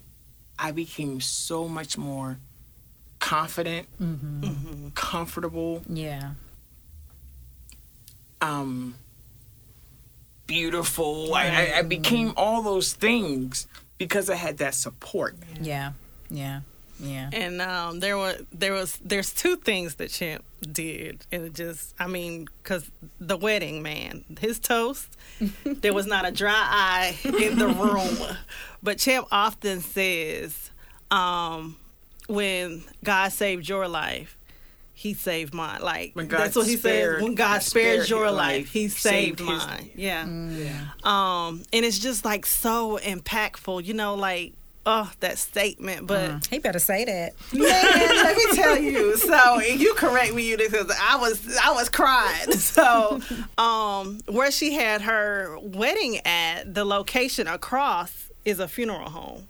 I 0.59 0.73
became 0.73 1.21
so 1.21 1.69
much 1.69 1.97
more 1.99 2.39
confident, 3.21 3.87
Mm-hmm. 4.01 4.89
comfortable, 4.95 5.83
Yeah. 5.89 6.33
um, 8.41 8.95
beautiful. 10.47 11.35
I, 11.35 11.47
I, 11.75 11.79
I 11.79 11.83
became 11.83 12.33
all 12.37 12.63
those 12.63 12.93
things 12.93 13.67
because 13.99 14.31
I 14.31 14.35
had 14.37 14.59
that 14.59 14.75
support. 14.75 15.37
Yeah. 15.61 15.63
Yeah. 15.63 15.93
Yeah. 16.31 16.61
And 17.33 17.61
um, 17.63 18.01
there 18.01 18.17
were 18.19 18.37
there 18.53 18.73
was 18.73 18.99
there's 19.05 19.33
two 19.33 19.57
things 19.57 19.97
that 19.97 20.11
Champ 20.11 20.45
did, 20.73 21.25
and 21.31 21.45
it 21.45 21.55
just 21.55 21.95
I 21.99 22.07
mean, 22.09 22.49
cause 22.65 22.91
the 23.21 23.37
wedding 23.37 23.83
man, 23.83 24.25
his 24.41 24.59
toast, 24.59 25.17
there 25.65 25.95
was 25.95 26.07
not 26.07 26.27
a 26.27 26.33
dry 26.33 26.53
eye 26.55 27.17
in 27.25 27.59
the 27.59 27.69
room. 27.69 28.37
But 28.83 28.99
Champ 28.99 29.27
often 29.31 29.81
says, 29.81 30.71
um, 31.11 31.77
when 32.29 32.83
God 33.05 33.33
saved 33.33 33.69
your 33.69 33.89
life, 33.89 34.37
He 34.93 35.15
saved 35.15 35.55
mine. 35.55 35.81
Like 35.81 36.13
that's 36.15 36.57
what 36.57 36.67
He 36.67 36.77
spared- 36.77 37.17
says. 37.17 37.23
When 37.23 37.35
God 37.35 37.63
spared, 37.63 38.03
spared 38.05 38.09
your 38.11 38.31
life, 38.31 38.37
life, 38.59 38.73
He 38.73 38.89
saved, 38.89 39.39
saved 39.39 39.41
his- 39.41 39.49
mine. 39.49 39.91
Yeah. 39.95 40.27
Yeah. 40.27 40.89
Um, 41.05 41.63
and 41.73 41.85
it's 41.85 41.99
just 41.99 42.25
like 42.25 42.45
so 42.47 42.99
impactful. 43.03 43.85
You 43.85 43.95
know, 43.95 44.15
like 44.15 44.53
oh 44.87 45.11
that 45.21 45.39
statement, 45.39 46.07
but. 46.07 46.31
Mm. 46.31 46.47
He 46.49 46.59
better 46.59 46.79
say 46.79 47.05
that. 47.05 47.35
Man, 47.53 47.63
let 47.63 48.37
me 48.37 48.45
tell 48.55 48.79
you. 48.79 49.17
So 49.17 49.61
you 49.61 49.95
correct 49.95 50.35
me, 50.35 50.49
you 50.49 50.57
because 50.57 50.91
I 51.01 51.17
was 51.17 51.59
I 51.63 51.73
was 51.73 51.89
crying. 51.89 52.53
So, 52.79 53.21
um, 53.57 54.21
where 54.27 54.51
she 54.51 54.73
had 54.75 55.03
her 55.03 55.59
wedding 55.61 56.19
at, 56.25 56.75
the 56.75 56.85
location 56.85 57.47
across 57.49 58.31
is 58.45 58.61
a 58.61 58.69
funeral 58.69 59.11
home. 59.11 59.47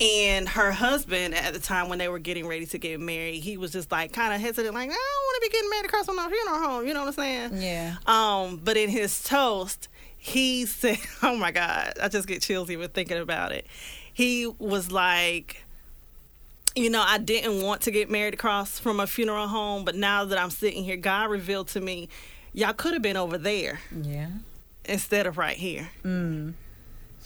And 0.00 0.48
her 0.48 0.70
husband 0.70 1.34
at 1.34 1.54
the 1.54 1.58
time 1.60 1.88
when 1.88 1.98
they 1.98 2.08
were 2.08 2.20
getting 2.20 2.46
ready 2.46 2.66
to 2.66 2.78
get 2.78 3.00
married, 3.00 3.40
he 3.42 3.56
was 3.56 3.72
just 3.72 3.90
like 3.90 4.12
kind 4.12 4.32
of 4.32 4.40
hesitant, 4.40 4.74
like 4.74 4.90
I 4.90 4.92
don't 4.92 4.96
want 4.96 5.42
to 5.42 5.48
be 5.48 5.52
getting 5.52 5.70
married 5.70 5.86
across 5.86 6.06
from 6.06 6.18
a 6.18 6.28
funeral 6.28 6.58
home. 6.58 6.86
You 6.86 6.94
know 6.94 7.00
what 7.00 7.08
I'm 7.08 7.14
saying? 7.14 7.62
Yeah. 7.62 7.96
Um, 8.06 8.60
but 8.62 8.76
in 8.76 8.90
his 8.90 9.22
toast, 9.22 9.88
he 10.28 10.66
said, 10.66 10.98
"Oh 11.22 11.36
my 11.36 11.50
God, 11.50 11.94
I 12.02 12.08
just 12.08 12.26
get 12.28 12.42
chills 12.42 12.70
even 12.70 12.88
thinking 12.90 13.18
about 13.18 13.52
it." 13.52 13.66
He 14.12 14.46
was 14.46 14.90
like, 14.92 15.64
"You 16.76 16.90
know, 16.90 17.02
I 17.06 17.18
didn't 17.18 17.62
want 17.62 17.82
to 17.82 17.90
get 17.90 18.10
married 18.10 18.34
across 18.34 18.78
from 18.78 19.00
a 19.00 19.06
funeral 19.06 19.48
home, 19.48 19.84
but 19.84 19.94
now 19.94 20.24
that 20.24 20.38
I'm 20.38 20.50
sitting 20.50 20.84
here, 20.84 20.96
God 20.96 21.30
revealed 21.30 21.68
to 21.68 21.80
me, 21.80 22.08
y'all 22.52 22.72
could 22.72 22.92
have 22.94 23.02
been 23.02 23.16
over 23.16 23.38
there 23.38 23.80
Yeah. 24.02 24.28
instead 24.84 25.26
of 25.26 25.38
right 25.38 25.56
here." 25.56 25.90
Mm. 26.04 26.54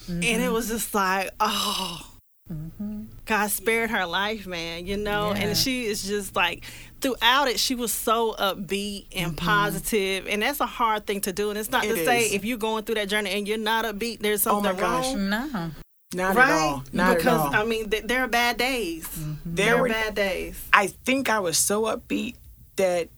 And 0.07 0.23
it 0.23 0.51
was 0.51 0.67
just 0.67 0.93
like, 0.93 1.29
oh. 1.39 2.09
Mm-hmm. 2.51 3.03
God 3.25 3.49
spared 3.51 3.89
her 3.89 4.05
life, 4.05 4.45
man, 4.45 4.85
you 4.85 4.97
know? 4.97 5.33
Yeah. 5.33 5.41
And 5.41 5.57
she 5.57 5.85
is 5.85 6.03
just 6.03 6.35
like, 6.35 6.65
throughout 6.99 7.47
it, 7.47 7.57
she 7.57 7.75
was 7.75 7.93
so 7.93 8.33
upbeat 8.33 9.07
and 9.15 9.35
mm-hmm. 9.35 9.45
positive, 9.45 10.27
And 10.27 10.41
that's 10.41 10.59
a 10.59 10.65
hard 10.65 11.05
thing 11.05 11.21
to 11.21 11.31
do. 11.31 11.49
And 11.49 11.57
it's 11.57 11.71
not 11.71 11.85
It 11.85 11.95
to 11.95 12.05
say 12.05 12.25
if 12.27 12.43
you're 12.43 12.57
going 12.57 12.83
through 12.83 12.95
that 12.95 13.09
journey 13.09 13.31
and 13.31 13.47
you're 13.47 13.57
not 13.57 13.85
upbeat, 13.85 14.19
there's 14.19 14.45
Oh 14.45 14.59
my 14.59 14.69
something 14.69 14.81
gosh. 14.81 15.13
wrong. 15.13 15.29
No. 15.29 15.71
Not 16.15 16.35
right? 16.35 16.49
at 16.49 16.61
all. 16.61 16.83
Not 16.91 17.17
because, 17.17 17.27
at 17.27 17.33
all. 17.33 17.49
Because 17.49 17.65
I 17.65 17.65
mean, 17.65 17.89
th- 17.89 18.03
there 18.03 18.23
are 18.23 18.27
bad 18.27 18.57
days. 18.57 19.07
Mm-hmm. 19.07 19.33
there 19.45 19.65
There 19.65 19.75
are 19.75 19.81
were 19.81 19.89
bad 19.89 20.15
days. 20.15 20.63
I 20.73 20.87
think 20.87 21.29
I 21.29 21.39
was 21.39 21.57
so 21.57 21.83
upbeat 21.83 22.35
that 22.75 23.09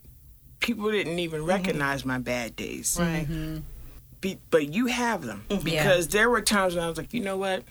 people 0.59 0.91
didn't 0.91 1.19
even 1.19 1.43
recognize 1.45 2.05
my 2.05 2.19
bad 2.19 2.55
days. 2.55 2.97
Right. 2.99 3.27
Be, 4.21 4.37
but 4.49 4.73
you 4.73 4.85
have 4.85 5.23
them 5.23 5.43
because 5.63 6.07
there 6.09 6.29
were 6.29 6.41
times 6.41 6.75
when 6.75 6.83
I 6.83 6.87
was 6.87 6.97
like, 6.97 7.13
you 7.13 7.19
know 7.19 7.37
what, 7.37 7.63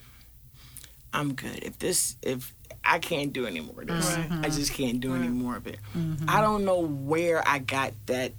I'm 1.15 1.35
good. 1.35 1.61
If 1.63 1.79
this, 1.79 2.17
if 2.23 2.53
I 2.85 2.99
can't 2.99 3.33
do 3.33 3.47
any 3.47 3.61
more 3.61 3.83
of 3.83 3.87
this, 3.89 4.17
Right. 4.17 4.41
I 4.43 4.49
just 4.49 4.73
can't 4.75 5.01
do 5.01 5.15
any 5.15 5.29
more 5.29 5.57
of 5.57 5.67
it. 5.67 5.79
Mm-hmm. 5.97 6.27
I 6.29 6.41
don't 6.41 6.65
know 6.65 6.81
where 6.81 7.47
I 7.49 7.59
got 7.61 7.93
that. 8.07 8.33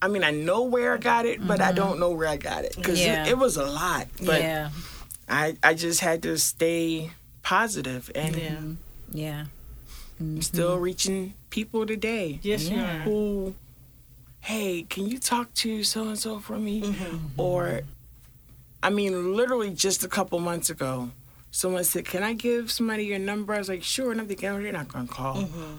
I 0.00 0.08
mean, 0.08 0.24
I 0.24 0.30
know 0.30 0.62
where 0.64 0.94
I 0.94 0.98
got 0.98 1.26
it, 1.26 1.44
but 1.46 1.60
I 1.60 1.66
mm-hmm. 1.68 1.76
don't 1.76 2.00
know 2.00 2.10
where 2.10 2.28
I 2.28 2.36
got 2.36 2.64
it 2.64 2.76
because 2.76 3.00
Yeah. 3.00 3.24
it, 3.24 3.30
it 3.30 3.38
was 3.38 3.56
a 3.56 3.64
lot. 3.64 4.08
But 4.20 4.42
yeah. 4.42 4.70
I, 5.28 5.56
I 5.62 5.74
just 5.74 6.00
had 6.00 6.22
to 6.24 6.36
stay 6.38 7.10
positive 7.42 8.10
and 8.14 8.36
Yeah. 8.36 8.60
Yeah. 9.12 9.44
I'm 10.20 10.42
still 10.42 10.78
reaching 10.78 11.34
people 11.50 11.86
today. 11.86 12.38
Yes, 12.42 12.68
you 12.68 12.76
Yeah. 12.76 12.96
are. 12.96 13.00
who, 13.00 13.54
hey, 14.40 14.82
can 14.82 15.08
you 15.08 15.18
talk 15.18 15.52
to 15.54 15.82
so 15.82 16.08
and 16.08 16.18
so 16.18 16.38
for 16.40 16.58
me? 16.58 16.94
Or, 17.36 17.82
I 18.82 18.90
mean, 18.90 19.34
literally 19.34 19.70
just 19.70 20.04
a 20.04 20.08
couple 20.08 20.38
months 20.38 20.70
ago, 20.70 21.10
someone 21.52 21.84
said, 21.84 22.04
Can 22.06 22.24
I 22.24 22.32
give 22.32 22.72
somebody 22.72 23.04
your 23.04 23.20
number? 23.20 23.54
I 23.54 23.58
was 23.58 23.68
like, 23.68 23.84
Sure. 23.84 24.10
And 24.10 24.20
I'm 24.20 24.26
thinking, 24.26 24.48
Oh, 24.48 24.58
you're 24.58 24.72
not 24.72 24.88
going 24.88 25.06
to 25.06 25.12
call. 25.14 25.36
Mm-hmm. 25.36 25.76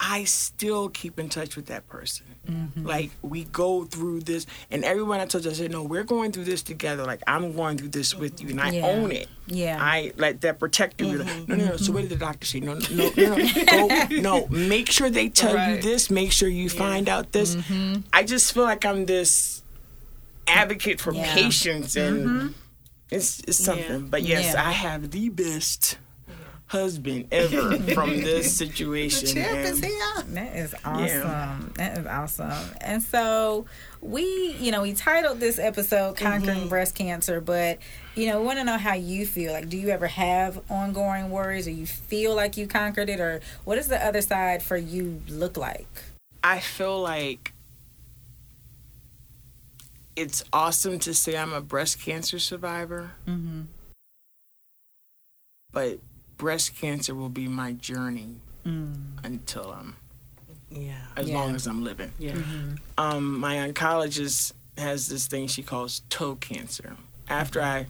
I 0.00 0.22
still 0.24 0.88
keep 0.90 1.18
in 1.18 1.28
touch 1.28 1.56
with 1.56 1.66
that 1.66 1.88
person. 1.88 2.24
Mm-hmm. 2.48 2.86
Like, 2.86 3.10
we 3.20 3.44
go 3.44 3.82
through 3.84 4.20
this, 4.20 4.46
and 4.70 4.84
everyone 4.84 5.18
I 5.18 5.26
told 5.26 5.44
you, 5.44 5.50
I 5.50 5.54
said, 5.54 5.72
No, 5.72 5.82
we're 5.82 6.04
going 6.04 6.30
through 6.30 6.44
this 6.44 6.62
together. 6.62 7.04
Like, 7.04 7.20
I'm 7.26 7.52
going 7.56 7.78
through 7.78 7.88
this 7.88 8.14
with 8.14 8.40
you, 8.40 8.50
and 8.50 8.60
I 8.60 8.70
Yeah. 8.70 8.86
own 8.86 9.10
it. 9.10 9.26
Yeah. 9.48 9.76
I 9.80 10.12
like 10.16 10.40
that 10.42 10.60
protector. 10.60 11.04
You're 11.04 11.24
like, 11.24 11.48
no, 11.48 11.56
no, 11.56 11.64
no. 11.70 11.76
So 11.78 11.90
what 11.92 12.02
did 12.02 12.10
the 12.10 12.16
doctor 12.16 12.46
say? 12.46 12.60
No, 12.60 12.74
no, 12.74 13.10
no, 13.16 13.36
no. 13.36 13.64
Go, 13.66 14.06
no. 14.20 14.46
Make 14.48 14.88
sure 14.88 15.10
they 15.10 15.28
tell 15.30 15.56
you 15.70 15.82
this. 15.82 16.10
Make 16.10 16.30
sure 16.30 16.48
you 16.48 16.68
find 16.68 17.08
out 17.08 17.32
this. 17.32 17.56
Mm-hmm. 17.56 18.02
I 18.12 18.22
just 18.22 18.52
feel 18.52 18.64
like 18.64 18.84
I'm 18.84 19.06
this 19.06 19.62
advocate 20.46 21.00
for 21.00 21.12
Yeah. 21.12 21.34
patients, 21.34 21.96
and 21.96 22.54
it's, 23.10 23.40
it's 23.40 23.62
something. 23.62 24.02
Yeah. 24.02 24.08
But 24.08 24.22
yes, 24.22 24.54
Yeah. 24.54 24.68
I 24.68 24.72
have 24.72 25.10
the 25.10 25.28
best 25.28 25.98
husband 26.68 27.26
ever 27.32 27.78
from 27.94 28.10
this 28.20 28.56
situation. 28.56 29.26
The 29.26 29.34
Champ 29.34 29.58
is 29.58 29.80
here. 29.80 30.24
That 30.28 30.56
is 30.56 30.74
awesome. 30.84 31.72
That 31.76 31.98
is 31.98 32.06
awesome. 32.06 32.74
And 32.80 33.02
so 33.02 33.66
we, 34.00 34.54
you 34.58 34.70
know, 34.70 34.82
we 34.82 34.92
titled 34.92 35.40
this 35.40 35.58
episode 35.58 36.16
"Conquering 36.16 36.60
mm-hmm. 36.60 36.68
Breast 36.68 36.94
Cancer," 36.94 37.40
but 37.40 37.78
you 38.14 38.26
know, 38.26 38.40
we 38.40 38.46
want 38.46 38.58
to 38.58 38.64
know 38.64 38.78
how 38.78 38.94
you 38.94 39.26
feel. 39.26 39.52
Like, 39.52 39.68
do 39.68 39.76
you 39.76 39.88
ever 39.88 40.06
have 40.06 40.60
ongoing 40.70 41.30
worries, 41.30 41.66
or 41.66 41.72
you 41.72 41.86
feel 41.86 42.34
like 42.34 42.56
you 42.56 42.66
conquered 42.66 43.08
it, 43.08 43.20
or 43.20 43.40
what 43.64 43.76
does 43.76 43.88
the 43.88 44.04
other 44.04 44.20
side 44.20 44.62
for 44.62 44.76
you 44.76 45.22
look 45.28 45.56
like? 45.56 45.88
I 46.44 46.60
feel 46.60 47.00
like 47.00 47.52
it's 50.18 50.44
awesome 50.52 50.98
to 51.00 51.14
say 51.14 51.36
I'm 51.36 51.52
a 51.52 51.60
breast 51.60 52.00
cancer 52.00 52.38
survivor, 52.38 53.12
Mm-hmm. 53.26 53.62
but 55.72 55.98
breast 56.36 56.74
cancer 56.76 57.14
will 57.14 57.28
be 57.28 57.48
my 57.48 57.72
journey 57.72 58.36
Mm. 58.66 59.24
until 59.24 59.70
I'm 59.72 59.96
Yeah. 60.70 60.98
as 61.16 61.28
Yeah. 61.28 61.34
long 61.38 61.54
as 61.54 61.66
I'm 61.66 61.82
living. 61.84 62.12
Yeah. 62.18 62.36
Um, 62.98 63.38
my 63.38 63.56
oncologist 63.56 64.52
has 64.76 65.08
this 65.08 65.26
thing 65.26 65.46
she 65.48 65.62
calls 65.62 66.02
toe 66.10 66.34
cancer. 66.36 66.96
After 67.28 67.62
I 67.62 67.86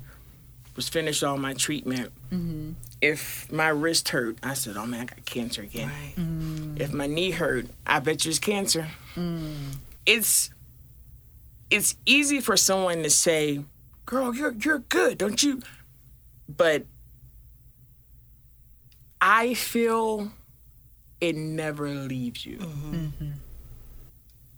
was 0.77 0.89
finished 0.89 1.25
all 1.25 1.37
my 1.39 1.55
treatment, 1.55 2.13
Mm-hmm. 2.31 2.73
if 3.01 3.51
my 3.51 3.69
wrist 3.69 4.11
hurt, 4.11 4.37
I 4.43 4.55
said, 4.55 4.77
"Oh 4.77 4.87
man, 4.87 5.01
I 5.01 5.05
got 5.07 5.25
cancer 5.25 5.63
again." 5.63 5.89
Right. 5.89 6.15
Mm. 6.17 6.79
If 6.81 6.93
my 6.93 7.07
knee 7.07 7.33
hurt, 7.33 7.67
I 7.87 7.99
bet 8.01 8.25
you 8.25 8.31
it's 8.31 8.39
cancer. 8.39 8.87
It's 10.07 10.51
it's 11.71 11.97
easy 12.07 12.41
for 12.41 12.57
someone 12.57 13.03
to 13.03 13.11
say, 13.11 13.65
"Girl, 14.07 14.35
you're 14.35 14.55
you're 14.55 14.81
good, 14.81 15.19
don't 15.19 15.43
you?" 15.43 15.61
But 16.49 16.87
I 19.21 19.55
feel 19.55 20.33
it 21.21 21.37
never 21.37 21.89
leaves 21.89 22.47
you. 22.47 22.61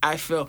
I 0.03 0.17
feel, 0.17 0.49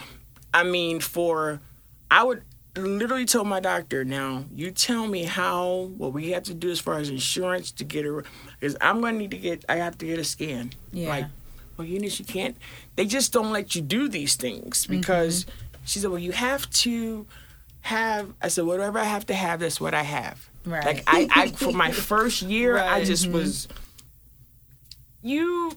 I 0.54 0.64
mean, 0.64 1.00
for 1.00 1.62
I 2.10 2.24
would 2.24 2.44
literally 2.78 3.26
tell 3.26 3.44
my 3.44 3.60
doctor, 3.60 4.04
now 4.06 4.46
you 4.54 4.72
tell 4.72 5.08
me 5.08 5.24
how 5.24 5.92
what 5.98 6.14
we 6.14 6.32
have 6.32 6.44
to 6.44 6.54
do 6.54 6.70
as 6.70 6.80
far 6.80 7.00
as 7.00 7.10
insurance 7.10 7.72
to 7.74 7.84
get 7.84 8.06
her 8.06 8.24
because 8.60 8.78
I'm 8.82 9.02
to 9.02 9.12
need 9.12 9.32
to 9.32 9.38
get, 9.38 9.66
I 9.68 9.76
have 9.78 9.98
to 10.00 10.06
get 10.06 10.20
a 10.20 10.24
scan. 10.24 10.72
Yeah. 10.92 11.10
Like, 11.10 11.26
well, 11.78 11.88
you 11.88 12.00
know, 12.00 12.10
she 12.10 12.24
can't. 12.24 12.56
They 12.96 13.06
just 13.06 13.34
don't 13.34 13.52
let 13.52 13.76
you 13.76 13.82
do 13.82 14.08
these 14.08 14.36
things 14.36 14.84
mm-hmm. 14.84 14.98
because 14.98 15.46
she 15.86 16.00
said, 16.00 16.10
well, 16.10 16.20
you 16.20 16.32
have 16.32 16.70
to 16.72 17.26
have. 17.82 18.34
I 18.42 18.48
said, 18.50 18.66
whatever 18.66 19.00
I 19.00 19.04
have 19.06 19.26
to 19.28 19.34
have, 19.34 19.60
that's 19.62 19.80
what 19.82 19.94
I 19.94 20.04
have. 20.04 20.50
Right. 20.66 20.86
Like 20.86 21.04
I, 21.08 21.28
I 21.36 21.48
for 21.48 21.72
my 21.72 21.92
first 22.12 22.42
year, 22.44 22.78
I 22.78 22.98
Right. 23.00 23.06
just 23.06 23.28
was. 23.28 23.68
You. 25.22 25.74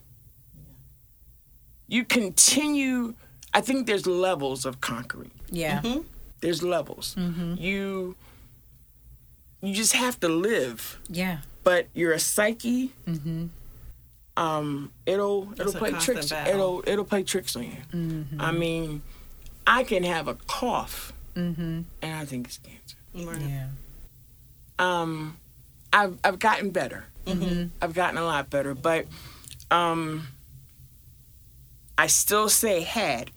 You 1.86 2.04
continue. 2.04 3.14
I 3.52 3.60
think 3.60 3.86
there's 3.86 4.06
levels 4.06 4.64
of 4.66 4.80
conquering. 4.80 5.30
Yeah. 5.50 5.82
There's 6.40 6.62
levels. 6.62 7.14
Mm-hmm. 7.18 7.54
You. 7.58 8.16
You 9.62 9.72
just 9.74 9.94
have 9.94 10.20
to 10.20 10.28
live, 10.28 10.98
Yeah. 11.08 11.38
but 11.62 11.86
you're 11.94 12.12
a 12.12 12.18
psyche. 12.18 12.92
Mm-hmm. 13.06 13.46
Um, 14.36 14.92
it'll 15.06 15.48
it'll 15.58 15.74
a 15.74 15.78
play 15.78 15.92
tricks. 15.92 16.28
battle. 16.30 16.52
It'll 16.52 16.82
it'll 16.86 17.04
play 17.06 17.22
tricks 17.22 17.56
on 17.56 17.62
you. 17.62 17.76
Mm-hmm. 17.94 18.40
I 18.40 18.52
mean, 18.52 19.00
I 19.66 19.84
can 19.84 20.02
have 20.04 20.28
a 20.28 20.34
cough, 20.34 21.12
Mm-hmm. 21.34 21.80
and 22.02 22.14
I 22.14 22.24
think 22.24 22.46
it's 22.46 22.58
cancer. 22.58 22.96
Right. 23.14 23.40
Yeah. 23.40 23.66
um 24.78 25.36
I've 25.92 26.16
I've 26.24 26.38
gotten 26.38 26.70
better. 26.70 27.04
Mm-hmm. 27.26 27.68
I've 27.82 27.94
gotten 27.94 28.18
a 28.18 28.24
lot 28.24 28.50
better, 28.50 28.74
but 28.74 29.06
um 29.70 30.28
I 31.98 32.06
still 32.08 32.48
say 32.48 32.80
had 32.82 33.30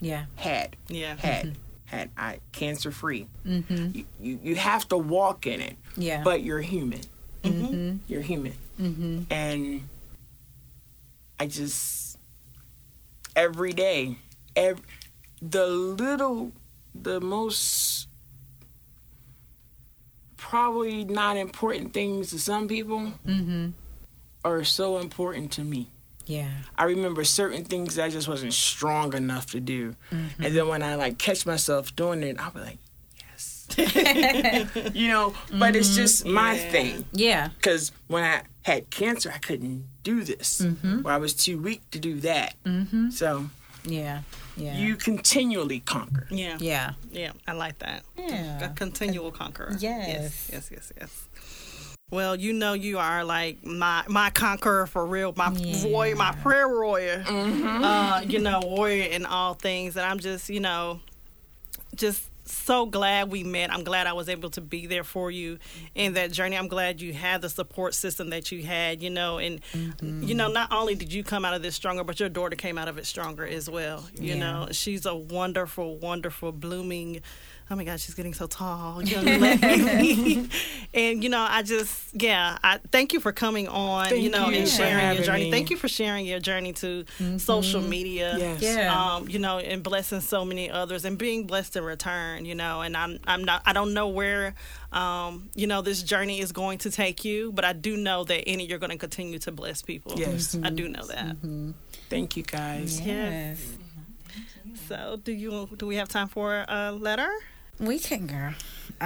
Yeah. 0.00 0.24
had 0.36 0.76
Yeah. 0.88 1.16
had 1.16 1.56
had 1.86 2.10
I 2.16 2.40
cancer 2.52 2.90
free. 2.90 3.26
Mm-hmm. 3.46 3.90
You, 3.98 4.04
you 4.20 4.40
you 4.42 4.54
have 4.56 4.88
to 4.88 4.96
walk 4.96 5.46
in 5.46 5.60
it, 5.60 5.76
Yeah. 5.96 6.22
but 6.24 6.42
you're 6.42 6.60
human. 6.60 7.00
mm-hmm. 7.44 7.98
You're 8.08 8.22
human, 8.22 8.54
Mm-hmm. 8.80 9.22
and 9.32 9.88
I 11.38 11.46
just 11.46 12.18
every 13.36 13.72
day, 13.72 14.16
every 14.56 14.82
the 15.42 15.66
little, 15.66 16.52
the 16.94 17.20
most 17.20 18.08
probably 20.36 21.04
not 21.04 21.36
important 21.36 21.92
things 21.92 22.30
to 22.30 22.38
some 22.38 22.68
people 22.68 23.12
Mm-hmm. 23.26 23.68
are 24.44 24.64
so 24.64 24.98
important 24.98 25.52
to 25.52 25.62
me. 25.62 25.88
Yeah. 26.26 26.48
I 26.76 26.84
remember 26.84 27.24
certain 27.24 27.64
things 27.64 27.98
I 27.98 28.08
just 28.08 28.28
wasn't 28.28 28.54
strong 28.54 29.14
enough 29.14 29.50
to 29.52 29.60
do. 29.60 29.94
Mm-hmm. 30.10 30.42
And 30.44 30.56
then 30.56 30.68
when 30.68 30.82
I 30.82 30.94
like 30.94 31.18
catch 31.18 31.44
myself 31.46 31.94
doing 31.96 32.22
it, 32.22 32.36
I'll 32.40 32.50
be 32.50 32.60
like, 32.60 32.78
yes. 33.28 33.66
you 34.94 35.08
know, 35.08 35.34
but 35.58 35.76
it's 35.76 35.94
just 35.94 36.24
my 36.26 36.54
Yeah. 36.54 36.70
thing. 36.70 37.04
Yeah. 37.12 37.48
Because 37.48 37.92
when 38.06 38.24
I 38.24 38.42
had 38.62 38.88
cancer, 38.90 39.30
I 39.34 39.38
couldn't 39.38 39.84
do 40.02 40.24
this. 40.24 40.64
Or 41.04 41.10
I 41.10 41.18
was 41.18 41.34
too 41.34 41.58
weak 41.58 41.82
to 41.90 41.98
do 41.98 42.20
that. 42.20 42.54
Mm-hmm. 42.64 43.10
So 43.10 43.46
Yeah. 43.84 44.22
Yeah. 44.56 44.76
you 44.78 44.96
continually 44.96 45.80
conquer. 45.80 46.26
Yeah. 46.30 46.56
Yeah. 46.60 46.92
Yeah. 47.10 47.32
I 47.46 47.52
like 47.52 47.78
that. 47.80 48.02
Yeah. 48.16 48.64
A 48.64 48.68
continual 48.70 49.30
conqueror. 49.30 49.76
Yes. 49.78 50.08
Yes. 50.08 50.50
Yes. 50.52 50.70
Yes. 50.72 50.92
Yes. 51.00 51.28
Well, 52.10 52.36
you 52.36 52.52
know 52.52 52.74
you 52.74 52.98
are 52.98 53.24
like 53.24 53.64
my 53.64 54.04
my 54.08 54.30
conqueror 54.30 54.86
for 54.86 55.04
real, 55.04 55.32
my 55.36 55.50
Yeah. 55.52 55.86
warrior, 55.86 56.16
my 56.16 56.32
prayer 56.32 56.68
warrior. 56.68 57.24
Uh, 57.26 58.22
you 58.26 58.38
know, 58.38 58.60
warrior 58.64 59.04
in 59.04 59.26
all 59.26 59.54
things, 59.54 59.96
and 59.96 60.06
I'm 60.06 60.18
just 60.20 60.48
you 60.48 60.60
know, 60.60 61.00
just 61.96 62.22
so 62.44 62.86
glad 62.86 63.30
we 63.30 63.42
met. 63.44 63.72
I'm 63.72 63.84
glad 63.84 64.06
I 64.06 64.12
was 64.12 64.28
able 64.28 64.50
to 64.50 64.60
be 64.60 64.86
there 64.86 65.04
for 65.04 65.30
you 65.30 65.58
in 65.94 66.14
that 66.14 66.32
journey. 66.32 66.56
I'm 66.56 66.68
glad 66.68 67.00
you 67.00 67.12
had 67.12 67.42
the 67.42 67.48
support 67.48 67.94
system 67.94 68.30
that 68.30 68.52
you 68.52 68.62
had. 68.62 69.02
You 69.02 69.10
know, 69.10 69.38
and 69.38 69.60
mm-hmm. 69.72 70.22
you 70.22 70.34
know, 70.34 70.48
not 70.48 70.72
only 70.72 70.94
did 70.94 71.12
you 71.12 71.24
come 71.24 71.44
out 71.44 71.54
of 71.54 71.62
this 71.62 71.74
stronger, 71.74 72.04
but 72.04 72.20
your 72.20 72.28
daughter 72.28 72.56
came 72.56 72.78
out 72.78 72.88
of 72.88 72.98
it 72.98 73.06
stronger 73.06 73.46
as 73.46 73.68
well. 73.70 74.04
You 74.14 74.34
Yeah. 74.34 74.38
know, 74.38 74.68
she's 74.72 75.06
a 75.06 75.14
wonderful, 75.14 75.96
wonderful, 75.98 76.52
blooming. 76.52 77.20
Oh 77.70 77.76
my 77.76 77.84
God, 77.84 77.98
she's 77.98 78.14
getting 78.14 78.34
so 78.34 78.46
tall, 78.46 78.98
and 79.04 79.24
you 80.94 81.30
know, 81.30 81.46
I 81.48 81.62
just 81.62 82.10
yeah, 82.12 82.58
I 82.62 82.78
thank 82.92 83.14
you 83.14 83.20
for 83.20 83.32
coming 83.32 83.68
on. 83.68 84.10
you 84.20 84.28
know, 84.28 84.50
you 84.50 84.58
and 84.58 84.68
sharing 84.68 85.14
your 85.16 85.24
journey. 85.24 85.44
me. 85.44 85.50
Thank 85.50 85.70
you 85.70 85.78
for 85.78 85.88
sharing 85.88 86.26
your 86.26 86.40
journey 86.40 86.74
to 86.74 87.06
social 87.38 87.80
media. 87.80 88.36
Yes. 88.38 88.62
Yeah. 88.62 89.14
Um, 89.14 89.28
you 89.28 89.38
know, 89.38 89.58
and 89.58 89.82
blessing 89.82 90.20
so 90.20 90.44
many 90.44 90.70
others 90.70 91.06
and 91.06 91.16
being 91.16 91.46
blessed 91.46 91.76
in 91.76 91.84
return, 91.84 92.44
you 92.44 92.54
know, 92.54 92.82
and 92.82 92.94
I'm 92.96 93.18
I'm 93.26 93.44
not 93.44 93.62
I 93.64 93.72
don't 93.72 93.94
know 93.94 94.08
where 94.08 94.54
um, 94.92 95.48
you 95.54 95.66
know, 95.66 95.82
this 95.82 96.02
journey 96.02 96.40
is 96.40 96.52
going 96.52 96.78
to 96.78 96.90
take 96.90 97.24
you, 97.24 97.50
but 97.50 97.64
I 97.64 97.72
do 97.72 97.96
know 97.96 98.24
that 98.24 98.46
any, 98.46 98.64
you're 98.66 98.78
gonna 98.78 98.98
continue 98.98 99.38
to 99.40 99.50
bless 99.52 99.82
people. 99.82 100.12
Yes. 100.16 100.56
I 100.62 100.70
do 100.70 100.88
know 100.88 101.04
that. 101.06 101.36
Thank 102.10 102.36
you 102.36 102.42
guys. 102.42 103.00
Yes. 103.00 103.58
So 104.88 105.18
do 105.22 105.32
you 105.32 105.68
do 105.76 105.86
we 105.86 105.96
have 105.96 106.08
time 106.08 106.28
for 106.28 106.64
a 106.68 106.92
letter? 106.92 107.30
We 107.78 107.98
can, 107.98 108.26
girl. 108.26 108.54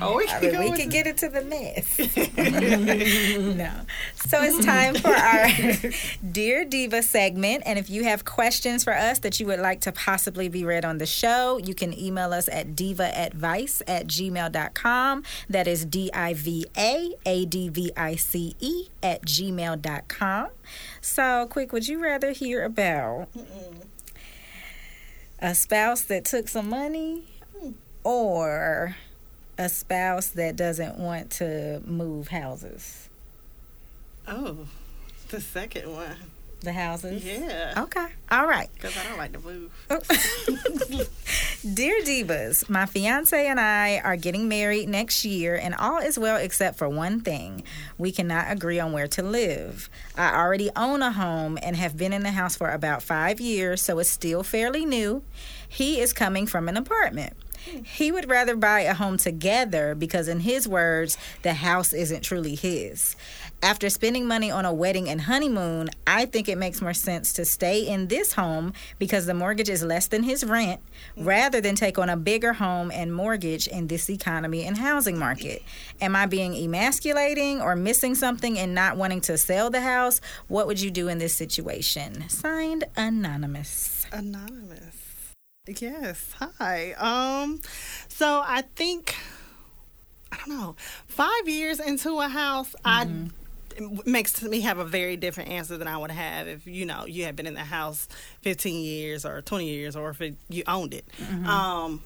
Oh, 0.00 0.16
we 0.16 0.28
I 0.28 0.40
mean, 0.40 0.72
we 0.72 0.76
can 0.76 0.88
get 0.88 1.06
into 1.06 1.28
the 1.28 1.42
mess. 1.42 1.98
no. 3.56 3.70
So 4.14 4.42
it's 4.42 4.64
time 4.64 4.94
for 4.94 5.14
our 5.14 5.48
Dear 6.32 6.64
Diva 6.64 7.02
segment. 7.02 7.62
And 7.66 7.78
if 7.78 7.88
you 7.88 8.04
have 8.04 8.24
questions 8.24 8.84
for 8.84 8.94
us 8.94 9.20
that 9.20 9.38
you 9.40 9.46
would 9.46 9.60
like 9.60 9.80
to 9.82 9.92
possibly 9.92 10.48
be 10.48 10.64
read 10.64 10.84
on 10.84 10.98
the 10.98 11.06
show, 11.06 11.58
you 11.58 11.74
can 11.74 11.98
email 11.98 12.32
us 12.32 12.48
at 12.48 12.74
divaadvice 12.74 13.82
at 13.86 14.06
gmail.com. 14.06 15.22
That 15.48 15.66
is 15.66 15.84
D 15.84 16.10
I 16.12 16.34
V 16.34 16.66
A 16.76 17.14
A 17.24 17.44
D 17.46 17.68
V 17.68 17.92
I 17.96 18.16
C 18.16 18.56
E 18.60 18.88
at 19.02 19.22
gmail.com. 19.22 20.48
So, 21.00 21.46
quick, 21.50 21.72
would 21.72 21.88
you 21.88 22.02
rather 22.02 22.32
hear 22.32 22.64
about 22.64 23.28
a 25.40 25.54
spouse 25.54 26.02
that 26.02 26.24
took 26.24 26.48
some 26.48 26.68
money 26.68 27.24
or 28.04 28.96
a 29.58 29.68
spouse 29.68 30.28
that 30.28 30.56
doesn't 30.56 30.98
want 30.98 31.30
to 31.30 31.80
move 31.84 32.28
houses? 32.28 33.08
Oh, 34.28 34.66
the 35.28 35.40
second 35.40 35.92
one. 35.92 36.16
The 36.66 36.72
houses? 36.72 37.24
Yeah. 37.24 37.74
Okay. 37.76 38.08
All 38.28 38.48
right. 38.48 38.68
Because 38.74 38.96
I 38.96 39.08
don't 39.08 39.18
like 39.18 39.32
to 39.34 39.38
move. 39.38 39.70
Oh. 39.88 40.00
Dear 41.74 42.02
Divas, 42.02 42.68
my 42.68 42.86
fiance 42.86 43.46
and 43.46 43.60
I 43.60 44.00
are 44.00 44.16
getting 44.16 44.48
married 44.48 44.88
next 44.88 45.24
year, 45.24 45.54
and 45.54 45.76
all 45.76 45.98
is 45.98 46.18
well 46.18 46.38
except 46.38 46.76
for 46.76 46.88
one 46.88 47.20
thing. 47.20 47.62
We 47.98 48.10
cannot 48.10 48.50
agree 48.50 48.80
on 48.80 48.90
where 48.90 49.06
to 49.06 49.22
live. 49.22 49.88
I 50.16 50.36
already 50.36 50.70
own 50.74 51.02
a 51.02 51.12
home 51.12 51.56
and 51.62 51.76
have 51.76 51.96
been 51.96 52.12
in 52.12 52.24
the 52.24 52.32
house 52.32 52.56
for 52.56 52.70
about 52.70 53.00
five 53.00 53.40
years, 53.40 53.80
so 53.80 54.00
it's 54.00 54.10
still 54.10 54.42
fairly 54.42 54.84
new. 54.84 55.22
He 55.68 56.00
is 56.00 56.12
coming 56.12 56.48
from 56.48 56.68
an 56.68 56.76
apartment. 56.76 57.34
He 57.84 58.12
would 58.12 58.28
rather 58.28 58.54
buy 58.54 58.80
a 58.80 58.94
home 58.94 59.16
together 59.16 59.94
because, 59.94 60.28
in 60.28 60.40
his 60.40 60.68
words, 60.68 61.18
the 61.42 61.54
house 61.54 61.92
isn't 61.92 62.22
truly 62.22 62.54
his. 62.54 63.16
After 63.62 63.88
spending 63.88 64.26
money 64.26 64.50
on 64.50 64.64
a 64.64 64.72
wedding 64.72 65.08
and 65.08 65.22
honeymoon, 65.22 65.88
I 66.06 66.26
think 66.26 66.48
it 66.48 66.58
makes 66.58 66.82
more 66.82 66.94
sense 66.94 67.32
to 67.34 67.44
stay 67.44 67.80
in 67.86 68.08
this 68.08 68.34
home 68.34 68.74
because 68.98 69.26
the 69.26 69.34
mortgage 69.34 69.68
is 69.68 69.82
less 69.82 70.06
than 70.08 70.22
his 70.22 70.44
rent 70.44 70.80
rather 71.16 71.60
than 71.60 71.74
take 71.74 71.98
on 71.98 72.08
a 72.08 72.16
bigger 72.16 72.52
home 72.52 72.90
and 72.90 73.12
mortgage 73.14 73.66
in 73.66 73.86
this 73.86 74.10
economy 74.10 74.64
and 74.64 74.76
housing 74.76 75.18
market. 75.18 75.62
Am 76.00 76.14
I 76.14 76.26
being 76.26 76.54
emasculating 76.54 77.60
or 77.60 77.74
missing 77.74 78.14
something 78.14 78.58
and 78.58 78.74
not 78.74 78.96
wanting 78.96 79.22
to 79.22 79.38
sell 79.38 79.70
the 79.70 79.80
house? 79.80 80.20
What 80.48 80.66
would 80.66 80.80
you 80.80 80.90
do 80.90 81.08
in 81.08 81.18
this 81.18 81.34
situation? 81.34 82.28
Signed, 82.28 82.84
Anonymous. 82.96 84.06
Anonymous. 84.12 85.34
Yes. 85.66 86.32
Hi. 86.38 86.92
Um. 86.92 87.60
So 88.08 88.42
I 88.46 88.62
think 88.76 89.16
I 90.30 90.36
don't 90.38 90.48
know. 90.48 90.76
Five 91.06 91.48
years 91.48 91.80
into 91.80 92.20
a 92.20 92.28
house, 92.28 92.74
mm-hmm. 92.84 93.24
I 93.24 93.30
makes 94.04 94.42
me 94.42 94.60
have 94.60 94.78
a 94.78 94.84
very 94.84 95.16
different 95.16 95.50
answer 95.50 95.76
than 95.76 95.88
I 95.88 95.96
would 95.96 96.10
have 96.10 96.48
if 96.48 96.66
you 96.66 96.86
know 96.86 97.06
you 97.06 97.24
had 97.24 97.36
been 97.36 97.46
in 97.46 97.54
the 97.54 97.60
house 97.60 98.08
15 98.42 98.84
years 98.84 99.24
or 99.24 99.42
20 99.42 99.66
years 99.66 99.96
or 99.96 100.10
if 100.10 100.20
it, 100.20 100.36
you 100.48 100.62
owned 100.66 100.94
it. 100.94 101.06
Mm-hmm. 101.18 101.46
Um, 101.46 102.02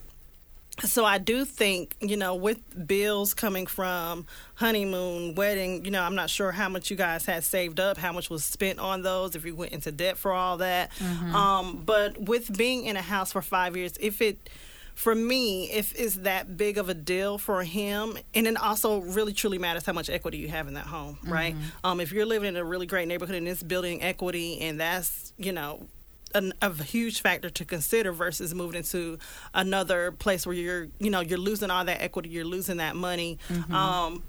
so 0.85 1.05
I 1.05 1.19
do 1.19 1.45
think 1.45 1.97
you 2.01 2.17
know 2.17 2.35
with 2.35 2.87
bills 2.87 3.35
coming 3.35 3.67
from 3.67 4.27
honeymoon, 4.55 5.35
wedding, 5.35 5.85
you 5.85 5.91
know 5.91 6.03
I'm 6.03 6.15
not 6.15 6.31
sure 6.31 6.53
how 6.53 6.69
much 6.69 6.91
you 6.91 6.97
guys 6.97 7.27
had 7.27 7.45
saved 7.45 7.81
up, 7.81 7.99
how 7.99 8.13
much 8.13 8.31
was 8.31 8.45
spent 8.45 8.79
on 8.79 9.03
those, 9.03 9.37
if 9.37 9.45
you 9.45 9.55
went 9.55 9.73
into 9.73 9.93
debt 9.93 10.17
for 10.17 10.33
all 10.33 10.59
that. 10.59 10.91
Mm-hmm. 10.93 11.35
Um, 11.35 11.83
but 11.85 12.19
with 12.19 12.57
being 12.57 12.85
in 12.85 12.97
a 12.97 13.03
house 13.03 13.33
for 13.33 13.43
five 13.43 13.77
years, 13.77 13.95
if 14.01 14.23
it 14.23 14.49
for 14.95 15.15
me, 15.15 15.71
if 15.71 15.99
it's 15.99 16.17
that 16.17 16.57
big 16.57 16.79
of 16.79 16.89
a 16.89 16.95
deal 16.95 17.39
for 17.39 17.63
him, 17.63 18.19
and 18.35 18.47
then 18.47 18.57
also 18.57 19.01
really 19.01 19.33
truly 19.33 19.59
matters 19.59 19.87
how 19.87 19.93
much 19.93 20.11
equity 20.11 20.39
you 20.39 20.49
have 20.49 20.69
in 20.69 20.75
that 20.75 20.87
home, 20.87 21.19
right? 21.25 21.55
Mm-hmm. 21.55 21.87
Um, 21.87 22.01
if 22.01 22.13
you're 22.13 22.27
living 22.27 22.49
in 22.49 22.57
a 22.57 22.65
really 22.65 22.87
great 22.87 23.09
neighborhood 23.09 23.37
and 23.37 23.49
it's 23.49 23.63
building 23.63 24.03
equity, 24.03 24.61
and 24.61 24.81
that's 24.81 25.33
you 25.39 25.53
know 25.53 25.87
a, 26.35 26.53
a, 26.63 26.73
huge 26.83 27.23
factor 27.23 27.51
to 27.51 27.65
consider 27.65 28.13
versus 28.13 28.55
moving 28.55 28.77
into 28.77 29.19
another 29.55 30.13
place 30.13 30.47
where 30.47 30.55
you're 30.55 30.89
you 30.99 31.11
know 31.11 31.21
you're 31.21 31.39
losing 31.39 31.71
all 31.71 31.85
that 31.85 32.03
equity, 32.03 32.29
you're 32.29 32.45
losing 32.45 32.79
that 32.79 32.97
money. 32.97 33.39
Mm-hmm. 33.49 33.75
Um, 33.75 34.23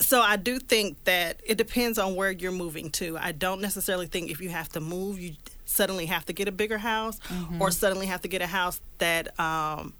so 0.00 0.20
I 0.20 0.36
do 0.36 0.58
think 0.58 1.02
that 1.04 1.40
it 1.44 1.56
depends 1.56 1.98
on 1.98 2.16
where 2.16 2.30
you're 2.30 2.52
moving 2.52 2.90
to. 2.92 3.16
I 3.16 3.32
don't 3.32 3.60
necessarily 3.60 4.06
think 4.06 4.30
if 4.30 4.40
you 4.40 4.50
have 4.50 4.68
to 4.70 4.80
move, 4.80 5.18
you 5.18 5.34
suddenly 5.66 6.06
have 6.06 6.24
to 6.26 6.32
get 6.32 6.48
a 6.48 6.52
bigger 6.52 6.78
house 6.78 7.18
mm-hmm. 7.28 7.60
or 7.60 7.70
suddenly 7.70 8.06
have 8.06 8.22
to 8.22 8.28
get 8.28 8.40
a 8.40 8.46
house 8.46 8.80
that 8.98 9.38
um, 9.38 9.92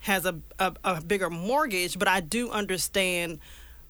has 0.00 0.24
a, 0.24 0.36
a, 0.58 0.72
a 0.82 1.00
bigger 1.02 1.28
mortgage. 1.28 1.98
But 1.98 2.08
I 2.08 2.20
do 2.20 2.50
understand 2.50 3.40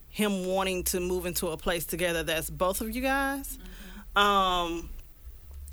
him 0.08 0.44
wanting 0.46 0.82
to 0.84 0.98
move 0.98 1.26
into 1.26 1.48
a 1.48 1.56
place 1.56 1.86
together 1.86 2.22
that's 2.24 2.50
both 2.50 2.80
of 2.80 2.94
you 2.94 3.02
guys. 3.02 3.58
Mm-hmm. 4.16 4.18
Um, 4.18 4.88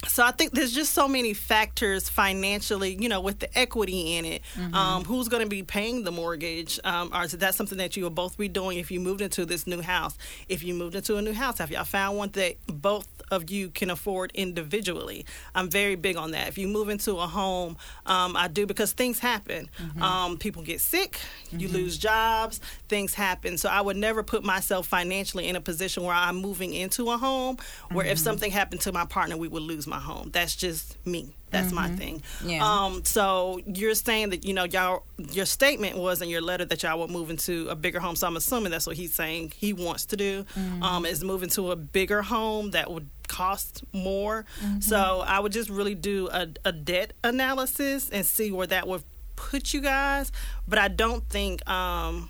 so 0.05 0.23
I 0.23 0.31
think 0.31 0.51
there's 0.51 0.73
just 0.73 0.93
so 0.93 1.07
many 1.07 1.33
factors 1.33 2.07
financially, 2.07 2.95
you 2.99 3.09
know, 3.09 3.19
with 3.19 3.39
the 3.39 3.57
equity 3.57 4.15
in 4.15 4.25
it. 4.25 4.41
Mm-hmm. 4.55 4.75
Um, 4.75 5.03
who's 5.05 5.27
going 5.27 5.41
to 5.41 5.49
be 5.49 5.63
paying 5.63 6.03
the 6.03 6.11
mortgage? 6.11 6.79
Um, 6.83 7.11
or 7.13 7.23
is 7.23 7.31
that 7.31 7.55
something 7.55 7.79
that 7.79 7.97
you 7.97 8.03
will 8.03 8.11
both 8.11 8.37
be 8.37 8.47
doing 8.47 8.77
if 8.77 8.91
you 8.91 8.99
moved 8.99 9.21
into 9.21 9.43
this 9.43 9.65
new 9.65 9.81
house? 9.81 10.15
If 10.49 10.63
you 10.63 10.75
moved 10.75 10.95
into 10.95 11.17
a 11.17 11.21
new 11.21 11.33
house, 11.33 11.57
have 11.57 11.71
y'all 11.71 11.83
found 11.83 12.17
one 12.17 12.29
that 12.33 12.57
both 12.67 13.07
of 13.31 13.49
you 13.49 13.69
can 13.69 13.89
afford 13.89 14.31
individually. 14.33 15.25
I'm 15.53 15.69
very 15.69 15.95
big 15.95 16.15
on 16.15 16.31
that. 16.31 16.47
If 16.47 16.57
you 16.57 16.67
move 16.67 16.89
into 16.89 17.17
a 17.17 17.27
home, 17.27 17.77
um, 18.05 18.35
I 18.35 18.47
do 18.47 18.65
because 18.65 18.93
things 18.93 19.19
happen. 19.19 19.69
Mm-hmm. 19.81 20.01
Um, 20.01 20.37
people 20.37 20.63
get 20.63 20.81
sick, 20.81 21.13
mm-hmm. 21.47 21.59
you 21.59 21.67
lose 21.67 21.97
jobs, 21.97 22.61
things 22.87 23.13
happen. 23.13 23.57
So 23.57 23.69
I 23.69 23.81
would 23.81 23.97
never 23.97 24.23
put 24.23 24.43
myself 24.43 24.87
financially 24.87 25.47
in 25.47 25.55
a 25.55 25.61
position 25.61 26.03
where 26.03 26.15
I'm 26.15 26.37
moving 26.37 26.73
into 26.73 27.11
a 27.11 27.17
home 27.17 27.57
where 27.91 28.05
mm-hmm. 28.05 28.11
if 28.13 28.19
something 28.19 28.51
happened 28.51 28.81
to 28.81 28.91
my 28.91 29.05
partner, 29.05 29.37
we 29.37 29.47
would 29.47 29.63
lose 29.63 29.86
my 29.88 29.99
home. 29.99 30.29
That's 30.31 30.55
just 30.55 30.97
me. 31.05 31.35
That's 31.49 31.67
mm-hmm. 31.67 31.75
my 31.75 31.89
thing. 31.89 32.23
Yeah. 32.43 32.59
Um, 32.61 33.05
so 33.05 33.61
you're 33.65 33.95
saying 33.95 34.31
that 34.31 34.43
you 34.43 34.53
know 34.53 34.65
y'all 34.65 35.03
your 35.17 35.45
statement 35.45 35.97
was 35.97 36.21
in 36.21 36.29
your 36.29 36.41
letter 36.41 36.65
that 36.65 36.83
y'all 36.83 36.99
would 36.99 37.09
move 37.09 37.29
into 37.29 37.67
a 37.69 37.75
bigger 37.75 37.99
home. 37.99 38.15
So 38.15 38.27
I'm 38.27 38.35
assuming 38.35 38.71
that's 38.71 38.85
what 38.85 38.97
he's 38.97 39.13
saying 39.13 39.53
he 39.55 39.73
wants 39.73 40.05
to 40.07 40.17
do. 40.17 40.43
Mm-hmm. 40.43 40.83
Um, 40.83 41.05
is 41.05 41.23
move 41.23 41.43
into 41.43 41.71
a 41.71 41.75
bigger 41.75 42.21
home 42.21 42.71
that 42.71 42.91
would 42.91 43.09
cost 43.27 43.83
more. 43.93 44.45
Mm-hmm. 44.61 44.81
So 44.81 45.23
I 45.25 45.39
would 45.39 45.51
just 45.51 45.69
really 45.69 45.95
do 45.95 46.29
a, 46.31 46.47
a 46.65 46.71
debt 46.71 47.13
analysis 47.23 48.09
and 48.09 48.25
see 48.25 48.51
where 48.51 48.67
that 48.67 48.88
would 48.88 49.03
put 49.35 49.73
you 49.73 49.81
guys. 49.81 50.31
But 50.67 50.79
I 50.79 50.89
don't 50.89 51.27
think 51.29 51.67
um, 51.69 52.29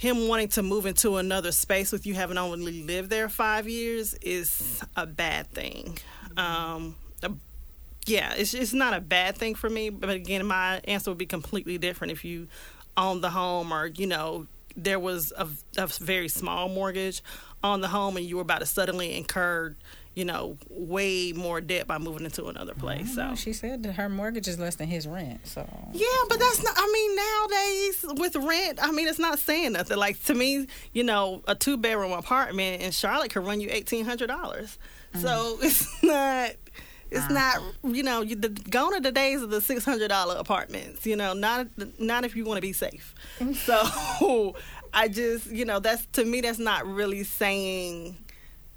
him 0.00 0.28
wanting 0.28 0.48
to 0.48 0.62
move 0.62 0.86
into 0.86 1.18
another 1.18 1.52
space 1.52 1.92
with 1.92 2.06
you 2.06 2.14
having 2.14 2.38
only 2.38 2.82
lived 2.82 3.10
there 3.10 3.28
five 3.28 3.68
years 3.68 4.14
is 4.14 4.82
a 4.96 5.06
bad 5.06 5.46
thing. 5.50 5.98
Um, 6.38 6.96
yeah, 8.06 8.32
it's 8.34 8.54
it's 8.54 8.72
not 8.72 8.94
a 8.94 9.00
bad 9.02 9.36
thing 9.36 9.54
for 9.54 9.68
me. 9.68 9.90
But 9.90 10.08
again, 10.08 10.46
my 10.46 10.80
answer 10.84 11.10
would 11.10 11.18
be 11.18 11.26
completely 11.26 11.76
different 11.76 12.12
if 12.12 12.24
you 12.24 12.48
owned 12.96 13.22
the 13.22 13.28
home 13.28 13.74
or 13.74 13.88
you 13.88 14.06
know 14.06 14.46
there 14.74 14.98
was 14.98 15.34
a, 15.36 15.46
a 15.76 15.86
very 15.86 16.28
small 16.28 16.70
mortgage 16.70 17.22
on 17.62 17.82
the 17.82 17.88
home 17.88 18.16
and 18.16 18.24
you 18.24 18.36
were 18.36 18.42
about 18.42 18.60
to 18.60 18.66
suddenly 18.66 19.14
incur 19.14 19.76
you 20.14 20.24
know, 20.24 20.56
way 20.68 21.32
more 21.32 21.60
debt 21.60 21.86
by 21.86 21.98
moving 21.98 22.24
into 22.24 22.46
another 22.46 22.74
place. 22.74 23.14
So 23.14 23.34
she 23.36 23.52
said 23.52 23.84
that 23.84 23.92
her 23.92 24.08
mortgage 24.08 24.48
is 24.48 24.58
less 24.58 24.74
than 24.74 24.88
his 24.88 25.06
rent. 25.06 25.46
So 25.46 25.60
yeah, 25.92 26.06
but 26.28 26.38
that's 26.38 26.62
not. 26.62 26.74
I 26.76 26.92
mean, 26.92 27.16
nowadays 27.16 28.20
with 28.20 28.36
rent, 28.44 28.78
I 28.82 28.90
mean, 28.90 29.06
it's 29.06 29.18
not 29.18 29.38
saying 29.38 29.72
nothing. 29.72 29.96
Like 29.96 30.22
to 30.24 30.34
me, 30.34 30.66
you 30.92 31.04
know, 31.04 31.42
a 31.46 31.54
two 31.54 31.76
bedroom 31.76 32.12
apartment 32.12 32.82
in 32.82 32.90
Charlotte 32.90 33.32
could 33.32 33.46
run 33.46 33.60
you 33.60 33.68
eighteen 33.70 34.04
hundred 34.04 34.26
dollars. 34.26 34.78
Mm. 35.14 35.22
So 35.22 35.58
it's 35.62 36.02
not. 36.02 36.50
It's 37.12 37.28
uh. 37.28 37.32
not, 37.32 37.60
you 37.82 38.04
know, 38.04 38.20
you, 38.22 38.36
the, 38.36 38.50
gone 38.50 38.94
are 38.94 39.00
the 39.00 39.10
days 39.10 39.42
of 39.42 39.50
the 39.50 39.60
six 39.60 39.84
hundred 39.84 40.08
dollar 40.08 40.36
apartments. 40.36 41.06
You 41.06 41.16
know, 41.16 41.34
not 41.34 41.68
not 41.98 42.24
if 42.24 42.34
you 42.34 42.44
want 42.44 42.58
to 42.58 42.62
be 42.62 42.72
safe. 42.72 43.14
so 43.54 44.54
I 44.92 45.08
just, 45.08 45.46
you 45.46 45.64
know, 45.64 45.78
that's 45.78 46.06
to 46.12 46.24
me, 46.24 46.40
that's 46.40 46.58
not 46.58 46.86
really 46.86 47.24
saying 47.24 48.16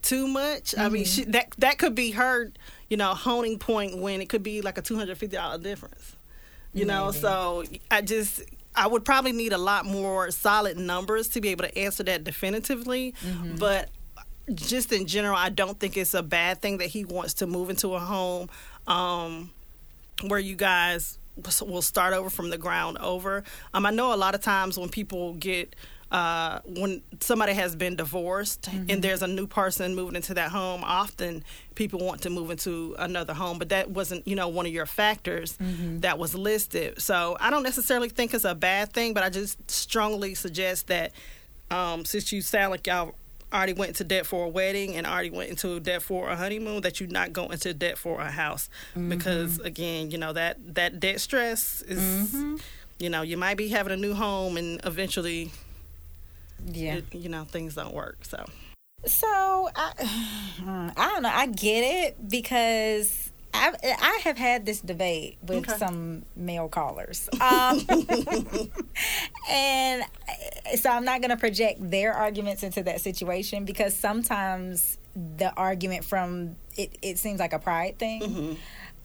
too 0.03 0.27
much. 0.27 0.71
Mm-hmm. 0.71 0.81
I 0.81 0.89
mean, 0.89 1.03
mm-hmm. 1.05 1.23
she, 1.23 1.31
that 1.31 1.55
that 1.57 1.77
could 1.79 1.95
be 1.95 2.11
her, 2.11 2.51
you 2.89 2.97
know, 2.97 3.15
honing 3.15 3.57
point 3.57 3.97
when 3.97 4.21
it 4.21 4.29
could 4.29 4.43
be 4.43 4.61
like 4.61 4.77
a 4.77 4.81
two 4.83 4.95
hundred 4.95 5.17
fifty 5.17 5.35
dollar 5.35 5.57
difference. 5.57 6.15
You 6.73 6.85
Maybe. 6.85 6.99
know, 6.99 7.11
so 7.11 7.63
I 7.89 8.01
just 8.01 8.43
I 8.75 8.87
would 8.87 9.05
probably 9.05 9.31
need 9.31 9.53
a 9.53 9.57
lot 9.57 9.85
more 9.85 10.29
solid 10.31 10.77
numbers 10.77 11.27
to 11.29 11.41
be 11.41 11.49
able 11.49 11.65
to 11.65 11.77
answer 11.77 12.03
that 12.03 12.23
definitively. 12.23 13.13
Mm-hmm. 13.23 13.55
But 13.55 13.89
just 14.53 14.91
in 14.91 15.07
general, 15.07 15.35
I 15.35 15.49
don't 15.49 15.79
think 15.79 15.97
it's 15.97 16.13
a 16.13 16.23
bad 16.23 16.61
thing 16.61 16.79
that 16.79 16.87
he 16.87 17.05
wants 17.05 17.35
to 17.35 17.47
move 17.47 17.69
into 17.69 17.93
a 17.93 17.99
home 17.99 18.49
um, 18.87 19.51
where 20.27 20.39
you 20.39 20.55
guys 20.55 21.17
will 21.61 21.81
start 21.81 22.13
over 22.13 22.29
from 22.29 22.49
the 22.49 22.57
ground 22.57 22.97
over. 22.97 23.43
Um, 23.73 23.85
I 23.85 23.91
know 23.91 24.13
a 24.13 24.17
lot 24.17 24.35
of 24.35 24.41
times 24.41 24.77
when 24.77 24.89
people 24.89 25.33
get 25.33 25.75
uh, 26.13 26.59
when 26.65 27.01
somebody 27.21 27.53
has 27.53 27.75
been 27.75 27.95
divorced 27.95 28.69
mm-hmm. 28.69 28.85
and 28.87 29.03
there's 29.03 29.23
a 29.23 29.27
new 29.27 29.47
person 29.47 29.95
moving 29.95 30.15
into 30.15 30.35
that 30.35 30.51
home, 30.51 30.83
often 30.85 31.43
people 31.73 31.99
want 32.05 32.21
to 32.21 32.29
move 32.29 32.51
into 32.51 32.95
another 32.99 33.33
home, 33.33 33.57
but 33.57 33.69
that 33.69 33.89
wasn't, 33.89 34.25
you 34.27 34.35
know, 34.35 34.47
one 34.47 34.67
of 34.67 34.71
your 34.71 34.85
factors 34.85 35.57
mm-hmm. 35.57 36.01
that 36.01 36.19
was 36.19 36.35
listed. 36.35 37.01
So 37.01 37.35
I 37.39 37.49
don't 37.49 37.63
necessarily 37.63 38.09
think 38.09 38.35
it's 38.35 38.45
a 38.45 38.53
bad 38.53 38.93
thing, 38.93 39.15
but 39.15 39.23
I 39.23 39.31
just 39.31 39.71
strongly 39.71 40.35
suggest 40.35 40.85
that 40.87 41.13
um, 41.71 42.05
since 42.05 42.31
you 42.31 42.41
sound 42.41 42.69
like 42.69 42.85
y'all 42.85 43.15
already 43.51 43.73
went 43.73 43.89
into 43.89 44.03
debt 44.03 44.27
for 44.27 44.45
a 44.45 44.49
wedding 44.49 44.95
and 44.95 45.07
already 45.07 45.31
went 45.31 45.49
into 45.49 45.79
debt 45.79 46.03
for 46.03 46.29
a 46.29 46.35
honeymoon, 46.35 46.81
that 46.81 46.99
you 47.01 47.07
not 47.07 47.33
go 47.33 47.47
into 47.47 47.73
debt 47.73 47.97
for 47.97 48.21
a 48.21 48.29
house 48.29 48.69
mm-hmm. 48.91 49.09
because 49.09 49.57
again, 49.61 50.11
you 50.11 50.19
know 50.19 50.33
that 50.33 50.75
that 50.75 50.99
debt 50.99 51.19
stress 51.19 51.81
is. 51.81 51.99
Mm-hmm. 51.99 52.57
You 52.99 53.09
know, 53.09 53.23
you 53.23 53.37
might 53.37 53.57
be 53.57 53.69
having 53.69 53.91
a 53.91 53.97
new 53.97 54.13
home 54.13 54.55
and 54.55 54.79
eventually 54.85 55.51
yeah 56.65 56.95
it, 56.95 57.05
you 57.13 57.29
know 57.29 57.43
things 57.43 57.75
don't 57.75 57.93
work 57.93 58.17
so 58.23 58.45
so 59.05 59.69
I, 59.75 60.91
I 60.97 61.09
don't 61.11 61.23
know 61.23 61.31
i 61.33 61.47
get 61.47 61.81
it 61.81 62.29
because 62.29 63.31
I, 63.53 63.71
I 63.83 64.19
have 64.23 64.37
had 64.37 64.65
this 64.65 64.81
debate 64.81 65.37
with 65.43 65.69
okay. 65.69 65.77
some 65.77 66.23
male 66.35 66.67
callers. 66.67 67.29
Um, 67.33 67.81
and 69.49 70.03
so 70.75 70.89
I'm 70.89 71.05
not 71.05 71.21
going 71.21 71.29
to 71.29 71.37
project 71.37 71.77
their 71.79 72.13
arguments 72.13 72.63
into 72.63 72.81
that 72.83 73.01
situation 73.01 73.63
because 73.63 73.95
sometimes 73.95 74.97
the 75.15 75.53
argument 75.55 76.03
from 76.03 76.55
it, 76.75 76.97
it 77.03 77.19
seems 77.19 77.39
like 77.39 77.53
a 77.53 77.59
pride 77.59 77.99
thing. 77.99 78.21
Mm-hmm. 78.21 78.53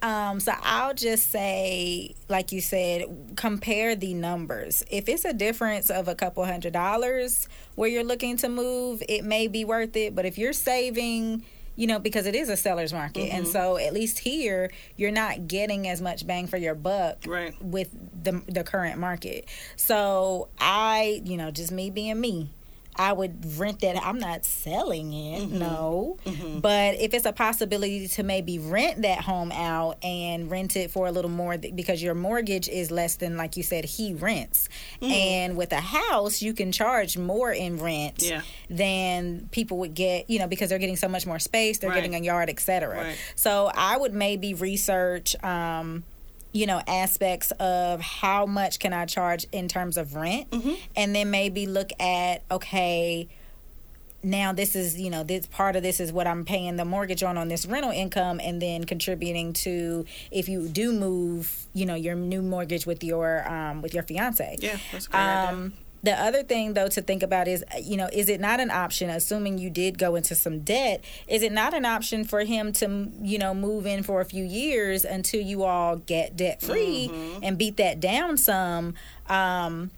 Um, 0.00 0.38
so 0.40 0.52
I'll 0.62 0.94
just 0.94 1.30
say, 1.30 2.14
like 2.28 2.52
you 2.52 2.60
said, 2.60 3.32
compare 3.36 3.96
the 3.96 4.14
numbers. 4.14 4.82
If 4.90 5.08
it's 5.08 5.24
a 5.24 5.32
difference 5.32 5.90
of 5.90 6.06
a 6.08 6.14
couple 6.14 6.44
hundred 6.44 6.72
dollars 6.72 7.48
where 7.74 7.88
you're 7.88 8.04
looking 8.04 8.36
to 8.38 8.48
move, 8.48 9.02
it 9.08 9.24
may 9.24 9.48
be 9.48 9.64
worth 9.64 9.96
it. 9.96 10.14
But 10.14 10.24
if 10.24 10.38
you're 10.38 10.52
saving, 10.52 11.44
you 11.74 11.86
know, 11.86 11.98
because 11.98 12.26
it 12.26 12.34
is 12.34 12.48
a 12.48 12.56
seller's 12.56 12.92
market. 12.92 13.32
And 13.32 13.44
Mm-hmm. 13.44 13.52
so 13.52 13.76
at 13.76 13.92
least 13.92 14.18
here, 14.20 14.70
you're 14.96 15.10
not 15.12 15.46
getting 15.48 15.86
as 15.88 16.00
much 16.00 16.26
bang 16.26 16.46
for 16.46 16.56
your 16.56 16.74
buck 16.74 17.18
Right. 17.26 17.54
with 17.62 17.90
the, 18.24 18.42
the 18.48 18.64
current 18.64 18.98
market. 18.98 19.48
So 19.76 20.48
I, 20.60 21.22
you 21.24 21.36
know, 21.36 21.50
just 21.50 21.70
me 21.72 21.90
being 21.90 22.20
me. 22.20 22.50
I 22.98 23.12
would 23.12 23.56
rent 23.58 23.80
that. 23.80 23.96
I'm 24.04 24.18
not 24.18 24.44
selling 24.44 25.12
it, 25.12 25.42
Mm-hmm. 25.42 25.58
no. 25.58 26.16
But 26.60 26.96
if 26.96 27.14
it's 27.14 27.26
a 27.26 27.32
possibility 27.32 28.08
to 28.08 28.22
maybe 28.22 28.58
rent 28.58 29.02
that 29.02 29.20
home 29.20 29.52
out 29.52 30.02
and 30.04 30.50
rent 30.50 30.74
it 30.76 30.90
for 30.90 31.06
a 31.06 31.12
little 31.12 31.30
more 31.30 31.56
th- 31.56 31.76
because 31.76 32.02
your 32.02 32.14
mortgage 32.14 32.68
is 32.68 32.90
less 32.90 33.16
than, 33.16 33.36
like 33.36 33.56
you 33.56 33.62
said, 33.62 33.84
he 33.84 34.14
rents. 34.14 34.68
Mm-hmm. 35.00 35.12
And 35.12 35.56
with 35.56 35.72
a 35.72 35.80
house, 35.80 36.42
you 36.42 36.52
can 36.54 36.72
charge 36.72 37.16
more 37.16 37.52
in 37.52 37.78
rent 37.78 38.22
Yeah. 38.22 38.42
than 38.68 39.48
people 39.52 39.78
would 39.78 39.94
get, 39.94 40.28
you 40.28 40.38
know, 40.38 40.46
because 40.48 40.68
they're 40.70 40.78
getting 40.78 40.96
so 40.96 41.08
much 41.08 41.26
more 41.26 41.38
space, 41.38 41.78
they're 41.78 41.90
Right. 41.90 41.96
getting 41.96 42.14
a 42.14 42.20
yard, 42.20 42.50
etc. 42.50 42.96
Right. 42.96 43.16
So 43.36 43.70
I 43.74 43.96
would 43.96 44.12
maybe 44.14 44.54
research. 44.54 45.36
Um, 45.44 46.04
you 46.52 46.66
know 46.66 46.80
aspects 46.86 47.50
of 47.60 48.00
how 48.00 48.46
much 48.46 48.78
can 48.78 48.92
i 48.92 49.04
charge 49.04 49.46
in 49.52 49.68
terms 49.68 49.96
of 49.96 50.14
rent 50.14 50.50
Mm-hmm. 50.50 50.74
and 50.96 51.14
then 51.14 51.30
maybe 51.30 51.66
look 51.66 51.90
at 52.00 52.42
okay 52.50 53.28
now 54.22 54.52
this 54.52 54.74
is 54.74 55.00
you 55.00 55.10
know 55.10 55.22
this 55.22 55.46
part 55.46 55.76
of 55.76 55.82
this 55.84 56.00
is 56.00 56.12
what 56.12 56.26
i'm 56.26 56.44
paying 56.44 56.74
the 56.76 56.84
mortgage 56.84 57.22
on 57.22 57.38
on 57.38 57.46
this 57.48 57.66
rental 57.66 57.92
income 57.92 58.40
and 58.42 58.60
then 58.60 58.82
contributing 58.84 59.52
to 59.52 60.04
if 60.32 60.48
you 60.48 60.68
do 60.68 60.92
move 60.92 61.66
you 61.72 61.86
know 61.86 61.94
your 61.94 62.16
new 62.16 62.42
mortgage 62.42 62.84
with 62.84 63.04
your 63.04 63.48
um 63.48 63.80
with 63.80 63.94
your 63.94 64.02
fiance 64.02 64.56
Yeah, 64.58 64.76
that's 64.90 65.06
a 65.06 65.10
great 65.10 65.20
idea. 65.20 65.72
The 66.02 66.12
other 66.12 66.42
thing, 66.42 66.74
though, 66.74 66.88
to 66.88 67.02
think 67.02 67.22
about 67.22 67.48
is, 67.48 67.64
you 67.82 67.96
know, 67.96 68.08
is 68.12 68.28
it 68.28 68.40
not 68.40 68.60
an 68.60 68.70
option, 68.70 69.10
assuming 69.10 69.58
you 69.58 69.70
did 69.70 69.98
go 69.98 70.14
into 70.14 70.34
some 70.34 70.60
debt, 70.60 71.04
is 71.26 71.42
it 71.42 71.52
not 71.52 71.74
an 71.74 71.84
option 71.84 72.24
for 72.24 72.44
him 72.44 72.72
to, 72.74 73.10
you 73.22 73.38
know, 73.38 73.52
move 73.54 73.86
in 73.86 74.02
for 74.02 74.20
a 74.20 74.24
few 74.24 74.44
years 74.44 75.04
until 75.04 75.40
you 75.40 75.64
all 75.64 75.96
get 75.96 76.36
debt 76.36 76.62
free 76.62 77.10
Mm-hmm. 77.12 77.40
and 77.42 77.58
beat 77.58 77.76
that 77.78 78.00
down 78.00 78.36
some? 78.36 78.94
Um, 79.28 79.90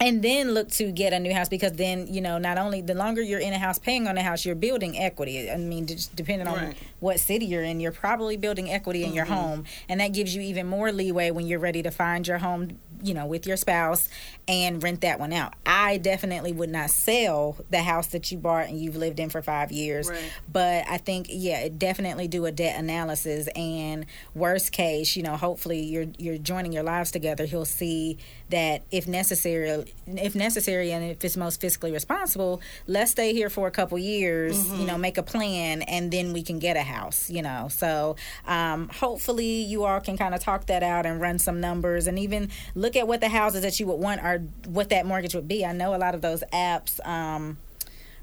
and 0.00 0.22
then 0.22 0.52
look 0.54 0.70
to 0.70 0.90
get 0.90 1.12
a 1.12 1.18
new 1.18 1.32
house 1.34 1.48
because 1.48 1.72
then 1.72 2.06
you 2.12 2.20
know 2.20 2.38
not 2.38 2.56
only 2.58 2.80
the 2.80 2.94
longer 2.94 3.20
you're 3.22 3.38
in 3.40 3.52
a 3.52 3.58
house 3.58 3.78
paying 3.78 4.08
on 4.08 4.16
a 4.16 4.22
house 4.22 4.44
you're 4.44 4.54
building 4.54 4.98
equity 4.98 5.50
i 5.50 5.56
mean 5.56 5.86
depending 6.14 6.48
on 6.48 6.56
Right. 6.56 6.76
what 7.00 7.20
city 7.20 7.44
you're 7.46 7.62
in 7.62 7.80
you're 7.80 7.92
probably 7.92 8.36
building 8.36 8.70
equity 8.70 9.04
in 9.04 9.12
your 9.12 9.26
Mm-hmm. 9.26 9.34
home 9.34 9.64
and 9.88 10.00
that 10.00 10.12
gives 10.12 10.34
you 10.34 10.40
even 10.42 10.66
more 10.66 10.90
leeway 10.92 11.30
when 11.30 11.46
you're 11.46 11.58
ready 11.58 11.82
to 11.82 11.90
find 11.90 12.26
your 12.26 12.38
home 12.38 12.78
you 13.02 13.14
know 13.14 13.26
with 13.26 13.46
your 13.46 13.56
spouse 13.56 14.08
and 14.48 14.82
rent 14.82 15.00
that 15.02 15.18
one 15.20 15.32
out 15.32 15.54
i 15.66 15.96
definitely 15.98 16.52
would 16.52 16.68
not 16.70 16.90
sell 16.90 17.56
the 17.70 17.82
house 17.82 18.08
that 18.08 18.30
you 18.32 18.38
bought 18.38 18.66
and 18.68 18.78
you've 18.80 18.96
lived 18.96 19.20
in 19.20 19.28
for 19.30 19.40
five 19.42 19.70
years 19.72 20.08
Right. 20.08 20.32
but 20.50 20.84
i 20.88 20.96
think 20.98 21.26
yeah 21.30 21.68
definitely 21.76 22.28
do 22.28 22.44
a 22.46 22.52
debt 22.52 22.78
analysis 22.78 23.48
and 23.56 24.06
worst 24.34 24.72
case 24.72 25.16
you 25.16 25.22
know 25.22 25.36
hopefully 25.36 25.80
you're 25.80 26.06
you're 26.18 26.38
joining 26.38 26.72
your 26.72 26.82
lives 26.82 27.10
together 27.10 27.44
he'll 27.46 27.64
see 27.64 28.18
that 28.50 28.82
if 28.90 29.06
necessary 29.06 29.84
if 30.06 30.34
necessary 30.34 30.92
and 30.92 31.04
if 31.04 31.24
it's 31.24 31.36
most 31.36 31.60
fiscally 31.60 31.92
responsible 31.92 32.60
let's 32.86 33.10
stay 33.12 33.32
here 33.32 33.50
for 33.50 33.66
a 33.66 33.70
couple 33.70 33.98
years 33.98 34.70
you 34.78 34.86
know 34.86 34.98
make 34.98 35.18
a 35.18 35.22
plan 35.22 35.82
and 35.82 36.10
then 36.10 36.32
we 36.32 36.42
can 36.42 36.58
get 36.58 36.76
a 36.76 36.82
house 36.82 37.30
you 37.30 37.42
know. 37.42 37.68
So 37.70 38.16
um, 38.46 38.88
hopefully 38.88 39.62
you 39.62 39.84
all 39.84 40.00
can 40.00 40.16
kind 40.16 40.34
of 40.34 40.40
talk 40.40 40.66
that 40.66 40.82
out 40.82 41.06
and 41.06 41.20
run 41.20 41.38
some 41.38 41.60
numbers 41.60 42.06
and 42.06 42.18
even 42.18 42.50
look 42.74 42.96
at 42.96 43.06
what 43.06 43.20
the 43.20 43.28
houses 43.28 43.62
that 43.62 43.78
you 43.80 43.86
would 43.86 44.00
want 44.00 44.22
or 44.22 44.38
what 44.66 44.90
that 44.90 45.06
mortgage 45.06 45.34
would 45.34 45.48
be. 45.48 45.64
I 45.64 45.72
know 45.72 45.94
a 45.94 45.98
lot 45.98 46.14
of 46.14 46.20
those 46.20 46.42
apps 46.52 47.04
um, 47.06 47.58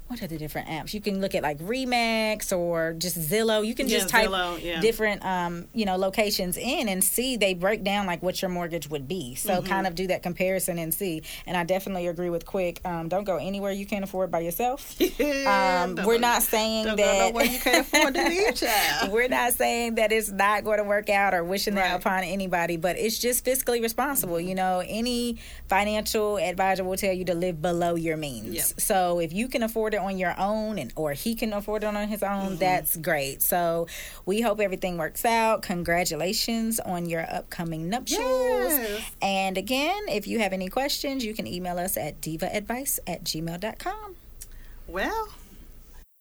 what 0.08 0.20
are 0.22 0.26
the 0.26 0.36
different 0.38 0.68
apps? 0.68 0.92
You 0.92 1.00
can 1.00 1.20
look 1.20 1.34
at 1.34 1.42
like 1.42 1.58
Remax 1.58 2.56
or 2.56 2.94
just 2.94 3.18
Zillow. 3.18 3.64
You 3.66 3.74
can 3.74 3.88
Yeah, 3.88 3.98
just 3.98 4.08
type 4.08 4.28
Zillow, 4.28 4.62
yeah. 4.62 4.80
different 4.80 5.24
um, 5.24 5.68
you 5.72 5.84
know 5.86 5.96
locations 5.96 6.56
in 6.56 6.88
and 6.88 7.02
see 7.04 7.36
they 7.36 7.54
break 7.54 7.84
down 7.84 8.06
like 8.06 8.22
what 8.22 8.42
your 8.42 8.48
mortgage 8.50 8.88
would 8.90 9.06
be. 9.06 9.34
So 9.36 9.58
Mm-hmm. 9.58 9.66
kind 9.68 9.86
of 9.86 9.94
do 9.94 10.06
that 10.08 10.22
comparison 10.22 10.78
and 10.78 10.92
see. 10.92 11.22
And 11.46 11.56
I 11.56 11.64
definitely 11.64 12.06
agree 12.08 12.30
with 12.30 12.44
Quick. 12.46 12.80
Um, 12.84 13.08
don't 13.08 13.24
go 13.24 13.36
anywhere 13.36 13.72
you 13.72 13.86
can't 13.86 14.04
afford 14.04 14.30
by 14.30 14.40
yourself. 14.40 14.96
Um, 15.48 15.96
we're 16.04 16.18
not 16.18 16.42
saying 16.42 16.84
Don't 16.86 16.96
that 16.96 17.32
nowhere 17.32 17.44
you 17.46 17.58
can't 17.58 17.86
afford 17.86 18.14
to 18.14 18.28
be, 18.28 18.52
child. 18.54 19.12
we're 19.12 19.28
not 19.28 19.52
saying 19.52 19.96
that 19.96 20.12
it's 20.12 20.30
not 20.30 20.64
going 20.64 20.78
to 20.78 20.84
work 20.84 21.08
out 21.08 21.34
or 21.34 21.42
wishing 21.44 21.74
Right. 21.74 21.88
that 21.88 22.00
upon 22.00 22.24
anybody, 22.24 22.76
but 22.76 22.96
it's 22.98 23.18
just 23.18 23.44
fiscally 23.44 23.82
responsible. 23.82 24.40
You 24.40 24.54
know, 24.54 24.82
any 24.86 25.36
financial 25.68 26.38
advisor 26.38 26.82
will 26.84 26.96
tell 26.96 27.12
you 27.12 27.24
to 27.26 27.34
live 27.34 27.60
below 27.62 27.94
your 27.94 28.16
means. 28.16 28.54
Yep. 28.54 28.64
So 28.80 29.18
if 29.20 29.32
you 29.32 29.48
can 29.48 29.62
afford 29.62 29.94
it 29.94 29.97
on 29.98 30.16
your 30.18 30.34
own 30.38 30.78
and 30.78 30.92
or 30.96 31.12
he 31.12 31.34
can 31.34 31.52
afford 31.52 31.82
it 31.84 31.86
on 31.94 32.08
his 32.08 32.22
own, 32.22 32.38
Mm-hmm. 32.52 32.56
that's 32.56 32.96
great. 32.96 33.42
So 33.42 33.86
we 34.24 34.40
hope 34.40 34.60
everything 34.60 34.96
works 34.96 35.24
out. 35.24 35.62
Congratulations 35.62 36.80
on 36.80 37.08
your 37.08 37.26
upcoming 37.30 37.88
nuptials. 37.90 38.18
Yes. 38.20 39.10
And 39.20 39.58
again, 39.58 40.04
if 40.08 40.26
you 40.26 40.38
have 40.38 40.52
any 40.52 40.68
questions, 40.68 41.24
you 41.24 41.34
can 41.34 41.46
email 41.46 41.78
us 41.78 41.96
at 41.96 42.20
divaadvice 42.20 42.98
at 43.06 43.24
gmail.com. 43.24 44.16
Well, 44.86 45.28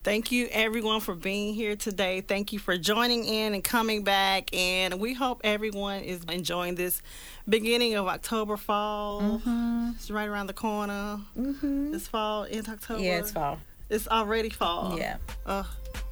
thank 0.04 0.32
you 0.32 0.48
everyone 0.52 1.00
for 1.02 1.16
being 1.16 1.54
here 1.54 1.76
today. 1.76 2.22
Thank 2.22 2.52
you 2.54 2.60
for 2.60 2.78
joining 2.78 3.24
in 3.26 3.54
and 3.54 3.64
coming 3.64 4.04
back. 4.04 4.54
And 4.54 5.00
we 5.00 5.14
hope 5.14 5.42
everyone 5.44 6.02
is 6.02 6.24
enjoying 6.30 6.76
this 6.76 7.02
beginning 7.48 7.96
of 7.96 8.08
October 8.08 8.58
fall. 8.58 9.22
Mm-hmm. 9.22 9.92
It's 9.96 10.12
right 10.12 10.28
around 10.28 10.48
the 10.48 10.54
corner. 10.54 11.20
Mm-hmm. 11.38 11.94
It's 11.94 12.08
fall 12.08 12.44
in 12.44 12.68
October. 12.70 13.02
Yeah, 13.02 13.20
it's 13.20 13.32
fall. 13.32 13.60
It's 13.90 14.08
already 14.08 14.50
fall. 14.50 14.98
Yeah. 14.98 15.18
Uh, 15.46 15.64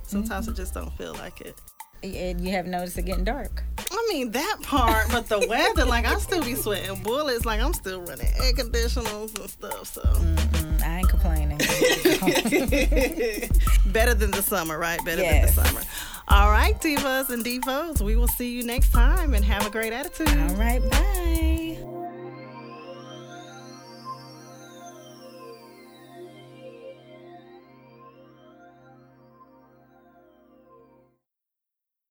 sometimes 0.03 0.47
I 0.49 0.53
just 0.53 0.73
don't 0.73 0.91
feel 0.97 1.13
like 1.15 1.41
it. 1.41 1.55
And 2.03 2.41
you 2.41 2.51
have 2.51 2.67
noticed 2.67 2.97
it 2.97 3.05
getting 3.05 3.23
dark. 3.23 3.63
I 3.91 4.07
mean 4.11 4.31
that 4.31 4.57
part, 4.61 5.07
but 5.11 5.27
the 5.27 5.45
weather, 5.47 5.85
like 5.85 6.05
I 6.05 6.17
still 6.19 6.43
be 6.43 6.53
sweating 6.55 7.01
bullets, 7.01 7.45
like 7.45 7.59
I'm 7.59 7.73
still 7.73 8.01
running 8.01 8.27
air 8.41 8.53
conditioners 8.53 9.33
and 9.33 9.49
stuff. 9.49 9.87
So 9.87 10.01
Mm, 10.01 10.81
I 10.83 10.97
ain't 10.99 11.09
complaining. 11.09 11.57
better 13.91 14.13
than 14.13 14.31
the 14.31 14.41
summer, 14.41 14.77
right? 14.77 15.03
Better 15.03 15.21
Yes. 15.21 15.55
than 15.55 15.63
the 15.63 15.69
summer. 15.69 15.81
All 16.27 16.51
right, 16.51 16.79
divas 16.79 17.29
and 17.29 17.43
divos, 17.43 18.01
we 18.03 18.15
will 18.15 18.27
see 18.27 18.51
you 18.51 18.63
next 18.63 18.91
time, 18.91 19.33
and 19.33 19.43
have 19.45 19.65
a 19.65 19.69
great 19.69 19.93
attitude. 19.93 20.27
All 20.29 20.55
right, 20.55 20.81
bye. 20.89 21.77